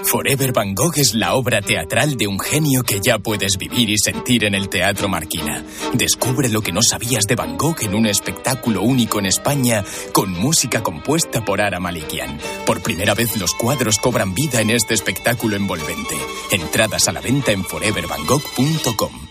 Forever 0.05 0.53
Van 0.53 0.75
Gogh 0.75 0.97
es 0.97 1.15
la 1.15 1.33
obra 1.33 1.61
teatral 1.61 2.15
de 2.15 2.27
un 2.27 2.39
genio 2.39 2.83
que 2.83 2.99
ya 2.99 3.17
puedes 3.17 3.57
vivir 3.57 3.89
y 3.89 3.97
sentir 3.97 4.45
en 4.45 4.53
el 4.53 4.69
Teatro 4.69 5.09
Marquina. 5.09 5.63
Descubre 5.93 6.47
lo 6.49 6.61
que 6.61 6.71
no 6.71 6.81
sabías 6.83 7.25
de 7.25 7.35
Van 7.35 7.57
Gogh 7.57 7.81
en 7.81 7.95
un 7.95 8.05
espectáculo 8.05 8.83
único 8.83 9.19
en 9.19 9.25
España 9.25 9.83
con 10.13 10.31
música 10.31 10.83
compuesta 10.83 11.43
por 11.43 11.59
Ara 11.59 11.79
Malikian. 11.79 12.37
Por 12.65 12.83
primera 12.83 13.15
vez 13.15 13.35
los 13.37 13.53
cuadros 13.55 13.97
cobran 13.97 14.35
vida 14.35 14.61
en 14.61 14.69
este 14.69 14.93
espectáculo 14.93 15.55
envolvente. 15.55 16.15
Entradas 16.51 17.07
a 17.07 17.11
la 17.11 17.21
venta 17.21 17.51
en 17.51 17.63
forevervangogh.com. 17.63 19.24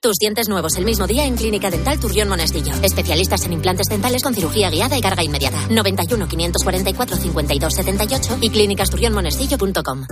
Tus 0.00 0.14
dientes 0.20 0.48
nuevos 0.48 0.76
el 0.76 0.84
mismo 0.84 1.08
día 1.08 1.24
en 1.24 1.34
Clínica 1.34 1.70
Dental 1.72 1.98
Turrión 1.98 2.28
Monestillo. 2.28 2.72
Especialistas 2.82 3.44
en 3.46 3.52
implantes 3.52 3.88
dentales 3.88 4.22
con 4.22 4.32
cirugía 4.32 4.70
guiada 4.70 4.96
y 4.96 5.00
carga 5.00 5.24
inmediata. 5.24 5.58
91 5.70 6.28
544 6.28 7.16
52 7.16 7.74
78 7.74 8.38
y 8.40 8.50
clínicasturrionmonestillo.com. 8.50 10.06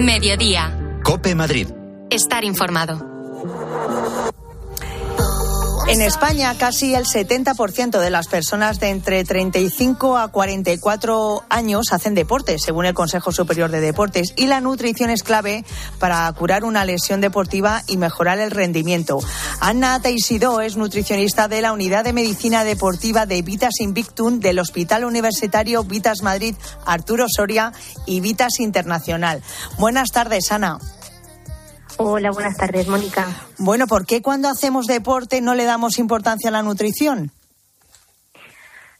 Mediodía. 0.00 0.98
Cope 1.04 1.36
Madrid. 1.36 1.68
Estar 2.10 2.42
informado. 2.42 2.98
En 5.88 6.02
España, 6.02 6.54
casi 6.58 6.94
el 6.94 7.06
70% 7.06 7.98
de 7.98 8.10
las 8.10 8.28
personas 8.28 8.78
de 8.78 8.90
entre 8.90 9.24
35 9.24 10.18
a 10.18 10.28
44 10.28 11.44
años 11.48 11.86
hacen 11.92 12.14
deporte, 12.14 12.58
según 12.58 12.84
el 12.84 12.92
Consejo 12.92 13.32
Superior 13.32 13.70
de 13.70 13.80
Deportes, 13.80 14.34
y 14.36 14.48
la 14.48 14.60
nutrición 14.60 15.08
es 15.08 15.22
clave 15.22 15.64
para 15.98 16.30
curar 16.34 16.64
una 16.64 16.84
lesión 16.84 17.22
deportiva 17.22 17.84
y 17.86 17.96
mejorar 17.96 18.38
el 18.38 18.50
rendimiento. 18.50 19.18
Ana 19.60 19.98
Teisidó 20.02 20.60
es 20.60 20.76
nutricionista 20.76 21.48
de 21.48 21.62
la 21.62 21.72
Unidad 21.72 22.04
de 22.04 22.12
Medicina 22.12 22.64
Deportiva 22.64 23.24
de 23.24 23.40
Vitas 23.40 23.80
Invictum 23.80 24.40
del 24.40 24.58
Hospital 24.58 25.06
Universitario 25.06 25.84
Vitas 25.84 26.20
Madrid 26.20 26.54
Arturo 26.84 27.28
Soria 27.34 27.72
y 28.04 28.20
Vitas 28.20 28.60
Internacional. 28.60 29.42
Buenas 29.78 30.10
tardes, 30.10 30.52
Ana. 30.52 30.78
Hola, 32.00 32.30
buenas 32.30 32.56
tardes, 32.56 32.86
Mónica. 32.86 33.26
Bueno, 33.58 33.86
¿por 33.88 34.06
qué 34.06 34.22
cuando 34.22 34.48
hacemos 34.48 34.86
deporte 34.86 35.40
no 35.40 35.54
le 35.54 35.64
damos 35.64 35.98
importancia 35.98 36.48
a 36.48 36.52
la 36.52 36.62
nutrición? 36.62 37.32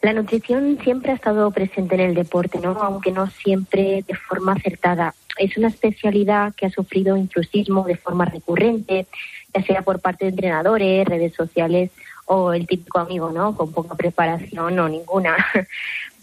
La 0.03 0.13
nutrición 0.13 0.79
siempre 0.83 1.13
ha 1.13 1.15
estado 1.15 1.49
presente 1.53 1.95
en 1.95 2.01
el 2.01 2.15
deporte, 2.15 2.59
¿no? 2.59 2.73
Aunque 2.83 3.13
no 3.13 3.31
siempre 3.31 4.05
de 4.07 4.15
forma 4.15 4.55
acertada. 4.55 5.15
Es 5.39 5.57
una 5.57 5.69
especialidad 5.69 6.55
que 6.57 6.67
ha 6.67 6.71
sufrido 6.71 7.17
intrusismo 7.17 7.85
de 7.85 7.97
forma 7.97 8.25
recurrente, 8.25 9.07
ya 9.55 9.63
sea 9.63 9.83
por 9.83 10.01
parte 10.01 10.25
de 10.25 10.31
entrenadores, 10.31 11.07
redes 11.07 11.35
sociales 11.35 11.93
o 12.29 12.53
el 12.53 12.66
típico 12.66 12.99
amigo, 12.99 13.31
¿no? 13.33 13.57
Con 13.57 13.72
poca 13.72 13.95
preparación 13.95 14.79
o 14.79 14.89
ninguna. 14.89 15.35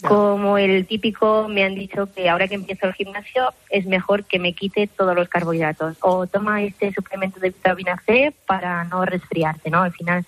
Como 0.06 0.56
el 0.56 0.86
típico 0.86 1.48
me 1.48 1.64
han 1.64 1.74
dicho 1.74 2.08
que 2.12 2.28
ahora 2.28 2.46
que 2.46 2.54
empiezo 2.54 2.86
el 2.86 2.92
gimnasio 2.92 3.52
es 3.70 3.86
mejor 3.86 4.24
que 4.24 4.38
me 4.38 4.52
quite 4.52 4.86
todos 4.86 5.16
los 5.16 5.28
carbohidratos 5.28 5.96
o 6.00 6.26
toma 6.26 6.62
este 6.62 6.92
suplemento 6.92 7.40
de 7.40 7.48
vitamina 7.48 8.00
C 8.06 8.32
para 8.46 8.84
no 8.84 9.04
resfriarte, 9.04 9.70
¿no? 9.70 9.82
Al 9.82 9.92
final 9.92 10.24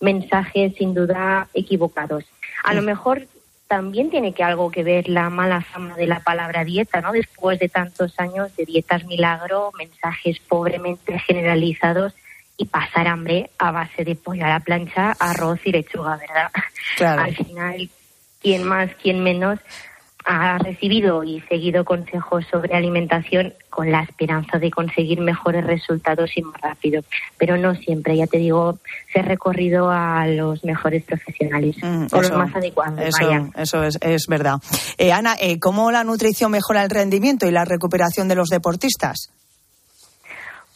mensajes 0.00 0.74
sin 0.76 0.94
duda 0.94 1.48
equivocados. 1.54 2.24
A 2.64 2.74
lo 2.74 2.82
mejor 2.82 3.28
también 3.68 4.10
tiene 4.10 4.32
que 4.32 4.42
algo 4.42 4.70
que 4.72 4.82
ver 4.82 5.08
la 5.08 5.30
mala 5.30 5.60
fama 5.60 5.96
de 5.96 6.08
la 6.08 6.20
palabra 6.20 6.64
dieta, 6.64 7.00
¿no? 7.00 7.12
Después 7.12 7.60
de 7.60 7.68
tantos 7.68 8.18
años 8.18 8.56
de 8.56 8.64
dietas 8.64 9.04
milagro, 9.04 9.70
mensajes 9.78 10.40
pobremente 10.40 11.18
generalizados 11.20 12.14
y 12.60 12.66
pasar 12.66 13.08
hambre 13.08 13.50
a 13.58 13.70
base 13.70 14.04
de 14.04 14.14
pollo 14.16 14.44
a 14.44 14.50
la 14.50 14.60
plancha, 14.60 15.16
arroz 15.18 15.60
y 15.64 15.72
lechuga, 15.72 16.18
¿verdad? 16.18 16.50
Al 17.18 17.34
final 17.34 17.88
quien 18.42 18.64
más, 18.64 18.90
quien 19.02 19.22
menos, 19.22 19.58
ha 20.26 20.58
recibido 20.58 21.24
y 21.24 21.40
seguido 21.48 21.86
consejos 21.86 22.44
sobre 22.50 22.74
alimentación 22.74 23.54
con 23.70 23.90
la 23.90 24.02
esperanza 24.02 24.58
de 24.58 24.70
conseguir 24.70 25.20
mejores 25.22 25.64
resultados 25.64 26.30
y 26.36 26.42
más 26.42 26.60
rápido. 26.60 27.02
Pero 27.38 27.56
no 27.56 27.74
siempre, 27.74 28.14
ya 28.18 28.26
te 28.26 28.36
digo, 28.36 28.78
se 29.10 29.20
ha 29.20 29.22
recorrido 29.22 29.90
a 29.90 30.26
los 30.26 30.62
mejores 30.62 31.02
profesionales 31.04 31.76
Mm, 31.82 32.06
o 32.12 32.20
los 32.20 32.32
más 32.32 32.54
adecuados. 32.54 33.00
Eso, 33.00 33.26
vaya. 33.26 33.46
eso 33.56 33.82
es, 33.84 33.98
es 34.02 34.26
verdad. 34.26 34.56
Eh, 34.98 35.12
Ana, 35.12 35.34
eh, 35.40 35.58
¿cómo 35.58 35.90
la 35.90 36.04
nutrición 36.04 36.50
mejora 36.50 36.82
el 36.82 36.90
rendimiento 36.90 37.46
y 37.46 37.52
la 37.52 37.64
recuperación 37.64 38.28
de 38.28 38.34
los 38.34 38.50
deportistas? 38.50 39.30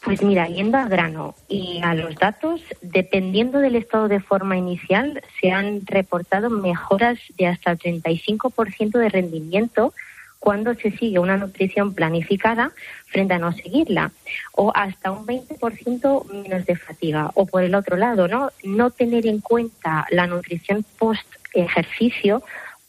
Pues 0.04 0.22
mira, 0.22 0.46
yendo 0.48 0.76
al 0.76 0.90
grano 0.90 1.34
y 1.48 1.80
a 1.82 1.94
los 1.94 2.14
datos, 2.16 2.60
dependiendo 2.82 3.58
del 3.60 3.74
estado 3.74 4.06
de 4.06 4.20
forma 4.20 4.58
inicial, 4.58 5.22
se 5.40 5.50
han 5.50 5.80
reportado 5.86 6.50
mejoras 6.50 7.18
de 7.38 7.46
hasta 7.46 7.72
el 7.72 7.78
35% 7.78 8.98
de 8.98 9.08
rendimiento 9.08 9.94
cuando 10.38 10.74
se 10.74 10.90
sigue 10.90 11.18
una 11.18 11.38
nutrición 11.38 11.94
planificada 11.94 12.72
frente 13.06 13.32
a 13.32 13.38
no 13.38 13.52
seguirla, 13.52 14.12
o 14.52 14.72
hasta 14.74 15.10
un 15.10 15.26
20% 15.26 16.30
menos 16.30 16.66
de 16.66 16.76
fatiga. 16.76 17.30
O 17.34 17.46
por 17.46 17.62
el 17.62 17.74
otro 17.74 17.96
lado, 17.96 18.28
¿no? 18.28 18.50
No 18.62 18.90
tener 18.90 19.26
en 19.26 19.40
cuenta 19.40 20.06
la 20.10 20.26
nutrición 20.26 20.84
post 20.98 21.24
ejercicio 21.54 22.42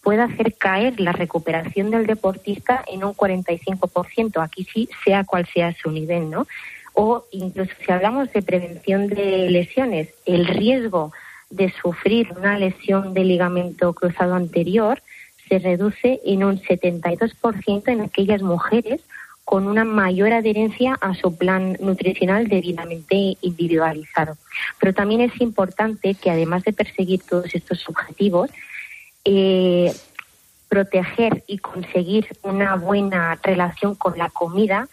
puede 0.03 0.21
hacer 0.21 0.53
caer 0.55 0.99
la 0.99 1.13
recuperación 1.13 1.91
del 1.91 2.05
deportista 2.05 2.83
en 2.91 3.05
un 3.05 3.13
45%, 3.13 4.43
aquí 4.43 4.67
sí, 4.71 4.89
sea 5.05 5.23
cual 5.23 5.47
sea 5.51 5.73
su 5.81 5.89
nivel, 5.91 6.29
¿no? 6.29 6.45
O 6.95 7.25
incluso 7.31 7.71
si 7.85 7.91
hablamos 7.91 8.31
de 8.31 8.41
prevención 8.41 9.07
de 9.07 9.49
lesiones, 9.49 10.09
el 10.25 10.47
riesgo 10.47 11.11
de 11.49 11.71
sufrir 11.81 12.31
una 12.35 12.57
lesión 12.57 13.13
de 13.13 13.25
ligamento 13.25 13.93
cruzado 13.93 14.33
anterior 14.33 15.01
se 15.47 15.59
reduce 15.59 16.21
en 16.25 16.43
un 16.43 16.59
72% 16.59 17.87
en 17.87 18.01
aquellas 18.01 18.41
mujeres 18.41 19.01
con 19.43 19.67
una 19.67 19.83
mayor 19.83 20.33
adherencia 20.33 20.97
a 21.01 21.13
su 21.13 21.37
plan 21.37 21.77
nutricional 21.79 22.47
debidamente 22.47 23.37
individualizado. 23.41 24.37
Pero 24.79 24.93
también 24.93 25.21
es 25.21 25.39
importante 25.39 26.15
que 26.15 26.31
además 26.31 26.63
de 26.63 26.73
perseguir 26.73 27.21
todos 27.29 27.53
estos 27.53 27.87
objetivos, 27.87 28.49
eh, 29.23 29.93
proteger 30.67 31.43
y 31.45 31.59
conseguir 31.59 32.27
una 32.41 32.75
buena 32.75 33.37
relación 33.43 33.95
con 33.95 34.17
la 34.17 34.29
comida 34.29 34.87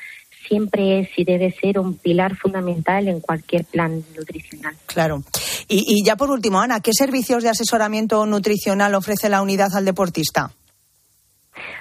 siempre 0.46 1.00
es 1.00 1.08
y 1.16 1.24
debe 1.24 1.52
ser 1.52 1.78
un 1.78 1.96
pilar 1.96 2.36
fundamental 2.36 3.08
en 3.08 3.20
cualquier 3.20 3.64
plan 3.64 4.04
nutricional. 4.16 4.74
Claro. 4.86 5.22
Y, 5.68 5.84
y 5.86 6.04
ya 6.04 6.16
por 6.16 6.30
último, 6.30 6.60
Ana, 6.60 6.80
¿qué 6.80 6.92
servicios 6.92 7.42
de 7.42 7.50
asesoramiento 7.50 8.24
nutricional 8.26 8.94
ofrece 8.94 9.28
la 9.28 9.42
unidad 9.42 9.74
al 9.74 9.84
deportista? 9.84 10.52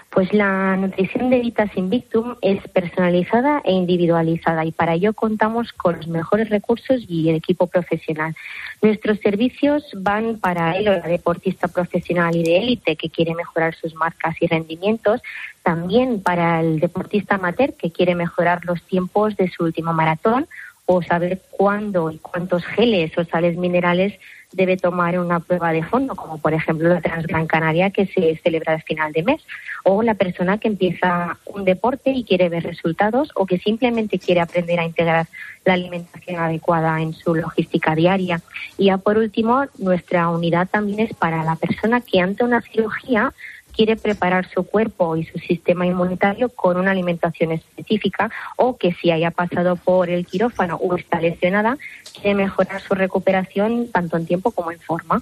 Pues 0.10 0.34
la 0.34 0.76
nutrición 0.76 1.30
de 1.30 1.40
Vitas 1.40 1.76
Invictum 1.78 2.36
es 2.42 2.62
personalizada 2.70 3.62
e 3.64 3.72
individualizada 3.72 4.66
y 4.66 4.72
para 4.72 4.96
ello 4.96 5.14
contamos 5.14 5.72
con 5.72 5.96
los 5.96 6.08
mejores 6.08 6.50
recursos 6.50 7.06
y 7.08 7.30
el 7.30 7.36
equipo 7.36 7.68
profesional. 7.68 8.36
Nuestros 8.82 9.20
servicios 9.20 9.86
van 9.96 10.38
para 10.40 10.78
el 10.78 10.90
o 10.90 10.92
la 10.92 11.08
deportista 11.08 11.70
profesional 11.70 12.36
y 12.36 12.44
de 12.44 12.58
élite 12.58 12.98
que 12.98 13.10
quiere 13.10 13.34
mejorar 13.36 13.74
sus 13.76 13.96
marcas 13.96 14.36
y 14.42 14.48
rendimientos, 14.48 15.22
también 15.64 16.22
para 16.22 16.60
el 16.60 16.82
deportista 16.82 17.36
amateur 17.36 17.74
que 17.74 17.92
quiere 17.92 18.14
mejorar 18.14 18.66
los 18.66 18.82
tiempos 18.84 19.38
de 19.38 19.50
su 19.50 19.64
último 19.64 19.94
maratón 19.94 20.48
o 20.86 21.02
saber 21.02 21.42
cuándo 21.52 22.12
y 22.12 22.18
cuántos 22.18 22.66
geles 22.66 23.18
o 23.18 23.24
sales 23.24 23.56
minerales 23.56 24.20
debe 24.52 24.78
tomar 24.78 25.18
una 25.20 25.40
prueba 25.40 25.72
de 25.72 25.84
fondo, 25.84 26.16
como 26.16 26.38
por 26.38 26.54
ejemplo 26.54 26.90
la 26.90 27.02
Transgran 27.02 27.48
Canaria 27.48 27.90
que 27.90 28.06
se 28.08 28.40
celebra 28.44 28.74
al 28.74 28.82
final 28.84 29.12
de 29.12 29.24
mes, 29.24 29.42
o 29.84 30.04
la 30.04 30.16
persona 30.16 30.58
que 30.58 30.68
empieza 30.68 31.38
un 31.46 31.66
deporte 31.66 32.12
y 32.12 32.24
quiere 32.24 32.50
ver 32.50 32.64
resultados 32.64 33.32
o 33.36 33.46
que 33.46 33.60
simplemente 33.60 34.20
quiere 34.20 34.42
aprender 34.42 34.80
a 34.80 34.86
integrar 34.86 35.28
la 35.66 35.74
alimentación 35.74 36.40
adecuada 36.40 37.02
en 37.02 37.14
su 37.14 37.36
logística 37.36 37.96
diaria. 37.96 38.42
Y 38.78 38.86
ya 38.86 38.98
por 38.98 39.18
último, 39.18 39.66
nuestra 39.78 40.30
unidad 40.30 40.68
también 40.70 41.00
es 41.00 41.14
para 41.14 41.44
la 41.44 41.56
persona 41.56 42.02
que 42.02 42.20
ante 42.20 42.44
una 42.44 42.62
cirugía 42.62 43.34
quiere 43.72 43.96
preparar 43.96 44.48
su 44.50 44.64
cuerpo 44.64 45.16
y 45.16 45.26
su 45.26 45.40
sistema 45.40 45.86
inmunitario 45.86 46.50
con 46.50 46.78
una 46.78 46.92
alimentación 46.92 47.52
específica 47.52 48.30
o 48.58 48.78
que 48.78 48.94
si 48.94 49.12
haya 49.12 49.32
pasado 49.32 49.76
por 49.76 50.10
el 50.10 50.26
quirófano 50.26 50.76
o 50.76 50.96
está 50.96 51.20
lesionada, 51.20 51.78
quiere 52.14 52.36
mejorar 52.36 52.82
su 52.82 52.94
recuperación 52.94 53.90
tanto 53.92 54.18
en 54.18 54.26
tiempo 54.26 54.52
como 54.52 54.72
en 54.72 54.80
forma. 54.80 55.22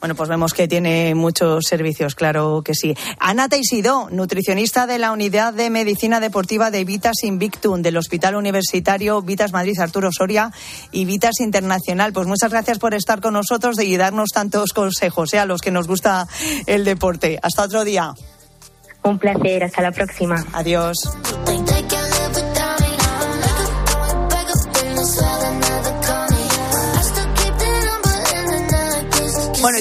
Bueno, 0.00 0.14
pues 0.14 0.28
vemos 0.28 0.52
que 0.52 0.68
tiene 0.68 1.14
muchos 1.16 1.64
servicios, 1.66 2.14
claro 2.14 2.62
que 2.64 2.74
sí. 2.74 2.96
Ana 3.18 3.48
Teisidó, 3.48 4.08
nutricionista 4.10 4.86
de 4.86 4.98
la 4.98 5.10
Unidad 5.10 5.52
de 5.52 5.70
Medicina 5.70 6.20
Deportiva 6.20 6.70
de 6.70 6.84
Vitas 6.84 7.24
Invictum, 7.24 7.82
del 7.82 7.96
Hospital 7.96 8.36
Universitario 8.36 9.20
Vitas 9.22 9.52
Madrid 9.52 9.78
Arturo 9.80 10.10
Soria 10.12 10.52
y 10.92 11.04
Vitas 11.04 11.40
Internacional. 11.40 12.12
Pues 12.12 12.28
muchas 12.28 12.50
gracias 12.50 12.78
por 12.78 12.94
estar 12.94 13.20
con 13.20 13.34
nosotros 13.34 13.80
y 13.80 13.96
darnos 13.96 14.30
tantos 14.32 14.72
consejos 14.72 15.34
¿eh? 15.34 15.40
a 15.40 15.46
los 15.46 15.60
que 15.60 15.72
nos 15.72 15.88
gusta 15.88 16.28
el 16.66 16.84
deporte. 16.84 17.38
Hasta 17.42 17.64
otro 17.64 17.84
día. 17.84 18.14
Un 19.02 19.18
placer, 19.18 19.64
hasta 19.64 19.82
la 19.82 19.90
próxima. 19.90 20.44
Adiós. 20.52 20.96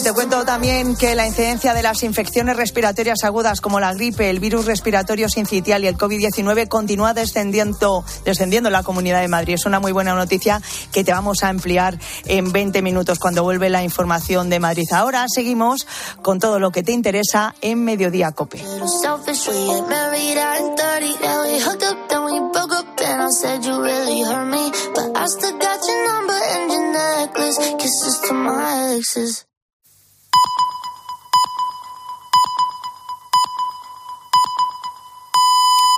Te 0.08 0.14
cuento 0.14 0.46
también 0.46 0.96
que 0.96 1.16
la 1.16 1.28
incidencia 1.28 1.74
de 1.74 1.84
las 1.84 2.02
infecciones 2.02 2.56
respiratorias 2.56 3.26
agudas 3.26 3.60
como 3.60 3.82
la 3.82 3.94
gripe, 3.94 4.30
el 4.30 4.40
virus 4.40 4.66
respiratorio 4.66 5.28
sincitial 5.28 5.84
y 5.84 5.88
el 5.88 5.98
COVID-19 5.98 6.70
continúa 6.70 7.14
descendiendo, 7.14 8.06
descendiendo 8.24 8.70
en 8.70 8.74
la 8.74 8.84
Comunidad 8.84 9.20
de 9.20 9.28
Madrid. 9.28 9.56
Es 9.56 9.66
una 9.66 9.82
muy 9.82 9.92
buena 9.92 10.14
noticia 10.14 10.62
que 10.94 11.04
te 11.04 11.12
vamos 11.12 11.44
a 11.44 11.50
ampliar 11.50 12.00
en 12.24 12.54
20 12.54 12.82
minutos 12.82 13.20
cuando 13.20 13.44
vuelve 13.44 13.70
la 13.70 13.84
información 13.84 14.50
de 14.50 14.62
Madrid. 14.62 14.88
Ahora 14.94 15.26
seguimos 15.28 15.86
con 16.22 16.40
todo 16.40 16.58
lo 16.58 16.72
que 16.72 16.84
te 16.84 16.94
interesa 16.94 17.54
en 17.60 17.84
Mediodía 17.84 18.32
Cope. 18.32 18.64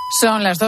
Son 0.09 0.43
las 0.43 0.57
dos. 0.57 0.57